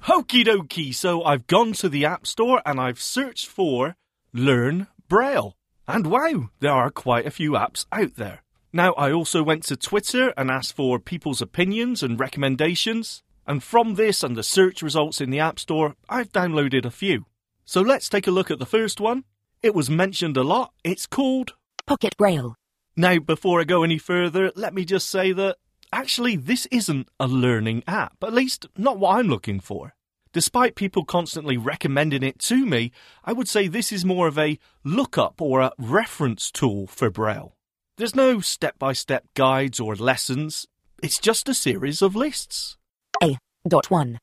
Hokey 0.01 0.43
dokey. 0.43 0.93
so 0.93 1.23
I've 1.23 1.47
gone 1.47 1.73
to 1.73 1.89
the 1.89 2.05
App 2.05 2.27
Store 2.27 2.61
and 2.65 2.79
I've 2.79 3.01
searched 3.01 3.47
for 3.47 3.95
Learn 4.33 4.87
Braille. 5.09 5.55
And 5.87 6.07
wow, 6.07 6.49
there 6.59 6.71
are 6.71 6.91
quite 6.91 7.25
a 7.25 7.31
few 7.31 7.51
apps 7.51 7.85
out 7.91 8.15
there. 8.15 8.43
Now, 8.71 8.93
I 8.93 9.11
also 9.11 9.41
went 9.41 9.63
to 9.63 9.75
Twitter 9.75 10.33
and 10.37 10.51
asked 10.51 10.75
for 10.75 10.99
people's 10.99 11.41
opinions 11.41 12.03
and 12.03 12.19
recommendations. 12.19 13.23
And 13.47 13.63
from 13.63 13.95
this 13.95 14.23
and 14.23 14.35
the 14.35 14.43
search 14.43 14.81
results 14.81 15.21
in 15.21 15.29
the 15.29 15.39
App 15.39 15.59
Store, 15.59 15.95
I've 16.09 16.31
downloaded 16.31 16.85
a 16.85 16.91
few. 16.91 17.25
So 17.65 17.81
let's 17.81 18.09
take 18.09 18.27
a 18.27 18.31
look 18.31 18.51
at 18.51 18.59
the 18.59 18.65
first 18.65 18.99
one. 18.99 19.23
It 19.63 19.73
was 19.73 19.89
mentioned 19.89 20.37
a 20.37 20.43
lot. 20.43 20.73
It's 20.83 21.07
called 21.07 21.53
Pocket 21.85 22.15
Braille. 22.17 22.55
now, 22.95 23.19
before 23.19 23.61
I 23.61 23.63
go 23.63 23.83
any 23.83 23.97
further, 23.97 24.51
let 24.55 24.73
me 24.73 24.85
just 24.85 25.09
say 25.09 25.31
that 25.31 25.57
actually, 25.91 26.35
this 26.35 26.65
isn't 26.67 27.07
a 27.19 27.27
learning 27.27 27.83
app, 27.87 28.23
at 28.23 28.33
least 28.33 28.67
not 28.77 28.99
what 28.99 29.17
I'm 29.17 29.27
looking 29.27 29.59
for. 29.59 29.93
Despite 30.33 30.75
people 30.75 31.05
constantly 31.05 31.57
recommending 31.57 32.23
it 32.23 32.39
to 32.39 32.65
me, 32.65 32.91
I 33.23 33.33
would 33.33 33.47
say 33.47 33.67
this 33.67 33.91
is 33.91 34.05
more 34.05 34.27
of 34.27 34.37
a 34.37 34.59
lookup 34.83 35.41
or 35.41 35.61
a 35.61 35.71
reference 35.77 36.51
tool 36.51 36.87
for 36.87 37.09
Braille. 37.09 37.55
There's 37.97 38.15
no 38.15 38.39
step 38.39 38.77
by 38.77 38.93
step 38.93 39.25
guides 39.33 39.79
or 39.79 39.95
lessons, 39.95 40.67
it's 41.03 41.19
just 41.19 41.47
a 41.47 41.53
series 41.53 42.01
of 42.01 42.15
lists. 42.15 42.75
A. 43.21 43.37
Dot 43.67 43.91
1. 43.91 44.19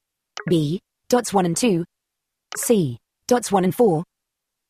B. 0.48 0.80
Dots 1.08 1.32
1 1.32 1.46
and 1.46 1.56
2. 1.56 1.84
C. 2.56 2.98
Dots 3.28 3.52
1 3.52 3.64
and 3.64 3.74
4. 3.74 4.02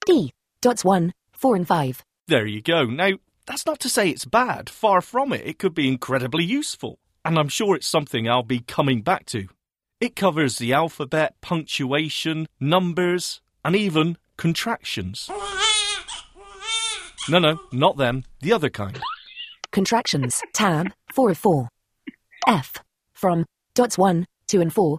D. 0.06 0.32
Dots 0.60 0.84
1, 0.84 1.14
4 1.32 1.56
and 1.56 1.66
5. 1.66 2.02
There 2.28 2.46
you 2.46 2.60
go. 2.60 2.84
Now, 2.84 3.12
that's 3.46 3.66
not 3.66 3.80
to 3.80 3.88
say 3.88 4.08
it's 4.08 4.24
bad. 4.24 4.70
Far 4.70 5.00
from 5.00 5.32
it. 5.32 5.46
It 5.46 5.58
could 5.58 5.74
be 5.74 5.88
incredibly 5.88 6.44
useful. 6.44 6.98
And 7.24 7.38
I'm 7.38 7.48
sure 7.48 7.76
it's 7.76 7.86
something 7.86 8.28
I'll 8.28 8.42
be 8.42 8.60
coming 8.60 9.02
back 9.02 9.26
to. 9.26 9.48
It 10.00 10.16
covers 10.16 10.58
the 10.58 10.72
alphabet, 10.72 11.34
punctuation, 11.40 12.46
numbers, 12.60 13.40
and 13.64 13.74
even 13.74 14.18
contractions. 14.36 15.30
No, 17.28 17.38
no, 17.38 17.58
not 17.72 17.96
them. 17.96 18.24
The 18.40 18.52
other 18.52 18.68
kind. 18.68 19.00
Contractions. 19.70 20.42
Tab. 20.52 20.92
4 21.14 21.30
of 21.30 21.38
4. 21.38 21.68
F. 22.46 22.74
From. 23.14 23.46
Dots 23.74 23.96
1, 23.96 24.26
2 24.46 24.60
and 24.60 24.72
4. 24.72 24.98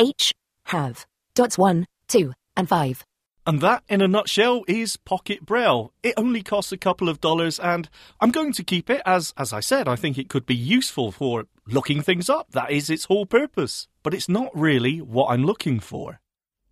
H. 0.00 0.32
Have. 0.64 1.06
Dots 1.34 1.56
1, 1.56 1.86
2 2.08 2.32
and 2.56 2.68
5. 2.68 3.04
And 3.46 3.60
that, 3.60 3.84
in 3.88 4.00
a 4.02 4.08
nutshell, 4.08 4.64
is 4.66 4.96
Pocket 4.96 5.46
Braille. 5.46 5.92
It 6.02 6.14
only 6.16 6.42
costs 6.42 6.72
a 6.72 6.76
couple 6.76 7.08
of 7.08 7.20
dollars, 7.20 7.60
and 7.60 7.88
I'm 8.20 8.32
going 8.32 8.52
to 8.54 8.64
keep 8.64 8.90
it 8.90 9.02
as, 9.06 9.32
as 9.36 9.52
I 9.52 9.60
said, 9.60 9.86
I 9.86 9.94
think 9.94 10.18
it 10.18 10.28
could 10.28 10.46
be 10.46 10.56
useful 10.56 11.12
for 11.12 11.44
looking 11.64 12.02
things 12.02 12.28
up. 12.28 12.50
That 12.50 12.72
is 12.72 12.90
its 12.90 13.04
whole 13.04 13.24
purpose. 13.24 13.86
But 14.02 14.14
it's 14.14 14.28
not 14.28 14.50
really 14.52 15.00
what 15.00 15.28
I'm 15.28 15.44
looking 15.44 15.78
for. 15.78 16.18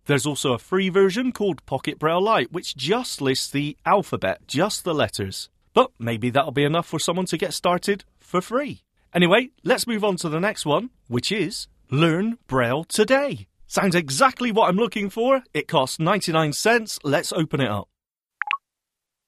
There's 0.05 0.25
also 0.25 0.51
a 0.51 0.59
free 0.59 0.89
version 0.89 1.31
called 1.31 1.65
Pocket 1.65 1.97
Braille 1.97 2.21
Lite, 2.21 2.51
which 2.51 2.75
just 2.75 3.21
lists 3.21 3.49
the 3.49 3.77
alphabet, 3.85 4.41
just 4.45 4.83
the 4.83 4.93
letters. 4.93 5.47
But 5.73 5.91
maybe 5.97 6.29
that'll 6.29 6.51
be 6.51 6.65
enough 6.65 6.87
for 6.87 6.99
someone 6.99 7.25
to 7.27 7.37
get 7.37 7.53
started 7.53 8.03
for 8.19 8.41
free. 8.41 8.83
Anyway, 9.13 9.51
let's 9.63 9.87
move 9.87 10.03
on 10.03 10.17
to 10.17 10.27
the 10.27 10.41
next 10.41 10.65
one, 10.65 10.89
which 11.07 11.31
is 11.31 11.69
Learn 11.89 12.37
Braille 12.47 12.83
Today. 12.83 13.47
Sounds 13.75 13.93
exactly 13.93 14.53
what 14.53 14.69
I'm 14.69 14.77
looking 14.77 15.09
for. 15.09 15.43
It 15.53 15.67
costs 15.67 15.99
99 15.99 16.53
cents. 16.53 16.97
Let's 17.03 17.33
open 17.33 17.59
it 17.59 17.69
up. 17.69 17.89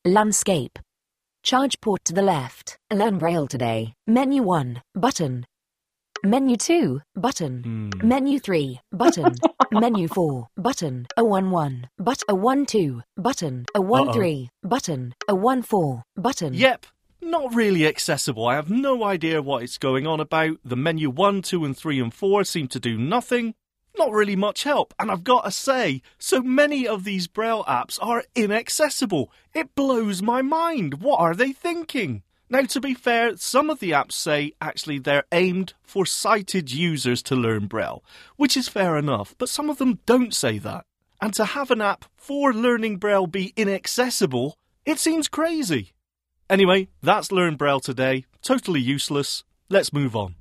Landscape. 0.05 0.79
Charge 1.43 1.81
port 1.81 2.05
to 2.05 2.13
the 2.13 2.21
left. 2.21 2.77
Learn 2.89 3.17
Braille 3.17 3.47
today. 3.47 3.93
Menu 4.07 4.41
1. 4.43 4.81
Button. 4.95 5.45
Menu 6.23 6.55
2. 6.55 7.01
Button. 7.17 7.91
Hmm. 7.91 8.07
Menu 8.07 8.39
3. 8.39 8.79
Button. 8.93 9.35
Menu 9.73 10.07
4. 10.07 10.47
Button. 10.55 11.07
A 11.17 11.25
1 11.25 11.51
1. 11.51 11.89
But 11.97 12.23
a 12.29 12.33
1 12.33 12.65
2. 12.67 13.01
Button. 13.17 13.65
A 13.75 13.81
1 13.81 14.07
Uh-oh. 14.07 14.13
3. 14.13 14.49
Button. 14.63 15.13
A 15.27 15.35
1 15.35 15.61
4. 15.61 16.03
Button. 16.15 16.53
Yep, 16.53 16.85
not 17.21 17.53
really 17.53 17.85
accessible. 17.85 18.47
I 18.47 18.55
have 18.55 18.69
no 18.69 19.03
idea 19.03 19.41
what 19.41 19.63
it's 19.63 19.77
going 19.77 20.07
on 20.07 20.21
about. 20.21 20.59
The 20.63 20.77
menu 20.77 21.09
1, 21.09 21.41
2, 21.41 21.65
and 21.65 21.75
3 21.75 21.99
and 21.99 22.13
4 22.13 22.45
seem 22.45 22.69
to 22.69 22.79
do 22.79 22.97
nothing. 22.97 23.53
Not 23.97 24.11
really 24.11 24.35
much 24.35 24.63
help, 24.63 24.93
and 24.99 25.09
I've 25.09 25.23
got 25.23 25.45
to 25.45 25.51
say, 25.51 26.01
so 26.19 26.41
many 26.41 26.87
of 26.87 27.03
these 27.03 27.27
Braille 27.27 27.63
apps 27.65 27.97
are 28.01 28.23
inaccessible. 28.35 29.31
It 29.53 29.73
blows 29.73 30.21
my 30.21 30.41
mind. 30.41 31.01
What 31.01 31.19
are 31.19 31.33
they 31.33 31.51
thinking? 31.51 32.21
Now, 32.49 32.61
to 32.61 32.79
be 32.79 32.93
fair, 32.93 33.35
some 33.37 33.69
of 33.69 33.79
the 33.79 33.91
apps 33.91 34.13
say 34.13 34.53
actually 34.61 34.99
they're 34.99 35.25
aimed 35.31 35.73
for 35.81 36.05
sighted 36.05 36.71
users 36.71 37.21
to 37.23 37.35
learn 37.35 37.67
Braille, 37.67 38.03
which 38.35 38.55
is 38.55 38.69
fair 38.69 38.97
enough, 38.97 39.35
but 39.37 39.49
some 39.49 39.69
of 39.69 39.79
them 39.79 39.99
don't 40.05 40.33
say 40.33 40.57
that. 40.59 40.85
And 41.19 41.33
to 41.33 41.45
have 41.45 41.71
an 41.71 41.81
app 41.81 42.05
for 42.15 42.53
learning 42.53 42.97
Braille 42.97 43.27
be 43.27 43.51
inaccessible, 43.57 44.57
it 44.85 44.99
seems 44.99 45.27
crazy. 45.27 45.93
Anyway, 46.49 46.87
that's 47.01 47.31
Learn 47.31 47.55
Braille 47.55 47.81
today. 47.81 48.25
Totally 48.41 48.79
useless. 48.79 49.43
Let's 49.69 49.91
move 49.91 50.15
on. 50.15 50.35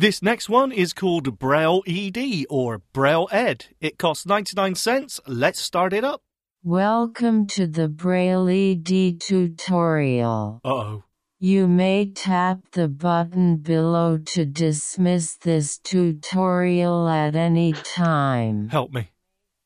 This 0.00 0.22
next 0.22 0.48
one 0.48 0.70
is 0.70 0.92
called 0.92 1.40
Braille 1.40 1.82
ED 1.84 2.44
or 2.48 2.82
Braille 2.92 3.26
Ed. 3.32 3.66
It 3.80 3.98
costs 3.98 4.24
99 4.26 4.76
cents. 4.76 5.18
Let's 5.26 5.58
start 5.58 5.92
it 5.92 6.04
up. 6.04 6.22
Welcome 6.62 7.48
to 7.48 7.66
the 7.66 7.88
Braille 7.88 8.48
ED 8.48 9.20
tutorial. 9.20 10.60
Uh 10.64 10.68
oh. 10.68 11.04
You 11.40 11.66
may 11.66 12.12
tap 12.12 12.60
the 12.70 12.86
button 12.86 13.56
below 13.56 14.18
to 14.18 14.44
dismiss 14.44 15.34
this 15.34 15.78
tutorial 15.78 17.08
at 17.08 17.34
any 17.34 17.72
time. 17.72 18.68
Help 18.68 18.92
me. 18.92 19.10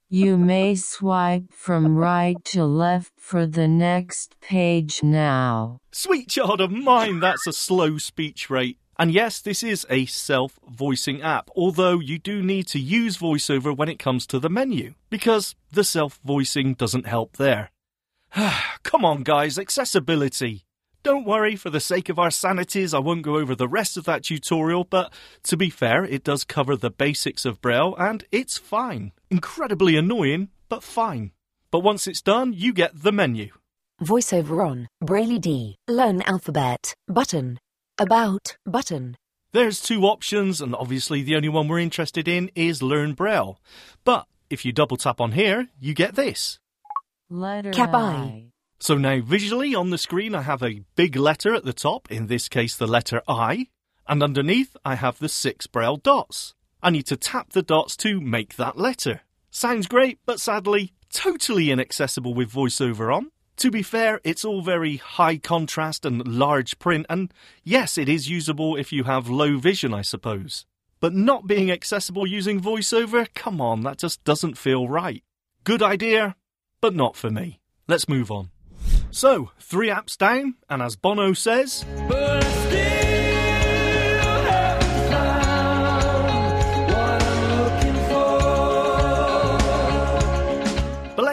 You 0.08 0.38
may 0.38 0.76
swipe 0.76 1.52
from 1.52 1.94
right 1.96 2.42
to 2.46 2.64
left 2.64 3.12
for 3.18 3.46
the 3.46 3.68
next 3.68 4.40
page 4.40 5.02
now. 5.02 5.80
Sweet 5.90 6.30
child 6.30 6.62
of 6.62 6.70
mine, 6.70 7.20
that's 7.20 7.46
a 7.46 7.52
slow 7.52 7.98
speech 7.98 8.48
rate. 8.48 8.78
And 9.02 9.12
yes, 9.12 9.40
this 9.40 9.64
is 9.64 9.84
a 9.90 10.06
self 10.06 10.60
voicing 10.64 11.22
app, 11.22 11.50
although 11.56 11.98
you 11.98 12.20
do 12.20 12.40
need 12.40 12.68
to 12.68 12.78
use 12.78 13.18
VoiceOver 13.18 13.76
when 13.76 13.88
it 13.88 13.98
comes 13.98 14.28
to 14.28 14.38
the 14.38 14.48
menu, 14.48 14.94
because 15.10 15.56
the 15.72 15.82
self 15.82 16.20
voicing 16.24 16.74
doesn't 16.74 17.08
help 17.08 17.36
there. 17.36 17.72
Come 18.84 19.04
on, 19.04 19.24
guys, 19.24 19.58
accessibility. 19.58 20.62
Don't 21.02 21.26
worry, 21.26 21.56
for 21.56 21.68
the 21.68 21.80
sake 21.80 22.10
of 22.10 22.20
our 22.20 22.30
sanities, 22.30 22.94
I 22.94 23.00
won't 23.00 23.22
go 23.22 23.38
over 23.38 23.56
the 23.56 23.66
rest 23.66 23.96
of 23.96 24.04
that 24.04 24.22
tutorial, 24.22 24.84
but 24.84 25.12
to 25.48 25.56
be 25.56 25.68
fair, 25.68 26.04
it 26.04 26.22
does 26.22 26.44
cover 26.44 26.76
the 26.76 26.88
basics 26.88 27.44
of 27.44 27.60
Braille 27.60 27.96
and 27.98 28.24
it's 28.30 28.56
fine. 28.56 29.10
Incredibly 29.30 29.96
annoying, 29.96 30.50
but 30.68 30.84
fine. 30.84 31.32
But 31.72 31.80
once 31.80 32.06
it's 32.06 32.22
done, 32.22 32.52
you 32.52 32.72
get 32.72 33.02
the 33.02 33.10
menu. 33.10 33.50
Voiceover 34.00 34.64
on. 34.64 34.86
Braille 35.00 35.40
D. 35.40 35.74
Learn 35.88 36.22
alphabet. 36.22 36.94
Button. 37.08 37.58
About. 38.02 38.56
Button. 38.66 39.16
There's 39.52 39.80
two 39.80 40.02
options, 40.02 40.60
and 40.60 40.74
obviously 40.74 41.22
the 41.22 41.36
only 41.36 41.48
one 41.48 41.68
we're 41.68 41.78
interested 41.78 42.26
in 42.26 42.50
is 42.56 42.82
Learn 42.82 43.12
Braille. 43.12 43.60
But 44.02 44.26
if 44.50 44.64
you 44.64 44.72
double 44.72 44.96
tap 44.96 45.20
on 45.20 45.32
here, 45.32 45.68
you 45.78 45.94
get 45.94 46.16
this. 46.16 46.58
Letter 47.30 47.70
Cap 47.70 47.94
I. 47.94 48.00
I. 48.00 48.44
So 48.80 48.96
now 48.96 49.20
visually 49.20 49.72
on 49.76 49.90
the 49.90 49.98
screen, 49.98 50.34
I 50.34 50.42
have 50.42 50.64
a 50.64 50.82
big 50.96 51.14
letter 51.14 51.54
at 51.54 51.64
the 51.64 51.72
top, 51.72 52.10
in 52.10 52.26
this 52.26 52.48
case 52.48 52.76
the 52.76 52.88
letter 52.88 53.22
I, 53.28 53.68
and 54.08 54.20
underneath 54.20 54.76
I 54.84 54.96
have 54.96 55.20
the 55.20 55.28
six 55.28 55.68
Braille 55.68 55.96
dots. 55.96 56.54
I 56.82 56.90
need 56.90 57.06
to 57.06 57.16
tap 57.16 57.50
the 57.50 57.62
dots 57.62 57.96
to 57.98 58.20
make 58.20 58.56
that 58.56 58.76
letter. 58.76 59.20
Sounds 59.52 59.86
great, 59.86 60.18
but 60.26 60.40
sadly, 60.40 60.92
totally 61.08 61.70
inaccessible 61.70 62.34
with 62.34 62.50
VoiceOver 62.50 63.14
on. 63.14 63.30
To 63.62 63.70
be 63.70 63.84
fair, 63.84 64.20
it's 64.24 64.44
all 64.44 64.60
very 64.60 64.96
high 64.96 65.36
contrast 65.36 66.04
and 66.04 66.26
large 66.26 66.80
print, 66.80 67.06
and 67.08 67.32
yes, 67.62 67.96
it 67.96 68.08
is 68.08 68.28
usable 68.28 68.74
if 68.74 68.92
you 68.92 69.04
have 69.04 69.28
low 69.28 69.56
vision, 69.56 69.94
I 69.94 70.02
suppose. 70.02 70.66
But 70.98 71.14
not 71.14 71.46
being 71.46 71.70
accessible 71.70 72.26
using 72.26 72.60
VoiceOver, 72.60 73.28
come 73.36 73.60
on, 73.60 73.84
that 73.84 73.98
just 73.98 74.24
doesn't 74.24 74.58
feel 74.58 74.88
right. 74.88 75.22
Good 75.62 75.80
idea, 75.80 76.34
but 76.80 76.92
not 76.92 77.14
for 77.14 77.30
me. 77.30 77.60
Let's 77.86 78.08
move 78.08 78.32
on. 78.32 78.50
So, 79.12 79.52
three 79.60 79.90
apps 79.90 80.18
down, 80.18 80.56
and 80.68 80.82
as 80.82 80.96
Bono 80.96 81.32
says, 81.32 81.84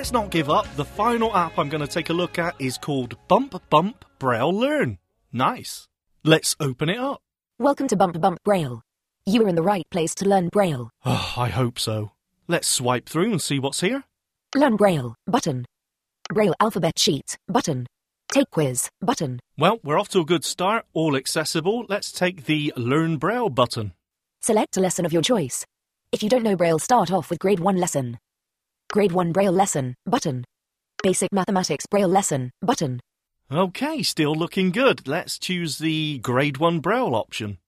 let's 0.10 0.24
not 0.24 0.32
give 0.32 0.50
up. 0.50 0.66
The 0.76 0.86
final 0.86 1.36
app 1.38 1.60
I'm 1.60 1.70
going 1.70 1.86
to 1.86 1.94
take 1.94 2.10
a 2.10 2.14
look 2.14 2.40
at 2.40 2.56
is 2.58 2.80
called 2.80 3.16
Bump 3.28 3.62
Bump 3.70 4.06
Braille 4.18 4.52
Learn. 4.52 4.98
Nice. 5.32 5.88
Let's 6.24 6.56
open 6.60 6.90
it 6.90 6.98
up. 6.98 7.22
Welcome 7.60 7.88
to 7.90 7.96
Bump 7.96 8.20
Bump 8.20 8.40
Braille. 8.44 8.82
You 9.28 9.46
are 9.46 9.48
in 9.48 9.54
the 9.54 9.62
right 9.62 9.86
place 9.92 10.16
to 10.16 10.28
learn 10.28 10.50
Braille. 10.50 10.90
Oh, 11.06 11.34
I 11.38 11.50
hope 11.50 11.78
so. 11.78 12.14
Let's 12.48 12.68
swipe 12.68 13.08
through 13.08 13.32
and 13.32 13.40
see 13.40 13.60
what's 13.60 13.82
here. 13.82 14.06
Learn 14.56 14.78
Braille. 14.78 15.14
Button. 15.28 15.68
Braille 16.34 16.56
alphabet 16.60 16.98
sheet. 16.98 17.38
Button. 17.48 17.86
Take 18.32 18.50
quiz. 18.50 18.90
Button. 19.02 19.40
Well, 19.60 19.78
we're 19.84 20.00
off 20.00 20.10
to 20.10 20.22
a 20.22 20.26
good 20.26 20.44
start, 20.44 20.86
all 20.94 21.16
accessible. 21.16 21.86
Let's 21.88 22.12
take 22.12 22.46
the 22.46 22.74
Learn 22.76 23.18
Braille 23.18 23.50
button. 23.50 23.94
Select 24.42 24.76
a 24.76 24.80
lesson 24.80 25.06
of 25.06 25.14
your 25.14 25.22
choice. 25.22 25.68
If 26.12 26.24
you 26.24 26.30
don't 26.30 26.44
know 26.44 26.56
Braille, 26.56 26.80
start 26.80 27.12
off 27.12 27.30
with 27.30 27.38
Grade 27.38 27.60
1 27.60 27.78
lesson. 27.78 28.18
Grade 28.92 29.12
1 29.12 29.32
Braille 29.32 29.52
lesson. 29.52 29.94
Button. 30.08 30.44
Basic 31.04 31.32
Mathematics 31.32 31.86
Braille 31.86 32.08
lesson. 32.08 32.50
Button. 32.64 33.00
Okay, 33.52 34.02
still 34.02 34.34
looking 34.34 34.72
good. 34.72 35.08
Let's 35.08 35.38
choose 35.38 35.78
the 35.78 36.18
Grade 36.20 36.58
1 36.58 36.80
Braille 36.80 37.14
option. 37.14 37.60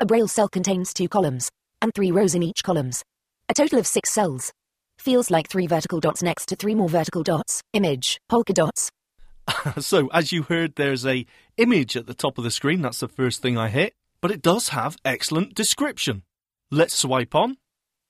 A 0.00 0.06
Braille 0.06 0.26
cell 0.26 0.48
contains 0.48 0.92
two 0.92 1.08
columns, 1.08 1.48
and 1.80 1.94
three 1.94 2.10
rows 2.10 2.34
in 2.34 2.42
each 2.42 2.64
columns. 2.64 3.04
A 3.48 3.54
total 3.54 3.78
of 3.78 3.86
six 3.86 4.10
cells. 4.10 4.52
Feels 4.98 5.30
like 5.30 5.48
three 5.48 5.68
vertical 5.68 6.00
dots 6.00 6.24
next 6.24 6.46
to 6.46 6.56
three 6.56 6.74
more 6.74 6.88
vertical 6.88 7.22
dots. 7.22 7.62
Image. 7.72 8.18
Polka 8.28 8.52
dots. 8.52 8.90
so, 9.78 10.08
as 10.08 10.32
you 10.32 10.42
heard, 10.42 10.74
there's 10.74 11.06
a 11.06 11.24
image 11.56 11.96
at 11.96 12.06
the 12.06 12.14
top 12.14 12.36
of 12.36 12.42
the 12.42 12.50
screen. 12.50 12.82
That's 12.82 12.98
the 12.98 13.06
first 13.08 13.42
thing 13.42 13.56
I 13.56 13.68
hit. 13.68 13.94
but 14.20 14.32
it 14.32 14.42
does 14.42 14.70
have 14.70 14.96
excellent 15.04 15.54
description. 15.54 16.22
Let's 16.70 16.98
swipe 16.98 17.34
on. 17.34 17.58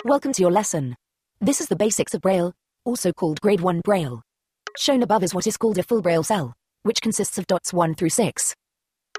Welcome 0.04 0.32
to 0.32 0.42
your 0.42 0.52
lesson. 0.52 0.94
This 1.44 1.60
is 1.60 1.68
the 1.68 1.76
basics 1.76 2.14
of 2.14 2.22
Braille, 2.22 2.54
also 2.86 3.12
called 3.12 3.38
Grade 3.42 3.60
1 3.60 3.82
Braille. 3.84 4.22
Shown 4.78 5.02
above 5.02 5.22
is 5.22 5.34
what 5.34 5.46
is 5.46 5.58
called 5.58 5.76
a 5.76 5.82
full 5.82 6.00
Braille 6.00 6.22
cell, 6.22 6.54
which 6.84 7.02
consists 7.02 7.36
of 7.36 7.46
dots 7.46 7.70
1 7.70 7.96
through 7.96 8.08
6. 8.08 8.54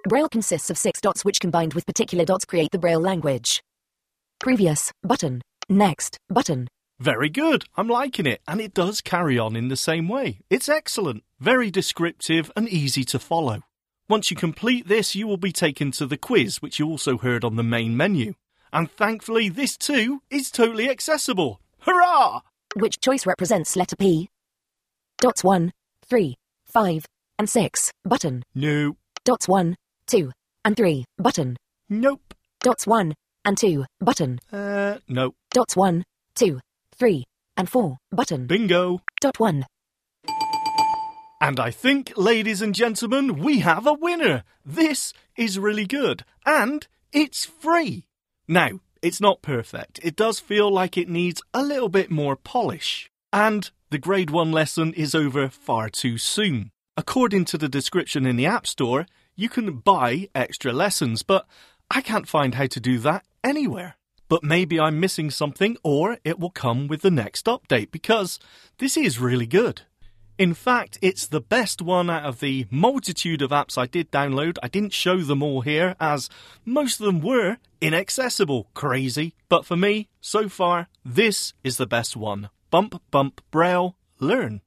Braille 0.09 0.27
consists 0.27 0.71
of 0.71 0.77
six 0.79 0.99
dots 0.99 1.23
which 1.23 1.39
combined 1.39 1.75
with 1.75 1.85
particular 1.85 2.25
dots 2.25 2.43
create 2.43 2.71
the 2.71 2.79
Braille 2.79 2.99
language. 2.99 3.61
Previous, 4.39 4.91
button, 5.03 5.43
next, 5.69 6.17
button. 6.27 6.67
Very 6.99 7.29
good. 7.29 7.65
I'm 7.77 7.87
liking 7.87 8.25
it, 8.25 8.41
and 8.47 8.59
it 8.59 8.73
does 8.73 9.01
carry 9.01 9.37
on 9.37 9.55
in 9.55 9.67
the 9.67 9.77
same 9.77 10.09
way. 10.09 10.39
It's 10.49 10.67
excellent, 10.67 11.23
very 11.39 11.69
descriptive, 11.69 12.51
and 12.55 12.67
easy 12.67 13.03
to 13.03 13.19
follow. 13.19 13.61
Once 14.09 14.31
you 14.31 14.35
complete 14.35 14.87
this, 14.87 15.13
you 15.13 15.27
will 15.27 15.37
be 15.37 15.51
taken 15.51 15.91
to 15.91 16.07
the 16.07 16.17
quiz, 16.17 16.59
which 16.59 16.79
you 16.79 16.87
also 16.87 17.19
heard 17.19 17.43
on 17.43 17.55
the 17.55 17.61
main 17.61 17.95
menu. 17.95 18.33
And 18.73 18.89
thankfully, 18.89 19.47
this 19.47 19.77
too 19.77 20.23
is 20.31 20.49
totally 20.49 20.89
accessible. 20.89 21.59
Hurrah! 21.85 22.41
Which 22.75 22.99
choice 22.99 23.25
represents 23.27 23.75
letter 23.75 23.95
P? 23.95 24.29
Dots 25.19 25.43
1, 25.43 25.71
3, 26.09 26.35
5, 26.65 27.05
and 27.37 27.49
6, 27.49 27.91
button. 28.03 28.43
No. 28.55 28.97
Dots 29.23 29.47
1, 29.47 29.75
2, 30.07 30.31
and 30.63 30.75
3, 30.75 31.05
button. 31.19 31.57
Nope. 31.87 32.33
Dots 32.61 32.87
1 32.87 33.13
and 33.45 33.57
2, 33.57 33.85
button. 34.01 34.39
Uh, 34.51 34.97
no. 35.07 35.35
Dots 35.51 35.75
1, 35.75 36.03
2, 36.33 36.59
3, 36.97 37.23
and 37.55 37.69
4, 37.69 37.97
button. 38.11 38.47
Bingo. 38.47 39.01
Dot 39.21 39.39
1. 39.39 39.65
And 41.39 41.59
I 41.59 41.69
think, 41.69 42.13
ladies 42.17 42.61
and 42.63 42.73
gentlemen, 42.73 43.37
we 43.37 43.59
have 43.59 43.85
a 43.85 43.93
winner. 43.93 44.43
This 44.65 45.13
is 45.37 45.59
really 45.59 45.85
good. 45.85 46.25
And 46.45 46.87
it's 47.13 47.45
free. 47.45 48.05
Now, 48.47 48.79
it's 49.05 49.21
not 49.21 49.43
perfect. 49.43 49.99
It 50.01 50.15
does 50.15 50.39
feel 50.39 50.71
like 50.71 50.97
it 50.97 51.07
needs 51.07 51.43
a 51.53 51.61
little 51.61 51.89
bit 51.89 52.09
more 52.09 52.35
polish. 52.35 53.11
And 53.31 53.69
the 53.91 53.99
grade 53.99 54.31
1 54.31 54.51
lesson 54.51 54.93
is 54.93 55.13
over 55.13 55.47
far 55.47 55.89
too 55.89 56.17
soon. 56.17 56.71
According 56.97 57.45
to 57.45 57.57
the 57.59 57.69
description 57.69 58.25
in 58.25 58.35
the 58.35 58.47
App 58.47 58.65
Store, 58.65 59.05
you 59.35 59.47
can 59.47 59.77
buy 59.77 60.29
extra 60.33 60.73
lessons, 60.73 61.21
but 61.21 61.45
I 61.91 62.01
can't 62.01 62.27
find 62.27 62.55
how 62.55 62.65
to 62.65 62.79
do 62.79 62.97
that 62.99 63.23
anywhere. 63.43 63.95
But 64.27 64.43
maybe 64.43 64.79
I'm 64.79 64.99
missing 64.99 65.29
something, 65.29 65.77
or 65.83 66.17
it 66.23 66.39
will 66.39 66.49
come 66.49 66.87
with 66.87 67.03
the 67.03 67.11
next 67.11 67.45
update 67.45 67.91
because 67.91 68.39
this 68.79 68.97
is 68.97 69.19
really 69.19 69.45
good. 69.45 69.83
In 70.37 70.53
fact, 70.53 70.99
it's 71.01 71.27
the 71.27 71.39
best 71.39 71.81
one 71.81 72.09
out 72.09 72.25
of 72.25 72.41
the 72.41 72.67
multitude 72.69 73.41
of 73.41 73.51
apps 73.51 73.77
I 73.77 73.85
did 73.85 74.11
download. 74.11 74.57
I 74.61 74.67
didn't 74.67 74.91
show 74.91 75.17
them 75.19 75.41
all 75.41 75.61
here, 75.61 75.95
as 75.97 76.29
most 76.65 76.99
of 76.99 77.05
them 77.05 77.21
were 77.21 77.57
inaccessible. 77.79 78.67
Crazy. 78.73 79.33
But 79.47 79.65
for 79.65 79.77
me, 79.77 80.09
so 80.19 80.49
far, 80.49 80.89
this 81.05 81.53
is 81.63 81.77
the 81.77 81.87
best 81.87 82.17
one. 82.17 82.49
Bump, 82.69 83.01
bump, 83.11 83.41
braille, 83.49 83.95
learn. 84.19 84.61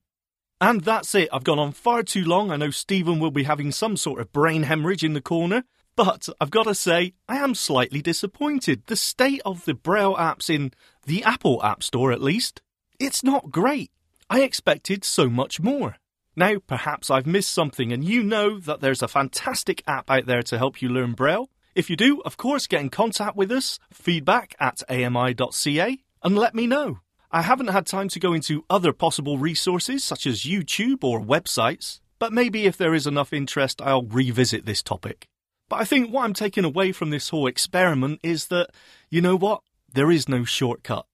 And 0.58 0.80
that's 0.80 1.14
it. 1.14 1.28
I've 1.32 1.44
gone 1.44 1.58
on 1.58 1.72
far 1.72 2.02
too 2.02 2.24
long. 2.24 2.50
I 2.50 2.56
know 2.56 2.70
Stephen 2.70 3.20
will 3.20 3.30
be 3.30 3.44
having 3.44 3.70
some 3.70 3.98
sort 3.98 4.20
of 4.20 4.32
brain 4.32 4.62
hemorrhage 4.62 5.04
in 5.04 5.12
the 5.12 5.20
corner. 5.20 5.64
But 5.94 6.28
I've 6.40 6.50
got 6.50 6.62
to 6.62 6.74
say, 6.74 7.12
I 7.28 7.36
am 7.36 7.54
slightly 7.54 8.00
disappointed. 8.00 8.84
The 8.86 8.96
state 8.96 9.42
of 9.44 9.66
the 9.66 9.74
Braille 9.74 10.16
apps 10.16 10.48
in 10.48 10.72
the 11.04 11.22
Apple 11.24 11.62
App 11.62 11.82
Store, 11.82 12.10
at 12.12 12.22
least, 12.22 12.62
it's 12.98 13.22
not 13.22 13.50
great. 13.50 13.90
I 14.30 14.42
expected 14.42 15.04
so 15.04 15.30
much 15.30 15.58
more. 15.58 15.96
Now, 16.36 16.58
perhaps 16.66 17.10
I've 17.10 17.26
missed 17.26 17.50
something, 17.50 17.92
and 17.92 18.04
you 18.04 18.22
know 18.22 18.58
that 18.60 18.80
there's 18.80 19.02
a 19.02 19.08
fantastic 19.08 19.82
app 19.86 20.10
out 20.10 20.26
there 20.26 20.42
to 20.42 20.58
help 20.58 20.82
you 20.82 20.90
learn 20.90 21.14
Braille. 21.14 21.48
If 21.74 21.88
you 21.88 21.96
do, 21.96 22.20
of 22.26 22.36
course, 22.36 22.66
get 22.66 22.82
in 22.82 22.90
contact 22.90 23.36
with 23.36 23.50
us, 23.50 23.78
feedback 23.92 24.54
at 24.60 24.82
ami.ca, 24.90 25.98
and 26.22 26.36
let 26.36 26.54
me 26.54 26.66
know. 26.66 26.98
I 27.30 27.42
haven't 27.42 27.68
had 27.68 27.86
time 27.86 28.08
to 28.10 28.20
go 28.20 28.34
into 28.34 28.64
other 28.68 28.92
possible 28.92 29.38
resources 29.38 30.04
such 30.04 30.26
as 30.26 30.44
YouTube 30.44 31.02
or 31.02 31.20
websites, 31.20 32.00
but 32.18 32.32
maybe 32.32 32.66
if 32.66 32.76
there 32.76 32.94
is 32.94 33.06
enough 33.06 33.32
interest, 33.32 33.80
I'll 33.80 34.02
revisit 34.02 34.66
this 34.66 34.82
topic. 34.82 35.26
But 35.68 35.80
I 35.80 35.84
think 35.84 36.10
what 36.10 36.24
I'm 36.24 36.34
taking 36.34 36.64
away 36.64 36.92
from 36.92 37.10
this 37.10 37.30
whole 37.30 37.46
experiment 37.46 38.20
is 38.22 38.48
that, 38.48 38.70
you 39.10 39.20
know 39.20 39.36
what? 39.36 39.62
There 39.92 40.10
is 40.10 40.28
no 40.28 40.44
shortcut. 40.44 41.06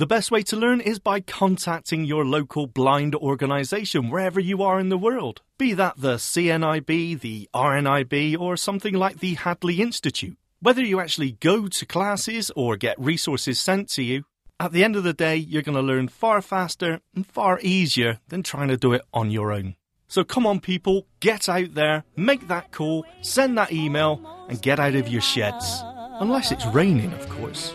The 0.00 0.06
best 0.06 0.30
way 0.30 0.42
to 0.44 0.56
learn 0.56 0.80
is 0.80 0.98
by 0.98 1.20
contacting 1.20 2.06
your 2.06 2.24
local 2.24 2.66
blind 2.66 3.14
organisation 3.14 4.08
wherever 4.08 4.40
you 4.40 4.62
are 4.62 4.80
in 4.80 4.88
the 4.88 4.96
world, 4.96 5.42
be 5.58 5.74
that 5.74 5.98
the 5.98 6.14
CNIB, 6.14 7.20
the 7.20 7.50
RNIB, 7.54 8.40
or 8.40 8.56
something 8.56 8.94
like 8.94 9.20
the 9.20 9.34
Hadley 9.34 9.82
Institute. 9.82 10.38
Whether 10.60 10.82
you 10.82 11.00
actually 11.00 11.32
go 11.32 11.68
to 11.68 11.84
classes 11.84 12.50
or 12.56 12.78
get 12.78 12.98
resources 12.98 13.60
sent 13.60 13.90
to 13.90 14.02
you, 14.02 14.24
at 14.58 14.72
the 14.72 14.84
end 14.84 14.96
of 14.96 15.04
the 15.04 15.12
day, 15.12 15.36
you're 15.36 15.60
going 15.60 15.76
to 15.76 15.82
learn 15.82 16.08
far 16.08 16.40
faster 16.40 17.00
and 17.14 17.26
far 17.26 17.60
easier 17.60 18.20
than 18.28 18.42
trying 18.42 18.68
to 18.68 18.78
do 18.78 18.94
it 18.94 19.02
on 19.12 19.30
your 19.30 19.52
own. 19.52 19.76
So 20.08 20.24
come 20.24 20.46
on, 20.46 20.60
people, 20.60 21.08
get 21.20 21.46
out 21.46 21.74
there, 21.74 22.04
make 22.16 22.48
that 22.48 22.72
call, 22.72 23.04
send 23.20 23.58
that 23.58 23.70
email, 23.70 24.46
and 24.48 24.62
get 24.62 24.80
out 24.80 24.94
of 24.94 25.08
your 25.08 25.20
sheds. 25.20 25.82
Unless 26.20 26.52
it's 26.52 26.64
raining, 26.64 27.12
of 27.12 27.28
course. 27.28 27.74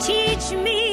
Teach 0.00 0.50
me, 0.52 0.87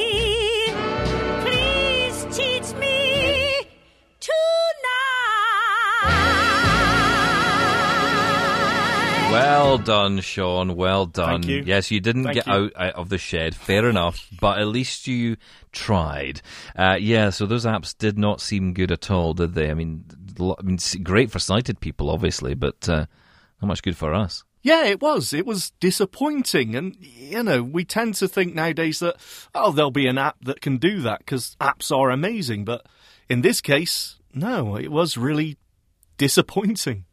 Well 9.35 9.77
done, 9.77 10.19
Sean. 10.21 10.75
Well 10.75 11.05
done. 11.05 11.41
Thank 11.41 11.45
you. 11.47 11.63
Yes, 11.65 11.91
you 11.91 11.99
didn't 11.99 12.23
Thank 12.23 12.35
get 12.35 12.47
you. 12.47 12.53
out, 12.53 12.71
out 12.75 12.95
of 12.95 13.09
the 13.09 13.17
shed. 13.17 13.55
Fair 13.55 13.89
enough, 13.89 14.27
but 14.39 14.59
at 14.59 14.67
least 14.67 15.07
you 15.07 15.37
tried. 15.71 16.41
Uh, 16.75 16.97
yeah, 16.99 17.29
so 17.29 17.45
those 17.45 17.65
apps 17.65 17.97
did 17.97 18.17
not 18.17 18.41
seem 18.41 18.73
good 18.73 18.91
at 18.91 19.11
all, 19.11 19.33
did 19.33 19.53
they? 19.53 19.69
I 19.69 19.73
mean, 19.73 20.05
I 20.39 20.61
mean, 20.63 20.77
great 21.03 21.31
for 21.31 21.39
sighted 21.39 21.79
people, 21.79 22.09
obviously, 22.09 22.53
but 22.53 22.87
uh, 22.89 23.05
not 23.61 23.67
much 23.67 23.83
good 23.83 23.97
for 23.97 24.13
us. 24.13 24.43
Yeah, 24.61 24.85
it 24.85 24.99
was. 24.99 25.31
It 25.31 25.45
was 25.45 25.69
disappointing. 25.79 26.75
And, 26.75 26.97
you 26.99 27.43
know, 27.43 27.61
we 27.61 27.85
tend 27.85 28.15
to 28.15 28.27
think 28.27 28.55
nowadays 28.55 28.97
that, 28.99 29.17
oh, 29.53 29.71
there'll 29.71 29.91
be 29.91 30.07
an 30.07 30.17
app 30.17 30.37
that 30.43 30.59
can 30.59 30.77
do 30.77 31.01
that 31.01 31.19
because 31.19 31.55
apps 31.61 31.95
are 31.95 32.09
amazing. 32.09 32.65
But 32.65 32.85
in 33.29 33.41
this 33.41 33.61
case, 33.61 34.17
no, 34.33 34.75
it 34.75 34.91
was 34.91 35.17
really 35.17 35.57
disappointing. 36.17 37.05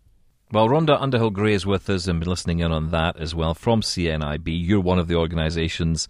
Well, 0.53 0.69
Rhonda 0.69 1.01
Underhill 1.01 1.31
Gray 1.31 1.55
is 1.55 1.65
with 1.65 1.89
us 1.89 2.07
and 2.07 2.21
been 2.21 2.29
listening 2.29 2.59
in 2.61 2.73
on 2.73 2.91
that 2.91 3.17
as 3.19 3.35
well 3.35 3.55
from 3.55 3.81
CNIB. 3.81 4.43
You're 4.47 4.83
one 4.83 4.99
of 4.99 5.09
the 5.09 5.15
organisations 5.15 6.09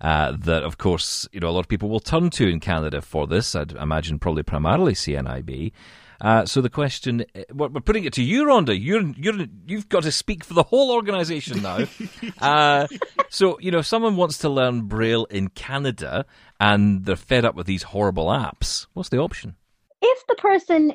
uh, 0.00 0.32
that, 0.40 0.62
of 0.62 0.78
course, 0.78 1.28
you 1.30 1.40
know 1.40 1.48
a 1.48 1.52
lot 1.52 1.60
of 1.60 1.68
people 1.68 1.90
will 1.90 2.00
turn 2.00 2.30
to 2.30 2.48
in 2.48 2.58
Canada 2.58 3.02
for 3.02 3.26
this. 3.26 3.54
I'd 3.54 3.72
imagine 3.72 4.18
probably 4.18 4.44
primarily 4.44 4.94
CNIB. 4.94 5.72
Uh, 6.22 6.46
so 6.46 6.62
the 6.62 6.70
question, 6.70 7.26
uh, 7.34 7.42
we're 7.52 7.68
we're 7.68 7.82
putting 7.82 8.04
it 8.04 8.14
to 8.14 8.22
you, 8.22 8.44
Rhonda. 8.44 8.74
You're 8.74 9.12
you're 9.16 9.46
you've 9.66 9.90
got 9.90 10.04
to 10.04 10.12
speak 10.12 10.42
for 10.42 10.54
the 10.54 10.62
whole 10.62 10.90
organisation 10.90 11.60
now. 11.60 11.80
uh, 12.40 12.86
so 13.28 13.58
you 13.60 13.70
know, 13.70 13.80
if 13.80 13.86
someone 13.86 14.16
wants 14.16 14.38
to 14.38 14.48
learn 14.48 14.86
Braille 14.86 15.26
in 15.26 15.48
Canada 15.48 16.24
and 16.58 17.04
they're 17.04 17.14
fed 17.14 17.44
up 17.44 17.54
with 17.54 17.66
these 17.66 17.82
horrible 17.82 18.28
apps, 18.28 18.86
what's 18.94 19.10
the 19.10 19.18
option? 19.18 19.56
if 20.02 20.26
the 20.26 20.34
person 20.34 20.92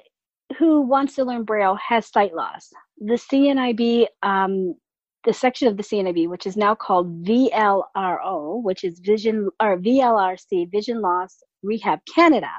who 0.60 0.82
wants 0.82 1.16
to 1.16 1.24
learn 1.24 1.44
Braille 1.44 1.76
has 1.76 2.06
sight 2.06 2.36
loss, 2.36 2.72
the 3.00 3.16
CNIB, 3.16 4.08
um, 4.24 4.76
the 5.24 5.34
section 5.34 5.68
of 5.68 5.78
the 5.78 5.84
CNIB, 5.84 6.28
which 6.30 6.46
is 6.46 6.58
now 6.58 6.76
called 6.76 7.24
VLRO, 7.24 8.64
which 8.64 8.84
is 8.84 9.00
Vision 9.00 9.50
or 9.62 9.78
VLRC, 9.78 10.72
Vision 10.72 11.02
Loss 11.02 11.44
Rehab 11.64 12.00
Canada, 12.14 12.52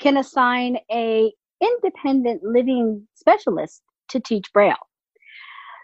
can 0.00 0.16
assign 0.16 0.78
a 0.90 1.32
independent 1.60 2.42
living 2.42 3.06
specialist 3.14 3.82
to 4.08 4.20
teach 4.20 4.52
Braille. 4.52 4.74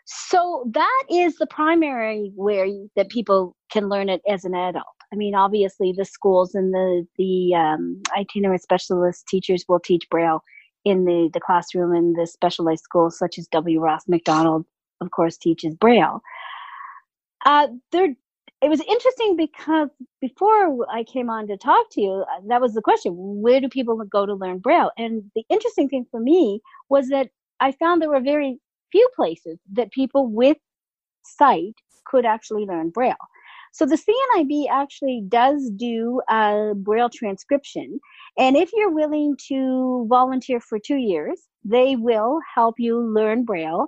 So 0.06 0.64
that 0.72 1.04
is 1.10 1.36
the 1.36 1.46
primary 1.46 2.32
you- 2.36 2.90
that 2.96 3.10
people 3.10 3.54
can 3.70 3.88
learn 3.88 4.08
it 4.08 4.22
as 4.28 4.44
an 4.44 4.54
adult. 4.54 4.86
I 5.12 5.16
mean, 5.16 5.34
obviously, 5.34 5.92
the 5.92 6.04
schools 6.04 6.54
and 6.54 6.72
the 6.72 7.06
the 7.16 7.54
um, 7.54 8.02
itinerant 8.16 8.62
specialist 8.62 9.26
teachers 9.28 9.64
will 9.68 9.80
teach 9.80 10.08
Braille 10.10 10.42
in 10.84 11.04
the 11.04 11.30
the 11.32 11.40
classroom, 11.40 11.94
in 11.94 12.14
the 12.14 12.26
specialized 12.26 12.84
schools 12.84 13.18
such 13.18 13.38
as 13.38 13.48
W. 13.48 13.80
Ross 13.80 14.08
Macdonald, 14.08 14.66
of 15.00 15.10
course, 15.10 15.36
teaches 15.38 15.74
Braille. 15.76 16.20
Uh, 17.46 17.68
there, 17.92 18.14
it 18.62 18.68
was 18.68 18.80
interesting 18.82 19.36
because 19.36 19.90
before 20.20 20.86
I 20.90 21.04
came 21.04 21.30
on 21.30 21.48
to 21.48 21.56
talk 21.56 21.86
to 21.92 22.00
you, 22.00 22.12
uh, 22.32 22.40
that 22.48 22.60
was 22.60 22.74
the 22.74 22.82
question: 22.82 23.12
Where 23.16 23.60
do 23.60 23.68
people 23.68 23.96
go 24.04 24.26
to 24.26 24.34
learn 24.34 24.58
Braille? 24.58 24.90
And 24.98 25.24
the 25.34 25.44
interesting 25.50 25.88
thing 25.88 26.06
for 26.10 26.20
me 26.20 26.60
was 26.88 27.08
that 27.08 27.30
I 27.60 27.72
found 27.72 28.02
there 28.02 28.10
were 28.10 28.20
very 28.20 28.58
few 28.92 29.08
places 29.16 29.58
that 29.72 29.92
people 29.92 30.28
with 30.28 30.58
sight 31.24 31.74
could 32.06 32.26
actually 32.26 32.66
learn 32.66 32.90
Braille. 32.90 33.16
So 33.78 33.86
the 33.86 33.94
CNIB 33.96 34.64
actually 34.68 35.22
does 35.28 35.70
do 35.76 36.20
uh, 36.28 36.74
Braille 36.74 37.10
transcription, 37.14 38.00
and 38.36 38.56
if 38.56 38.70
you're 38.74 38.90
willing 38.90 39.36
to 39.50 40.04
volunteer 40.10 40.58
for 40.58 40.80
two 40.80 40.96
years, 40.96 41.40
they 41.64 41.94
will 41.94 42.40
help 42.52 42.74
you 42.78 42.98
learn 42.98 43.44
Braille. 43.44 43.86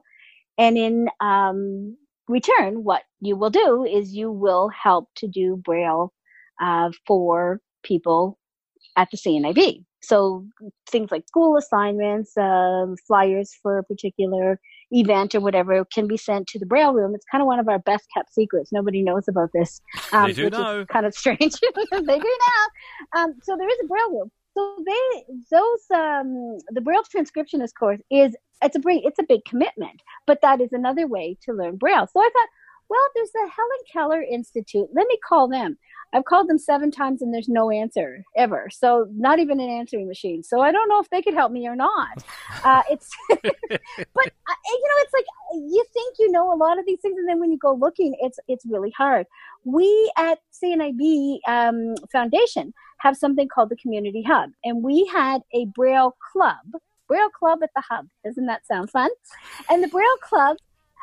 And 0.59 0.78
in 0.78 1.09
um, 1.18 1.97
return, 2.28 2.84
what 2.84 3.03
you 3.20 3.34
will 3.34 3.51
do 3.51 3.84
is 3.84 4.14
you 4.14 4.30
will 4.30 4.68
help 4.68 5.09
to 5.16 5.26
do 5.26 5.57
Braille 5.57 6.12
uh, 6.62 6.93
for 7.05 7.59
people 7.82 8.38
at 8.97 9.11
the 9.11 9.16
CNIB. 9.16 9.84
So 10.03 10.47
things 10.88 11.11
like 11.11 11.26
school 11.26 11.57
assignments, 11.57 12.36
um, 12.36 12.95
flyers 13.09 13.53
for 13.61 13.82
particular 13.82 14.61
event 14.93 15.34
or 15.34 15.41
whatever 15.41 15.84
can 15.84 16.07
be 16.07 16.16
sent 16.16 16.47
to 16.49 16.59
the 16.59 16.66
Braille 16.66 16.93
room. 16.93 17.14
It's 17.14 17.24
kind 17.30 17.43
of 17.43 17.47
one 17.47 17.59
of 17.59 17.68
our 17.68 17.78
best 17.78 18.07
kept 18.14 18.32
secrets. 18.32 18.72
Nobody 18.72 19.03
knows 19.03 19.28
about 19.28 19.51
this. 19.53 19.80
Um, 20.12 20.26
they 20.26 20.32
do 20.32 20.45
which 20.45 20.53
now. 20.53 20.76
Is 20.78 20.86
kind 20.86 21.07
of 21.07 21.14
strange. 21.14 21.55
they 21.61 22.18
do 22.18 22.38
now. 22.49 23.20
Um, 23.20 23.34
so 23.43 23.57
there 23.57 23.68
is 23.68 23.78
a 23.82 23.86
Braille 23.86 24.11
room. 24.11 24.30
So 24.57 24.76
they 24.84 25.24
those 25.51 25.99
um, 25.99 26.59
the 26.70 26.80
Braille 26.80 27.05
transcriptionist 27.05 27.74
course 27.78 28.01
is 28.11 28.34
it's 28.62 28.76
a 28.76 28.80
big 28.80 29.03
it's 29.05 29.18
a 29.18 29.24
big 29.24 29.45
commitment, 29.45 30.03
but 30.26 30.41
that 30.43 30.61
is 30.61 30.72
another 30.72 31.07
way 31.07 31.36
to 31.45 31.53
learn 31.53 31.76
Braille. 31.76 32.09
So 32.12 32.20
I 32.20 32.28
thought, 32.32 32.49
well, 32.88 33.01
there's 33.14 33.30
the 33.32 33.49
Helen 33.55 33.80
Keller 33.93 34.22
Institute. 34.22 34.88
Let 34.93 35.07
me 35.07 35.18
call 35.26 35.49
them. 35.49 35.78
I've 36.13 36.25
called 36.25 36.49
them 36.49 36.59
seven 36.59 36.91
times 36.91 37.23
and 37.23 37.33
there's 37.33 37.49
no 37.49 37.71
answer 37.71 38.25
ever. 38.37 38.69
So 38.71 39.07
not 39.13 39.39
even 39.39 39.61
an 39.61 39.71
answering 39.71 40.09
machine. 40.09 40.43
So 40.43 40.61
I 40.61 40.73
don't 40.73 40.89
know 40.89 41.01
if 41.01 41.09
they 41.11 41.23
could 41.23 41.35
help 41.35 41.53
me 41.53 41.69
or 41.69 41.77
not. 41.77 42.25
Uh, 42.65 42.83
it's, 42.91 43.11
but 43.29 43.41
uh, 43.47 44.57
you 44.67 44.89
know, 44.89 44.99
it's 44.99 45.13
like 45.13 45.25
you 45.53 45.85
think 45.93 46.17
you 46.19 46.31
know 46.31 46.53
a 46.53 46.57
lot 46.57 46.79
of 46.79 46.87
these 46.87 47.01
things, 47.01 47.17
and 47.19 47.29
then 47.29 47.41
when 47.41 47.51
you 47.53 47.59
go 47.59 47.75
looking, 47.75 48.17
it's 48.21 48.39
it's 48.49 48.65
really 48.67 48.93
hard. 48.97 49.27
We 49.65 50.13
at 50.17 50.39
CNIB 50.63 51.41
um, 51.47 51.95
Foundation 52.11 52.73
have 52.99 53.17
something 53.17 53.49
called 53.49 53.69
the 53.69 53.77
Community 53.77 54.23
Hub, 54.23 54.51
and 54.65 54.83
we 54.83 55.07
had 55.07 55.43
a 55.55 55.67
Braille 55.67 56.17
Club. 56.33 56.81
Braille 57.09 57.31
Club 57.31 57.61
at 57.63 57.71
the 57.75 57.83
Hub. 57.89 58.07
Doesn't 58.25 58.47
that 58.47 58.67
sound 58.67 58.91
fun? 58.91 59.11
And 59.69 59.83
the 59.83 59.89
Braille 59.89 60.07
Club 60.23 60.57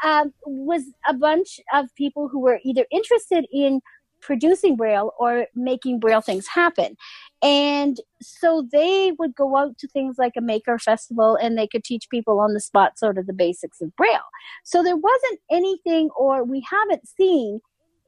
um, 0.04 0.34
was 0.46 0.84
a 1.08 1.14
bunch 1.14 1.60
of 1.74 1.94
people 1.96 2.28
who 2.28 2.40
were 2.40 2.60
either 2.64 2.86
interested 2.92 3.46
in 3.52 3.82
producing 4.22 4.76
Braille 4.76 5.14
or 5.20 5.48
making 5.56 6.00
Braille 6.00 6.22
things 6.22 6.48
happen. 6.48 6.96
And 7.42 8.00
so 8.22 8.68
they 8.72 9.14
would 9.20 9.36
go 9.36 9.56
out 9.58 9.78
to 9.78 9.88
things 9.88 10.18
like 10.18 10.34
a 10.38 10.42
maker 10.42 10.80
festival 10.80 11.36
and 11.36 11.58
they 11.58 11.68
could 11.68 11.84
teach 11.84 12.10
people 12.10 12.40
on 12.40 12.54
the 12.54 12.60
spot 12.60 12.98
sort 12.98 13.18
of 13.18 13.28
the 13.28 13.34
basics 13.34 13.82
of 13.82 13.96
Braille. 13.96 14.20
So 14.64 14.84
there 14.84 14.98
wasn't 14.98 15.40
anything, 15.52 16.10
or 16.18 16.44
we 16.44 16.66
haven't 16.70 17.08
seen 17.08 17.60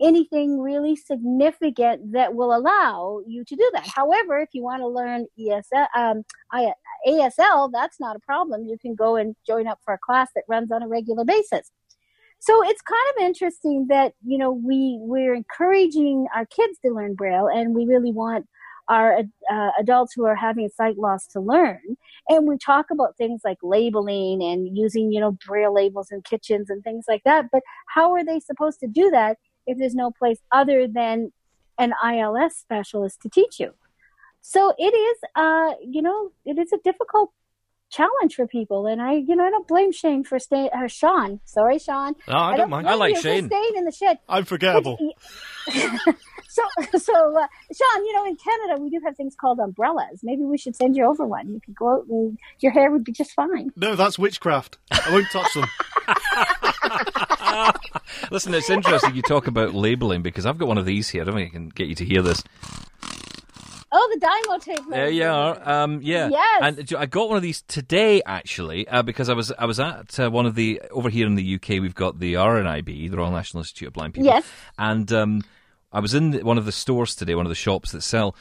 anything 0.02 0.60
really 0.60 0.96
significant 0.96 2.14
that 2.14 2.34
will 2.34 2.56
allow 2.56 3.22
you 3.28 3.44
to 3.44 3.56
do 3.56 3.70
that. 3.74 3.86
However, 3.86 4.40
if 4.40 4.50
you 4.54 4.64
want 4.64 4.82
to 4.82 4.88
learn 4.88 5.28
ESL, 5.38 5.88
um, 5.96 6.24
ASL, 7.06 7.70
that's 7.72 8.00
not 8.00 8.16
a 8.16 8.20
problem. 8.20 8.66
You 8.66 8.78
can 8.80 8.96
go 8.96 9.18
and 9.18 9.36
join 9.46 9.68
up 9.68 9.80
for 9.84 9.94
a 9.94 10.00
class 10.00 10.30
that 10.36 10.46
runs 10.48 10.72
on 10.72 10.84
a 10.84 10.88
regular 10.88 11.26
basis 11.26 11.72
so 12.40 12.64
it's 12.68 12.82
kind 12.82 13.00
of 13.18 13.26
interesting 13.26 13.88
that 13.90 14.14
you 14.26 14.38
know 14.38 14.52
we 14.52 14.98
we're 15.02 15.36
encouraging 15.36 16.28
our 16.36 16.46
kids 16.46 16.80
to 16.86 16.92
learn 16.92 17.14
braille 17.16 17.48
and 17.48 17.76
we 17.76 17.86
really 17.86 18.12
want 18.12 18.46
our 18.90 19.20
uh, 19.52 19.70
adults 19.80 20.14
who 20.16 20.26
are 20.26 20.36
having 20.36 20.68
sight 20.68 20.98
loss 20.98 21.28
to 21.28 21.40
learn. 21.40 21.80
And 22.28 22.48
we 22.48 22.58
talk 22.58 22.88
about 22.92 23.16
things 23.18 23.42
like 23.46 23.60
labeling 23.62 24.42
and 24.44 24.76
using 24.76 25.12
you 25.12 25.20
know 25.20 25.38
braille 25.48 25.74
labels 25.74 26.12
in 26.12 26.22
kitchens 26.24 26.70
and 26.70 26.84
things 26.84 27.06
like 27.08 27.24
that 27.24 27.46
but 27.52 27.62
how 27.88 28.12
are 28.14 28.26
they 28.26 28.40
supposed 28.40 28.80
to 28.82 28.88
do 28.88 29.10
that 29.12 29.38
if 29.68 29.78
there's 29.78 29.96
no 29.96 30.12
place 30.12 30.40
other 30.52 30.88
than 30.88 31.32
an 31.78 31.94
ILS 32.04 32.56
specialist 32.56 33.22
to 33.22 33.30
teach 33.30 33.60
you? 33.60 33.74
So 34.42 34.74
it 34.78 34.94
is 34.96 35.18
uh 35.36 35.74
you 35.88 36.02
know 36.02 36.32
it 36.46 36.58
is 36.58 36.74
a 36.74 36.80
difficult 36.84 37.32
challenge 37.90 38.36
for 38.36 38.48
people. 38.48 38.86
And 38.88 39.02
I, 39.02 39.14
you 39.14 39.36
know, 39.36 39.46
I 39.46 39.50
don't 39.50 39.68
blame 39.68 39.92
Shane 39.92 40.24
for 40.24 40.40
staying. 40.40 40.70
Uh, 40.74 40.88
Sean, 40.88 41.40
sorry, 41.46 41.80
Sean. 41.80 42.16
No, 42.28 42.34
I, 42.34 42.38
I 42.38 42.50
don't, 42.52 42.60
don't 42.60 42.70
mind. 42.70 42.90
I 42.90 42.94
like 42.96 43.18
Shane. 43.18 43.48
Staying 43.48 43.74
in 43.76 43.86
the 43.86 43.92
shed. 43.92 44.20
I'm 44.28 44.46
forgettable. 44.46 44.98
so, 46.48 46.64
so 46.98 47.38
uh, 47.38 47.48
Sean, 47.74 48.06
you 48.06 48.14
know, 48.14 48.26
in 48.26 48.36
Canada 48.36 48.82
we 48.82 48.90
do 48.90 49.00
have 49.04 49.16
things 49.16 49.36
called 49.40 49.60
umbrellas. 49.60 50.22
Maybe 50.24 50.44
we 50.44 50.58
should 50.58 50.76
send 50.76 50.96
you 50.96 51.06
over 51.06 51.26
one. 51.26 51.50
You 51.50 51.60
could 51.62 51.76
go 51.76 51.96
out 51.96 52.06
and 52.08 52.38
your 52.60 52.72
hair 52.72 52.92
would 52.92 53.04
be 53.04 53.12
just 53.12 53.32
fine. 53.32 53.72
No, 53.76 53.96
that's 53.96 54.18
witchcraft. 54.18 54.78
I 54.92 55.12
won't 55.12 55.30
touch 55.32 55.54
them. 55.54 55.66
Listen, 58.32 58.54
it's 58.54 58.70
interesting 58.70 59.16
you 59.16 59.22
talk 59.22 59.48
about 59.48 59.74
labeling 59.74 60.22
because 60.22 60.46
I've 60.46 60.58
got 60.58 60.68
one 60.68 60.78
of 60.78 60.86
these 60.86 61.10
here. 61.10 61.24
I 61.24 61.26
don't 61.26 61.36
think 61.36 61.50
I 61.50 61.54
can 61.54 61.70
get 61.70 61.88
you 61.88 61.96
to 61.96 62.06
hear 62.06 62.22
this. 62.22 62.44
Oh, 63.92 64.10
the 64.14 64.26
Dymo 64.26 64.62
tape. 64.62 64.86
There 64.90 65.10
you 65.10 65.26
are. 65.26 65.68
Um, 65.68 66.00
yeah. 66.04 66.30
Yes. 66.30 66.60
And 66.62 66.94
I 66.98 67.06
got 67.08 67.28
one 67.30 67.38
of 67.38 67.44
these 67.44 67.64
today, 67.64 68.22
actually, 68.26 68.88
uh, 68.88 69.02
because 69.02 69.30
I 69.30 69.34
was 69.34 69.52
I 69.58 69.66
was 69.66 69.80
at 69.80 70.20
uh, 70.20 70.30
one 70.30 70.46
of 70.46 70.56
the 70.56 70.82
over 70.92 71.10
here 71.10 71.26
in 71.26 71.36
the 71.36 71.56
UK. 71.56 71.82
We've 71.82 71.96
got 71.96 72.20
the 72.20 72.36
RNIB, 72.36 73.10
the 73.10 73.18
Royal 73.18 73.32
National 73.32 73.62
Institute 73.62 73.88
of 73.88 73.94
Blind 73.94 74.14
People. 74.14 74.28
Yes. 74.28 74.46
And 74.78 75.12
um, 75.12 75.44
I 75.92 76.00
was 76.00 76.14
in 76.14 76.34
one 76.46 76.58
of 76.58 76.66
the 76.66 76.72
stores 76.72 77.16
today, 77.16 77.34
one 77.34 77.46
of 77.46 77.50
the 77.50 77.56
shops 77.56 77.92
that 77.94 78.02
sell 78.02 78.36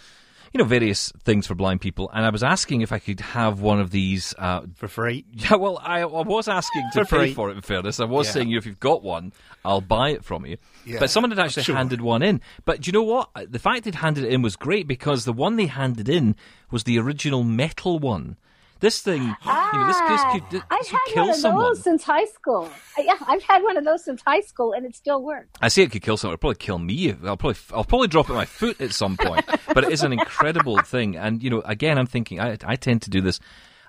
you 0.52 0.58
know, 0.58 0.64
various 0.64 1.12
things 1.24 1.46
for 1.46 1.54
blind 1.54 1.80
people. 1.80 2.10
And 2.12 2.24
I 2.24 2.30
was 2.30 2.42
asking 2.42 2.80
if 2.80 2.92
I 2.92 2.98
could 2.98 3.20
have 3.20 3.60
one 3.60 3.80
of 3.80 3.90
these 3.90 4.34
uh, 4.38 4.62
for 4.74 4.88
free. 4.88 5.24
Yeah, 5.32 5.54
well, 5.56 5.78
I, 5.82 6.00
I 6.00 6.04
was 6.04 6.48
asking 6.48 6.88
to 6.92 7.04
for 7.04 7.16
pay 7.16 7.26
free. 7.26 7.34
for 7.34 7.50
it. 7.50 7.56
In 7.56 7.62
fairness, 7.62 8.00
I 8.00 8.04
was 8.04 8.26
yeah. 8.26 8.32
saying 8.32 8.52
if 8.52 8.66
you've 8.66 8.80
got 8.80 9.02
one, 9.02 9.32
I'll 9.64 9.80
buy 9.80 10.10
it 10.10 10.24
from 10.24 10.46
you. 10.46 10.56
Yeah. 10.84 10.98
But 10.98 11.10
someone 11.10 11.30
had 11.30 11.38
actually 11.38 11.62
sure. 11.64 11.76
handed 11.76 12.00
one 12.00 12.22
in. 12.22 12.40
But 12.64 12.80
do 12.80 12.88
you 12.88 12.92
know 12.92 13.02
what? 13.02 13.30
The 13.46 13.58
fact 13.58 13.84
they'd 13.84 13.94
handed 13.94 14.24
it 14.24 14.32
in 14.32 14.42
was 14.42 14.56
great 14.56 14.86
because 14.86 15.24
the 15.24 15.32
one 15.32 15.56
they 15.56 15.66
handed 15.66 16.08
in 16.08 16.34
was 16.70 16.84
the 16.84 16.98
original 16.98 17.44
metal 17.44 17.98
one. 17.98 18.36
This 18.80 19.00
thing, 19.00 19.34
ah, 19.44 19.72
you 19.72 19.78
know, 19.80 19.86
this, 19.88 19.98
this 19.98 20.22
could, 20.32 20.50
this 20.50 20.62
I've 20.70 20.80
could 20.80 20.88
had 20.88 21.14
kill 21.14 21.24
one 21.24 21.30
of 21.30 21.36
someone. 21.36 21.62
those 21.64 21.82
since 21.82 22.04
high 22.04 22.26
school. 22.26 22.68
Yeah, 22.96 23.14
I've 23.26 23.42
had 23.42 23.62
one 23.62 23.76
of 23.76 23.84
those 23.84 24.04
since 24.04 24.22
high 24.24 24.40
school, 24.40 24.72
and 24.72 24.86
it 24.86 24.94
still 24.94 25.22
works. 25.22 25.48
I 25.60 25.68
say 25.68 25.82
it 25.82 25.90
could 25.90 26.02
kill 26.02 26.16
someone. 26.16 26.34
It'll 26.34 26.40
probably 26.40 26.56
kill 26.58 26.78
me. 26.78 27.12
I'll 27.24 27.36
probably, 27.36 27.58
I'll 27.72 27.84
probably 27.84 28.08
drop 28.08 28.30
at 28.30 28.36
my 28.36 28.44
foot 28.44 28.80
at 28.80 28.92
some 28.92 29.16
point. 29.16 29.44
but 29.74 29.84
it 29.84 29.90
is 29.92 30.02
an 30.04 30.12
incredible 30.12 30.78
thing, 30.78 31.16
and 31.16 31.42
you 31.42 31.50
know, 31.50 31.60
again, 31.62 31.98
I'm 31.98 32.06
thinking, 32.06 32.38
I, 32.40 32.56
I 32.64 32.76
tend 32.76 33.02
to 33.02 33.10
do 33.10 33.20
this 33.20 33.40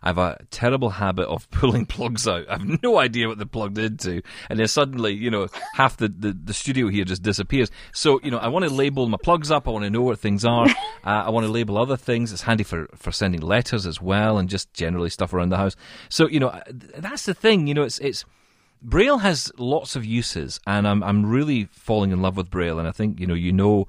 I 0.01 0.09
have 0.09 0.17
a 0.17 0.37
terrible 0.51 0.89
habit 0.89 1.27
of 1.27 1.49
pulling 1.51 1.85
plugs 1.85 2.27
out. 2.27 2.47
I 2.49 2.53
have 2.53 2.83
no 2.83 2.99
idea 2.99 3.27
what 3.27 3.37
they're 3.37 3.45
plugged 3.47 3.77
into. 3.77 4.21
And 4.49 4.59
then 4.59 4.67
suddenly, 4.67 5.13
you 5.13 5.29
know, 5.29 5.47
half 5.73 5.97
the, 5.97 6.07
the, 6.07 6.33
the 6.33 6.53
studio 6.53 6.87
here 6.87 7.05
just 7.05 7.23
disappears. 7.23 7.69
So, 7.93 8.19
you 8.23 8.31
know, 8.31 8.37
I 8.37 8.47
want 8.47 8.65
to 8.65 8.73
label 8.73 9.07
my 9.07 9.17
plugs 9.21 9.51
up. 9.51 9.67
I 9.67 9.71
want 9.71 9.85
to 9.85 9.89
know 9.89 10.01
what 10.01 10.19
things 10.19 10.45
are. 10.45 10.67
Uh, 11.01 11.23
I 11.25 11.29
want 11.29 11.45
to 11.45 11.51
label 11.51 11.77
other 11.77 11.95
things. 11.95 12.33
It's 12.33 12.41
handy 12.41 12.65
for, 12.65 12.87
for 12.93 13.11
sending 13.13 13.39
letters 13.39 13.85
as 13.85 14.01
well 14.01 14.37
and 14.37 14.49
just 14.49 14.73
generally 14.73 15.09
stuff 15.09 15.33
around 15.33 15.47
the 15.47 15.57
house. 15.57 15.77
So, 16.09 16.27
you 16.27 16.41
know, 16.41 16.61
that's 16.69 17.23
the 17.23 17.33
thing. 17.33 17.67
You 17.67 17.73
know, 17.73 17.83
it's, 17.83 17.99
it's, 17.99 18.25
Braille 18.81 19.19
has 19.19 19.49
lots 19.57 19.95
of 19.95 20.03
uses 20.03 20.59
and 20.67 20.85
I'm, 20.85 21.01
I'm 21.01 21.25
really 21.25 21.69
falling 21.71 22.11
in 22.11 22.21
love 22.21 22.35
with 22.35 22.49
Braille. 22.49 22.79
And 22.79 22.87
I 22.87 22.91
think, 22.91 23.19
you 23.19 23.27
know, 23.27 23.33
you 23.33 23.53
know, 23.53 23.87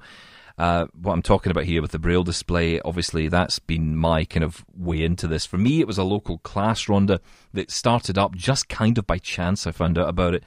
uh, 0.57 0.85
what 0.99 1.13
I'm 1.13 1.21
talking 1.21 1.51
about 1.51 1.65
here 1.65 1.81
with 1.81 1.91
the 1.91 1.99
Braille 1.99 2.23
display, 2.23 2.79
obviously, 2.81 3.27
that's 3.27 3.59
been 3.59 3.95
my 3.95 4.25
kind 4.25 4.43
of 4.43 4.65
way 4.75 5.03
into 5.03 5.27
this. 5.27 5.45
For 5.45 5.57
me, 5.57 5.79
it 5.79 5.87
was 5.87 5.97
a 5.97 6.03
local 6.03 6.39
class, 6.39 6.85
Rhonda 6.85 7.19
that 7.53 7.71
started 7.71 8.17
up 8.17 8.35
just 8.35 8.69
kind 8.69 8.97
of 8.97 9.07
by 9.07 9.17
chance. 9.17 9.65
I 9.65 9.71
found 9.71 9.97
out 9.97 10.09
about 10.09 10.35
it. 10.35 10.43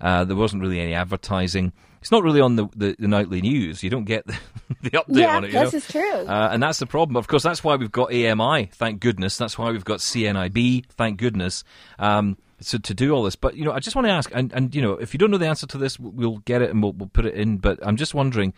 Uh, 0.00 0.24
there 0.24 0.36
wasn't 0.36 0.62
really 0.62 0.80
any 0.80 0.94
advertising. 0.94 1.72
It's 2.00 2.10
not 2.10 2.22
really 2.22 2.40
on 2.40 2.56
the, 2.56 2.66
the, 2.76 2.96
the 2.98 3.08
nightly 3.08 3.40
news. 3.40 3.82
You 3.82 3.88
don't 3.88 4.04
get 4.04 4.26
the, 4.26 4.36
the 4.82 4.90
update 4.90 5.20
yeah, 5.20 5.36
on 5.36 5.44
it. 5.44 5.52
Yeah, 5.52 5.64
this 5.64 5.72
know? 5.72 5.76
is 5.78 5.88
true. 5.88 6.26
Uh, 6.28 6.50
and 6.52 6.62
that's 6.62 6.78
the 6.78 6.86
problem. 6.86 7.16
Of 7.16 7.28
course, 7.28 7.42
that's 7.42 7.64
why 7.64 7.76
we've 7.76 7.90
got 7.90 8.12
AMI, 8.12 8.66
thank 8.66 9.00
goodness. 9.00 9.38
That's 9.38 9.56
why 9.56 9.70
we've 9.70 9.84
got 9.84 10.00
CNIB, 10.00 10.84
thank 10.90 11.18
goodness. 11.18 11.64
Um, 11.98 12.36
so 12.60 12.78
to 12.78 12.94
do 12.94 13.12
all 13.12 13.22
this, 13.22 13.36
but 13.36 13.56
you 13.56 13.64
know, 13.64 13.72
I 13.72 13.78
just 13.78 13.96
want 13.96 14.06
to 14.06 14.12
ask, 14.12 14.30
and, 14.34 14.52
and 14.52 14.74
you 14.74 14.82
know, 14.82 14.92
if 14.92 15.14
you 15.14 15.18
don't 15.18 15.30
know 15.30 15.38
the 15.38 15.48
answer 15.48 15.66
to 15.66 15.78
this, 15.78 15.98
we'll 15.98 16.38
get 16.38 16.62
it 16.62 16.70
and 16.70 16.82
we'll, 16.82 16.92
we'll 16.92 17.08
put 17.08 17.26
it 17.26 17.34
in. 17.34 17.56
But 17.56 17.78
I'm 17.82 17.96
just 17.96 18.14
wondering, 18.14 18.52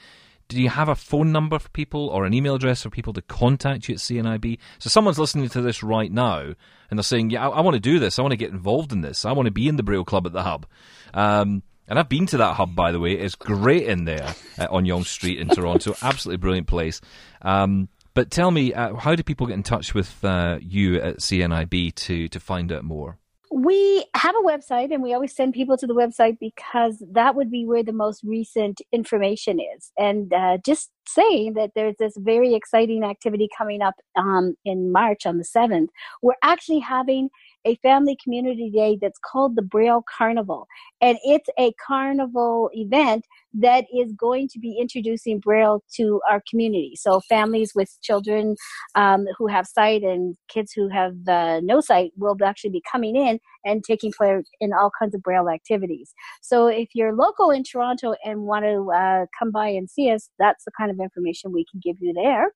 do 0.48 0.60
you 0.60 0.68
have 0.68 0.88
a 0.88 0.94
phone 0.94 1.32
number 1.32 1.58
for 1.58 1.68
people 1.70 2.08
or 2.08 2.24
an 2.24 2.34
email 2.34 2.54
address 2.54 2.82
for 2.82 2.90
people 2.90 3.12
to 3.12 3.22
contact 3.22 3.88
you 3.88 3.94
at 3.94 4.00
CNIB? 4.00 4.58
So 4.78 4.88
someone's 4.88 5.18
listening 5.18 5.48
to 5.50 5.60
this 5.60 5.82
right 5.82 6.10
now 6.10 6.54
and 6.90 6.98
they're 6.98 7.02
saying, 7.02 7.30
yeah, 7.30 7.48
I, 7.48 7.58
I 7.58 7.60
want 7.60 7.74
to 7.74 7.80
do 7.80 7.98
this. 7.98 8.18
I 8.18 8.22
want 8.22 8.32
to 8.32 8.36
get 8.36 8.50
involved 8.50 8.92
in 8.92 9.00
this. 9.00 9.24
I 9.24 9.32
want 9.32 9.46
to 9.46 9.52
be 9.52 9.68
in 9.68 9.76
the 9.76 9.82
Braille 9.82 10.04
Club 10.04 10.26
at 10.26 10.32
the 10.32 10.42
Hub. 10.42 10.66
Um, 11.14 11.62
and 11.88 11.98
I've 11.98 12.08
been 12.08 12.26
to 12.26 12.38
that 12.38 12.54
hub, 12.54 12.74
by 12.74 12.90
the 12.90 12.98
way. 12.98 13.12
It's 13.12 13.36
great 13.36 13.84
in 13.84 14.04
there 14.04 14.34
uh, 14.58 14.66
on 14.70 14.86
Yonge 14.86 15.08
Street 15.08 15.38
in 15.38 15.48
Toronto. 15.48 15.94
Absolutely 16.02 16.38
brilliant 16.38 16.66
place. 16.66 17.00
Um, 17.42 17.88
but 18.14 18.30
tell 18.30 18.50
me, 18.50 18.74
uh, 18.74 18.96
how 18.96 19.14
do 19.14 19.22
people 19.22 19.46
get 19.46 19.54
in 19.54 19.62
touch 19.62 19.94
with 19.94 20.24
uh, 20.24 20.58
you 20.60 20.96
at 20.96 21.18
CNIB 21.18 21.94
to, 21.94 22.28
to 22.28 22.40
find 22.40 22.72
out 22.72 22.82
more? 22.82 23.18
We 23.56 24.04
have 24.14 24.34
a 24.36 24.46
website 24.46 24.92
and 24.92 25.02
we 25.02 25.14
always 25.14 25.34
send 25.34 25.54
people 25.54 25.78
to 25.78 25.86
the 25.86 25.94
website 25.94 26.36
because 26.38 27.02
that 27.12 27.34
would 27.34 27.50
be 27.50 27.64
where 27.64 27.82
the 27.82 27.90
most 27.90 28.22
recent 28.22 28.82
information 28.92 29.58
is. 29.58 29.92
And 29.96 30.30
uh, 30.30 30.58
just 30.62 30.90
saying 31.08 31.54
that 31.54 31.70
there's 31.74 31.94
this 31.98 32.12
very 32.18 32.54
exciting 32.54 33.02
activity 33.02 33.48
coming 33.56 33.80
up 33.80 33.94
um, 34.14 34.56
in 34.66 34.92
March 34.92 35.24
on 35.24 35.38
the 35.38 35.44
7th. 35.44 35.86
We're 36.22 36.34
actually 36.44 36.80
having 36.80 37.30
a 37.66 37.74
family 37.76 38.16
community 38.22 38.70
day 38.70 38.96
that's 39.00 39.18
called 39.18 39.56
the 39.56 39.62
Braille 39.62 40.04
Carnival. 40.16 40.66
And 41.00 41.18
it's 41.24 41.48
a 41.58 41.72
carnival 41.86 42.70
event 42.72 43.26
that 43.54 43.84
is 43.94 44.12
going 44.12 44.48
to 44.48 44.58
be 44.58 44.78
introducing 44.80 45.40
Braille 45.40 45.82
to 45.96 46.20
our 46.30 46.42
community. 46.48 46.94
So 46.96 47.20
families 47.28 47.72
with 47.74 47.90
children 48.02 48.56
um, 48.94 49.26
who 49.36 49.46
have 49.48 49.66
sight 49.66 50.02
and 50.02 50.36
kids 50.48 50.72
who 50.72 50.88
have 50.88 51.14
uh, 51.28 51.60
no 51.62 51.80
sight 51.80 52.12
will 52.16 52.36
actually 52.44 52.70
be 52.70 52.82
coming 52.90 53.16
in 53.16 53.38
and 53.64 53.82
taking 53.82 54.12
part 54.12 54.44
in 54.60 54.72
all 54.72 54.90
kinds 54.98 55.14
of 55.14 55.22
Braille 55.22 55.48
activities. 55.48 56.14
So 56.40 56.68
if 56.68 56.90
you're 56.94 57.14
local 57.14 57.50
in 57.50 57.64
Toronto 57.64 58.14
and 58.24 58.42
want 58.42 58.64
to 58.64 58.90
uh, 58.92 59.26
come 59.38 59.50
by 59.50 59.68
and 59.68 59.90
see 59.90 60.10
us, 60.10 60.30
that's 60.38 60.64
the 60.64 60.70
kind 60.78 60.90
of 60.90 61.00
information 61.00 61.52
we 61.52 61.66
can 61.70 61.80
give 61.82 61.96
you 62.00 62.12
there. 62.12 62.52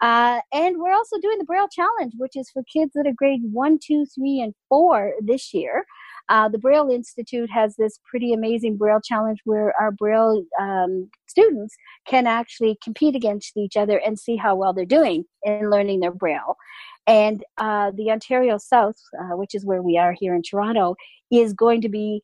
Uh, 0.00 0.40
and 0.52 0.78
we're 0.78 0.94
also 0.94 1.18
doing 1.20 1.38
the 1.38 1.44
Braille 1.44 1.68
Challenge, 1.68 2.12
which 2.16 2.36
is 2.36 2.50
for 2.50 2.62
kids 2.72 2.92
that 2.94 3.06
are 3.06 3.12
grade 3.12 3.40
one, 3.50 3.78
two, 3.82 4.06
three, 4.14 4.40
and 4.40 4.54
four 4.68 5.14
this 5.20 5.52
year. 5.52 5.84
Uh, 6.28 6.48
the 6.48 6.58
Braille 6.58 6.90
Institute 6.90 7.50
has 7.50 7.76
this 7.76 7.98
pretty 8.08 8.32
amazing 8.32 8.76
Braille 8.76 9.00
challenge 9.02 9.40
where 9.44 9.72
our 9.80 9.90
Braille 9.90 10.44
um, 10.60 11.08
students 11.26 11.74
can 12.06 12.26
actually 12.26 12.78
compete 12.82 13.16
against 13.16 13.56
each 13.56 13.76
other 13.76 13.98
and 13.98 14.18
see 14.18 14.36
how 14.36 14.54
well 14.54 14.74
they're 14.74 14.84
doing 14.84 15.24
in 15.42 15.70
learning 15.70 16.00
their 16.00 16.12
Braille. 16.12 16.56
And 17.06 17.42
uh, 17.56 17.92
the 17.94 18.10
Ontario 18.10 18.58
South, 18.58 18.96
uh, 19.18 19.36
which 19.36 19.54
is 19.54 19.64
where 19.64 19.82
we 19.82 19.96
are 19.96 20.12
here 20.12 20.34
in 20.34 20.42
Toronto, 20.42 20.94
is 21.30 21.54
going 21.54 21.80
to 21.80 21.88
be 21.88 22.22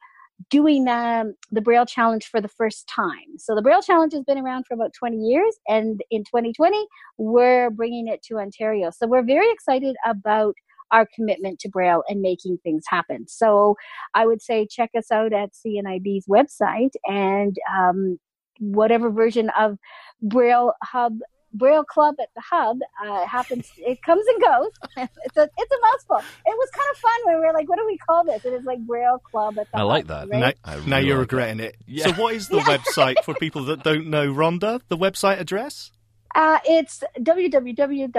doing 0.51 0.89
um, 0.89 1.35
the 1.51 1.61
Braille 1.61 1.87
Challenge 1.87 2.25
for 2.25 2.41
the 2.41 2.49
first 2.49 2.89
time. 2.89 3.39
So 3.39 3.55
the 3.55 3.63
Braille 3.63 3.83
Challenge 3.83 4.13
has 4.13 4.25
been 4.25 4.39
around 4.39 4.67
for 4.67 4.75
about 4.75 4.93
20 4.99 5.17
years, 5.17 5.57
and 5.69 6.03
in 6.11 6.23
2020, 6.25 6.87
we're 7.19 7.71
bringing 7.71 8.09
it 8.09 8.23
to 8.25 8.39
Ontario. 8.39 8.91
So 8.91 9.07
we're 9.07 9.25
very 9.25 9.51
excited 9.51 9.97
about 10.05 10.55
our 10.91 11.09
commitment 11.15 11.59
to 11.61 11.69
Braille 11.69 12.05
and 12.09 12.21
making 12.21 12.59
things 12.63 12.85
happen. 12.89 13.27
So 13.27 13.75
I 14.15 14.27
would 14.27 14.43
say 14.43 14.67
check 14.71 14.91
us 14.97 15.11
out 15.11 15.33
at 15.33 15.51
CNIB's 15.53 16.27
website 16.27 16.93
and 17.07 17.57
um, 17.77 18.19
whatever 18.61 19.11
version 19.11 19.51
of 19.59 19.79
Braille 20.23 20.73
Hub 20.83 21.19
Braille 21.55 21.85
Club 21.85 22.17
at 22.21 22.29
the 22.35 22.43
Hub 22.43 22.79
uh, 23.03 23.27
happens. 23.27 23.71
It 23.79 24.03
comes 24.03 24.25
and 24.27 24.43
goes. 24.43 24.71
it's 25.25 25.37
a 25.37 25.49
it's 25.57 25.73
a 25.73 25.81
mouthful. 25.83 26.19
It 26.47 26.57
was 26.57 26.71
kind 26.71 26.89
of 26.91 26.97
fun 26.99 27.13
when 27.25 27.41
we 27.41 27.47
were 27.47 27.53
like, 27.53 27.69
"What 27.69 27.79
do 27.79 27.87
we 27.87 27.97
call 27.99 28.25
this?" 28.25 28.45
It 28.45 28.53
is 28.53 28.65
like 28.65 28.81
Braille 28.81 29.19
Club 29.19 29.59
at 29.59 29.71
the 29.71 29.79
I 29.79 29.81
Hub. 29.81 29.89
like 29.89 30.07
that. 30.09 30.29
Right? 30.29 30.57
Now, 30.67 30.75
really 30.75 30.91
now 30.91 30.99
you're 30.99 31.17
like 31.17 31.33
regretting 31.33 31.61
it. 31.61 31.77
Yeah. 31.87 32.07
So, 32.07 32.13
what 32.15 32.35
is 32.35 32.49
the 32.49 32.59
website 32.61 33.23
for 33.25 33.35
people 33.35 33.65
that 33.67 33.83
don't 33.83 34.09
know, 34.09 34.33
Rhonda? 34.33 34.81
The 34.89 34.99
website 34.99 35.41
address? 35.41 35.91
Uh, 36.35 36.59
it's 36.65 37.05
www.cnib.ca. 37.21 38.13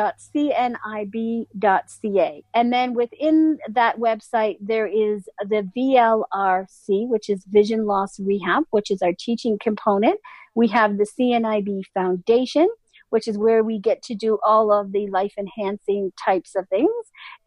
And 2.54 2.72
then 2.74 2.94
within 2.94 3.58
that 3.70 3.98
website, 3.98 4.56
there 4.62 4.88
is 4.88 5.28
the 5.42 5.70
VLRC, 5.76 7.10
which 7.10 7.30
is 7.30 7.44
Vision 7.46 7.86
Loss 7.86 8.22
Rehab, 8.22 8.64
which 8.70 8.90
is 8.90 9.02
our 9.02 9.12
teaching 9.12 9.58
component. 9.62 10.22
We 10.56 10.70
have 10.70 10.98
the 10.98 11.06
CNIB 11.06 11.82
Foundation, 11.94 12.70
which 13.10 13.28
is 13.28 13.38
where 13.38 13.64
we 13.64 13.80
get 13.80 14.01
to 14.03 14.16
do 14.16 14.38
all 14.45 14.72
of 14.72 14.91
the 14.91 15.08
life 15.08 15.34
enhancing 15.38 16.12
types 16.24 16.56
of 16.56 16.68
things. 16.70 16.89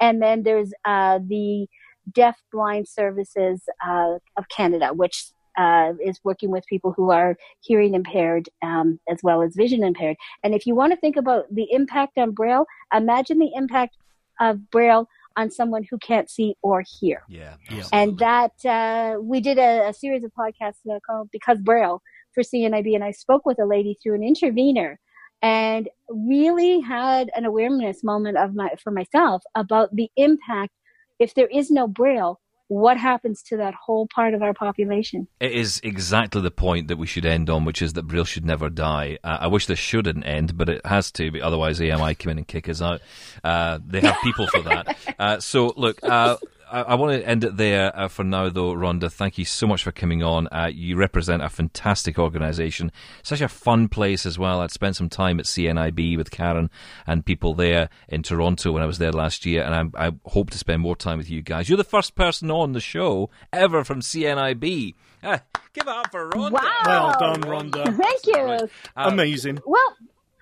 And 0.00 0.22
then 0.22 0.42
there's 0.42 0.72
uh, 0.84 1.20
the 1.26 1.66
Deaf 2.12 2.36
Blind 2.52 2.88
Services 2.88 3.62
uh, 3.86 4.14
of 4.36 4.48
Canada, 4.48 4.92
which 4.94 5.26
uh, 5.58 5.92
is 6.02 6.20
working 6.22 6.50
with 6.50 6.64
people 6.66 6.92
who 6.96 7.10
are 7.10 7.36
hearing 7.60 7.94
impaired 7.94 8.48
um, 8.62 9.00
as 9.08 9.18
well 9.22 9.42
as 9.42 9.56
vision 9.56 9.82
impaired. 9.82 10.16
And 10.44 10.54
if 10.54 10.66
you 10.66 10.74
want 10.74 10.92
to 10.92 10.98
think 10.98 11.16
about 11.16 11.52
the 11.52 11.66
impact 11.70 12.16
on 12.16 12.30
Braille, 12.30 12.64
imagine 12.94 13.38
the 13.38 13.50
impact 13.54 13.96
of 14.40 14.70
Braille 14.70 15.08
on 15.36 15.50
someone 15.50 15.84
who 15.88 15.98
can't 15.98 16.30
see 16.30 16.54
or 16.62 16.82
hear. 16.86 17.22
Yeah. 17.28 17.54
And 17.92 18.18
that 18.18 18.52
uh, 18.64 19.20
we 19.20 19.40
did 19.40 19.58
a, 19.58 19.88
a 19.88 19.94
series 19.94 20.24
of 20.24 20.32
podcasts 20.32 20.80
called 21.06 21.28
Because 21.32 21.58
Braille 21.60 22.02
for 22.34 22.42
CNIB, 22.42 22.94
and 22.94 23.04
I 23.04 23.10
spoke 23.10 23.44
with 23.44 23.58
a 23.60 23.66
lady 23.66 23.96
through 24.00 24.14
an 24.14 24.22
intervener 24.22 25.00
and 25.42 25.88
really 26.08 26.80
had 26.80 27.30
an 27.34 27.44
awareness 27.44 28.02
moment 28.02 28.36
of 28.36 28.54
my 28.54 28.70
for 28.82 28.90
myself 28.90 29.42
about 29.54 29.94
the 29.94 30.10
impact 30.16 30.72
if 31.18 31.34
there 31.34 31.48
is 31.48 31.70
no 31.70 31.86
Braille 31.86 32.40
what 32.68 32.98
happens 32.98 33.42
to 33.42 33.56
that 33.56 33.74
whole 33.74 34.06
part 34.14 34.34
of 34.34 34.42
our 34.42 34.52
population. 34.52 35.26
It 35.40 35.52
is 35.52 35.80
exactly 35.82 36.42
the 36.42 36.50
point 36.50 36.88
that 36.88 36.98
we 36.98 37.06
should 37.06 37.24
end 37.24 37.48
on, 37.48 37.64
which 37.64 37.80
is 37.80 37.94
that 37.94 38.02
Braille 38.02 38.24
should 38.24 38.44
never 38.44 38.68
die. 38.68 39.18
Uh, 39.24 39.38
I 39.40 39.46
wish 39.46 39.66
this 39.66 39.78
shouldn't 39.78 40.26
end, 40.26 40.56
but 40.56 40.68
it 40.68 40.84
has 40.84 41.10
to, 41.12 41.40
otherwise 41.40 41.80
AMI 41.80 42.14
come 42.14 42.32
in 42.32 42.38
and 42.38 42.46
kick 42.46 42.68
us 42.68 42.82
out. 42.82 43.00
Uh, 43.42 43.78
they 43.84 44.00
have 44.00 44.18
people 44.22 44.46
for 44.46 44.60
that. 44.62 44.96
Uh, 45.18 45.40
so, 45.40 45.72
look, 45.76 45.98
uh, 46.04 46.36
I, 46.70 46.82
I 46.82 46.94
want 46.94 47.20
to 47.20 47.28
end 47.28 47.44
it 47.44 47.56
there 47.56 47.96
uh, 47.98 48.08
for 48.08 48.24
now, 48.24 48.48
though, 48.48 48.72
Rhonda. 48.72 49.10
Thank 49.10 49.38
you 49.38 49.44
so 49.44 49.66
much 49.66 49.82
for 49.82 49.92
coming 49.92 50.22
on. 50.22 50.48
Uh, 50.48 50.70
you 50.72 50.96
represent 50.96 51.42
a 51.42 51.48
fantastic 51.48 52.18
organisation, 52.18 52.92
such 53.22 53.40
a 53.40 53.48
fun 53.48 53.88
place 53.88 54.26
as 54.26 54.38
well. 54.38 54.60
I'd 54.60 54.70
spent 54.70 54.96
some 54.96 55.08
time 55.08 55.38
at 55.40 55.46
CNIB 55.46 56.16
with 56.16 56.30
Karen 56.30 56.70
and 57.06 57.24
people 57.24 57.54
there 57.54 57.88
in 58.08 58.22
Toronto 58.22 58.72
when 58.72 58.82
I 58.82 58.86
was 58.86 58.98
there 58.98 59.12
last 59.12 59.46
year, 59.46 59.62
and 59.62 59.92
I, 59.96 60.08
I 60.08 60.12
hope 60.26 60.50
to 60.50 60.58
spend 60.58 60.82
more 60.82 60.96
time 60.96 61.18
with 61.18 61.30
you 61.30 61.42
guys. 61.42 61.68
You're 61.68 61.76
the 61.76 61.84
first 61.84 62.14
person 62.14 62.50
on 62.50 62.72
the 62.72 62.80
show 62.80 63.30
ever 63.52 63.84
from 63.84 64.00
CNIB. 64.00 64.94
Uh, 65.22 65.38
give 65.72 65.82
it 65.82 65.88
up 65.88 66.10
for 66.10 66.30
Rhonda. 66.30 66.52
Wow. 66.52 66.82
Well 66.86 67.16
done, 67.18 67.42
Rhonda. 67.42 67.96
Thank 68.02 68.26
you. 68.26 68.42
Right. 68.42 68.62
Amazing. 68.96 69.60
Well, 69.66 69.96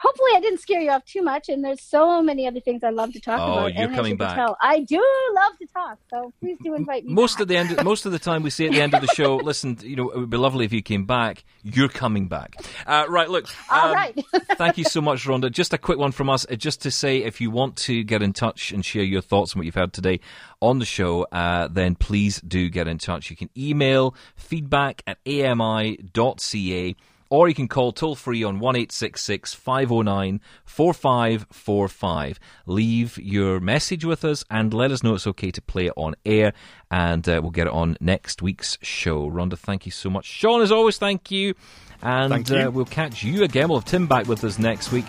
hopefully 0.06 0.30
I 0.36 0.40
didn't 0.40 0.60
scare 0.60 0.80
you 0.80 0.90
off 0.90 1.04
too 1.04 1.22
much. 1.22 1.48
And 1.48 1.64
there's 1.64 1.82
so 1.82 2.22
many 2.22 2.46
other 2.46 2.60
things 2.60 2.84
I 2.84 2.90
love 2.90 3.12
to 3.12 3.20
talk 3.20 3.40
Oh, 3.40 3.52
about. 3.52 3.74
you're 3.74 3.84
and 3.84 3.94
coming 3.94 4.16
back. 4.16 4.36
Tell, 4.36 4.56
I 4.60 4.80
do 4.80 5.02
love 5.34 5.58
to 5.58 5.66
talk, 5.66 5.98
so 6.10 6.32
please 6.40 6.58
do 6.62 6.74
invite 6.74 7.04
me. 7.04 7.12
Most 7.12 7.34
back. 7.34 7.42
of 7.42 7.48
the 7.48 7.56
end, 7.56 7.84
most 7.84 8.06
of 8.06 8.12
the 8.12 8.18
time, 8.18 8.42
we 8.42 8.50
say 8.50 8.66
at 8.66 8.72
the 8.72 8.80
end 8.80 8.94
of 8.94 9.00
the 9.00 9.08
show, 9.08 9.36
"Listen, 9.50 9.78
you 9.82 9.96
know, 9.96 10.10
it 10.10 10.18
would 10.18 10.30
be 10.30 10.36
lovely 10.36 10.64
if 10.64 10.72
you 10.72 10.82
came 10.82 11.06
back. 11.06 11.44
You're 11.62 11.88
coming 11.88 12.28
back." 12.28 12.56
Uh, 12.86 13.06
right, 13.08 13.28
look. 13.28 13.46
All 13.70 13.88
um, 13.88 13.94
right. 13.94 14.24
thank 14.56 14.78
you 14.78 14.84
so 14.84 15.00
much, 15.00 15.24
Rhonda. 15.24 15.50
Just 15.50 15.72
a 15.72 15.78
quick 15.78 15.98
one 15.98 16.12
from 16.12 16.30
us, 16.30 16.46
uh, 16.50 16.54
just 16.54 16.82
to 16.82 16.90
say, 16.90 17.22
if 17.22 17.40
you 17.40 17.50
want 17.50 17.76
to 17.76 18.04
get 18.04 18.22
in 18.22 18.32
touch 18.32 18.72
and 18.72 18.84
share 18.84 19.02
your 19.02 19.22
thoughts 19.22 19.54
on 19.54 19.60
what 19.60 19.66
you've 19.66 19.74
heard 19.74 19.92
today 19.92 20.20
on 20.60 20.78
the 20.78 20.84
show, 20.84 21.24
uh, 21.32 21.68
then 21.68 21.94
please 21.94 22.40
do 22.40 22.68
get 22.68 22.86
in 22.88 22.98
touch. 22.98 23.30
You 23.30 23.36
can 23.36 23.50
email 23.56 24.14
feedback 24.36 25.02
at 25.06 25.18
ami.ca. 25.26 26.94
Or 27.28 27.48
you 27.48 27.54
can 27.54 27.68
call 27.68 27.92
toll 27.92 28.14
free 28.14 28.44
on 28.44 28.58
1 28.60 28.86
509 28.86 30.40
4545. 30.64 32.40
Leave 32.66 33.18
your 33.18 33.60
message 33.60 34.04
with 34.04 34.24
us 34.24 34.44
and 34.50 34.72
let 34.72 34.90
us 34.90 35.02
know 35.02 35.14
it's 35.14 35.26
okay 35.26 35.50
to 35.50 35.62
play 35.62 35.86
it 35.86 35.92
on 35.96 36.14
air, 36.24 36.52
and 36.90 37.28
uh, 37.28 37.40
we'll 37.42 37.50
get 37.50 37.66
it 37.66 37.72
on 37.72 37.96
next 38.00 38.42
week's 38.42 38.78
show. 38.82 39.28
Rhonda, 39.28 39.58
thank 39.58 39.86
you 39.86 39.92
so 39.92 40.08
much. 40.10 40.24
Sean, 40.26 40.62
as 40.62 40.70
always, 40.70 40.98
thank 40.98 41.30
you. 41.30 41.54
And 42.02 42.30
Thank 42.30 42.50
you. 42.50 42.56
Uh, 42.56 42.70
we'll 42.70 42.84
catch 42.84 43.22
you 43.24 43.42
again. 43.42 43.68
We'll 43.68 43.78
have 43.80 43.88
Tim 43.88 44.06
back 44.06 44.26
with 44.26 44.44
us 44.44 44.58
next 44.58 44.92
week. 44.92 45.06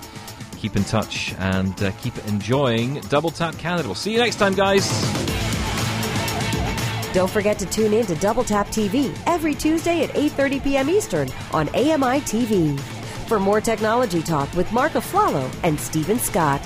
Keep 0.58 0.76
in 0.76 0.84
touch 0.86 1.36
and 1.38 1.82
uh, 1.84 1.92
keep 2.02 2.18
enjoying 2.28 3.02
Double 3.02 3.30
Tap 3.30 3.58
Canada. 3.58 3.88
We'll 3.88 3.96
see 3.96 4.14
you 4.14 4.20
next 4.20 4.38
time, 4.38 4.56
guys. 4.56 5.37
Don't 7.18 7.32
forget 7.32 7.58
to 7.58 7.66
tune 7.66 7.94
in 7.94 8.06
to 8.06 8.16
Double 8.18 8.44
Tap 8.44 8.68
TV 8.68 9.12
every 9.26 9.56
Tuesday 9.56 10.04
at 10.04 10.12
8:30 10.12 10.64
p.m. 10.64 10.88
Eastern 10.88 11.28
on 11.52 11.68
AMI 11.70 12.22
TV. 12.30 12.80
For 13.28 13.40
more 13.40 13.60
technology 13.60 14.22
talk 14.22 14.54
with 14.54 14.72
Mark 14.72 14.92
Aflalo 14.92 15.50
and 15.64 15.80
Stephen 15.80 16.20
Scott. 16.20 16.62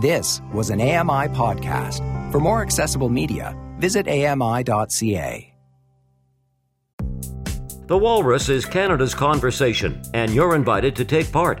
This 0.00 0.40
was 0.54 0.70
an 0.70 0.80
AMI 0.80 1.28
podcast. 1.36 2.00
For 2.32 2.40
more 2.40 2.62
accessible 2.62 3.10
media, 3.10 3.54
visit 3.76 4.08
ami.ca. 4.08 5.52
The 7.88 7.98
Walrus 7.98 8.48
is 8.48 8.64
Canada's 8.64 9.14
conversation, 9.14 10.00
and 10.14 10.32
you're 10.32 10.56
invited 10.56 10.96
to 10.96 11.04
take 11.04 11.30
part. 11.30 11.60